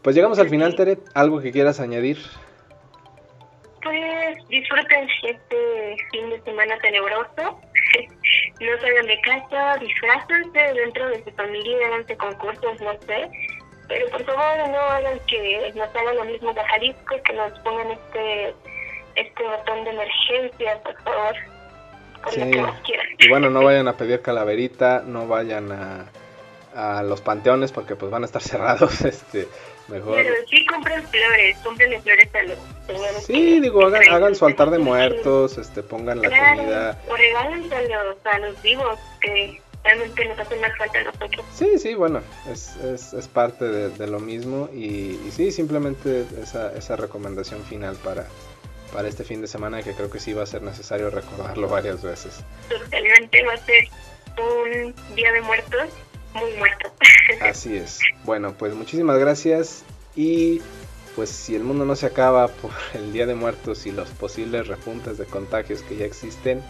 Pues 0.00 0.16
llegamos 0.16 0.40
al 0.40 0.48
final, 0.48 0.74
Tere, 0.74 0.98
¿algo 1.14 1.40
que 1.40 1.52
quieras 1.52 1.78
añadir? 1.78 2.18
Pues 3.82 4.48
disfruten 4.48 5.08
este 5.24 5.96
fin 6.10 6.30
de 6.30 6.40
semana 6.42 6.78
tenebroso. 6.80 7.60
No 8.60 8.80
salgan 8.80 9.06
de 9.06 9.20
casa, 9.22 9.76
disfrácense 9.78 10.74
dentro 10.74 11.08
de 11.08 11.24
su 11.24 11.30
familia, 11.32 11.86
háganse 11.88 12.16
concursos, 12.16 12.80
no 12.80 12.92
sé. 13.06 13.28
Pero 13.88 14.08
por 14.10 14.24
favor 14.24 14.68
no 14.70 14.78
hagan 14.78 15.18
que 15.26 15.72
nos 15.74 15.88
hagan 15.94 16.16
lo 16.16 16.24
mismo 16.26 16.52
de 16.54 16.62
Jalisco, 16.64 17.16
que 17.24 17.32
nos 17.32 17.58
pongan 17.60 17.90
este 17.90 18.54
este 19.16 19.42
botón 19.42 19.84
de 19.84 19.90
emergencia, 19.90 20.80
por 20.84 21.02
favor. 21.02 21.34
Con 22.22 22.38
lo 22.38 22.44
Sí. 22.44 22.50
que 22.52 22.60
más 22.62 22.80
quieran. 22.82 23.06
Y 23.18 23.28
bueno, 23.28 23.50
no 23.50 23.64
vayan 23.64 23.88
a 23.88 23.96
pedir 23.96 24.22
calaverita, 24.22 25.02
no 25.04 25.26
vayan 25.26 25.72
a, 25.72 26.06
a 26.74 27.02
los 27.02 27.20
panteones 27.20 27.72
porque 27.72 27.96
pues 27.96 28.10
van 28.12 28.22
a 28.22 28.26
estar 28.26 28.40
cerrados, 28.42 29.00
este, 29.02 29.48
mejor. 29.88 30.16
Pero 30.16 30.34
sí 30.48 30.66
compren 30.66 31.02
flores, 31.08 31.56
compren 31.64 32.02
flores 32.02 32.28
a 32.34 32.42
los. 32.42 33.24
Sí, 33.24 33.60
digo, 33.60 33.86
hagan, 33.86 34.02
hagan 34.10 34.34
su 34.34 34.44
altar 34.46 34.70
de 34.70 34.78
muertos, 34.78 35.58
este, 35.58 35.82
pongan 35.82 36.20
la 36.22 36.28
Claro, 36.28 36.56
comida. 36.62 37.02
o 37.08 37.16
regálense 37.16 37.74
a 37.74 37.82
los, 38.04 38.16
a 38.26 38.38
los 38.40 38.60
vivos 38.62 38.98
que 39.20 39.60
realmente 39.84 40.24
nos 40.26 40.38
hacen 40.38 40.60
más 40.60 40.76
falta 40.76 40.98
a 41.00 41.04
nosotros. 41.04 41.44
Sí, 41.54 41.78
sí, 41.78 41.94
bueno, 41.94 42.20
es, 42.50 42.76
es, 42.76 43.12
es 43.12 43.28
parte 43.28 43.64
de, 43.64 43.88
de 43.90 44.06
lo 44.06 44.20
mismo 44.20 44.68
y, 44.72 45.20
y 45.26 45.30
sí, 45.32 45.50
simplemente 45.52 46.24
esa, 46.40 46.72
esa 46.76 46.96
recomendación 46.96 47.62
final 47.64 47.96
para, 47.96 48.26
para 48.92 49.08
este 49.08 49.24
fin 49.24 49.40
de 49.40 49.48
semana 49.48 49.82
que 49.82 49.92
creo 49.94 50.10
que 50.10 50.20
sí 50.20 50.32
va 50.32 50.42
a 50.44 50.46
ser 50.46 50.62
necesario 50.62 51.10
recordarlo 51.10 51.68
varias 51.68 52.02
veces. 52.02 52.44
Totalmente 52.68 53.42
va 53.44 53.54
a 53.54 53.58
ser 53.58 53.88
un 54.38 54.94
día 55.14 55.32
de 55.32 55.40
muertos 55.42 55.88
muy 56.34 56.52
muerto. 56.54 56.92
Así 57.40 57.76
es. 57.76 58.00
Bueno, 58.24 58.54
pues 58.58 58.74
muchísimas 58.74 59.18
gracias 59.18 59.84
y 60.14 60.60
pues 61.14 61.28
si 61.28 61.54
el 61.54 61.62
mundo 61.62 61.84
no 61.84 61.94
se 61.94 62.06
acaba 62.06 62.48
por 62.48 62.70
el 62.94 63.12
Día 63.12 63.26
de 63.26 63.34
Muertos 63.34 63.86
y 63.86 63.92
los 63.92 64.08
posibles 64.10 64.66
repuntes 64.66 65.18
de 65.18 65.26
contagios 65.26 65.82
que 65.82 65.96
ya 65.96 66.06
existen, 66.06 66.62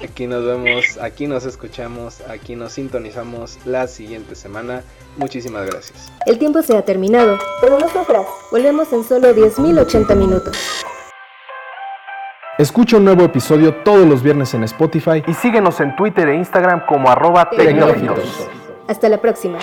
aquí 0.00 0.26
nos 0.26 0.44
vemos, 0.44 0.98
aquí 1.00 1.26
nos 1.26 1.44
escuchamos, 1.44 2.20
aquí 2.28 2.54
nos 2.54 2.72
sintonizamos 2.74 3.58
la 3.64 3.88
siguiente 3.88 4.34
semana. 4.34 4.82
Muchísimas 5.16 5.66
gracias. 5.66 6.12
El 6.26 6.38
tiempo 6.38 6.62
se 6.62 6.76
ha 6.76 6.84
terminado, 6.84 7.38
pero 7.60 7.78
nosotras 7.78 8.26
volvemos 8.50 8.92
en 8.92 9.04
solo 9.04 9.34
10.080 9.34 10.16
minutos. 10.16 10.56
Escucha 12.56 12.98
un 12.98 13.04
nuevo 13.04 13.24
episodio 13.24 13.74
todos 13.82 14.06
los 14.06 14.22
viernes 14.22 14.54
en 14.54 14.62
Spotify 14.62 15.24
y 15.26 15.34
síguenos 15.34 15.80
en 15.80 15.96
Twitter 15.96 16.28
e 16.28 16.36
Instagram 16.36 16.86
como 16.86 17.10
arroba 17.10 17.50
tecnológicos. 17.50 18.48
Hasta 18.86 19.08
la 19.08 19.18
próxima. 19.18 19.58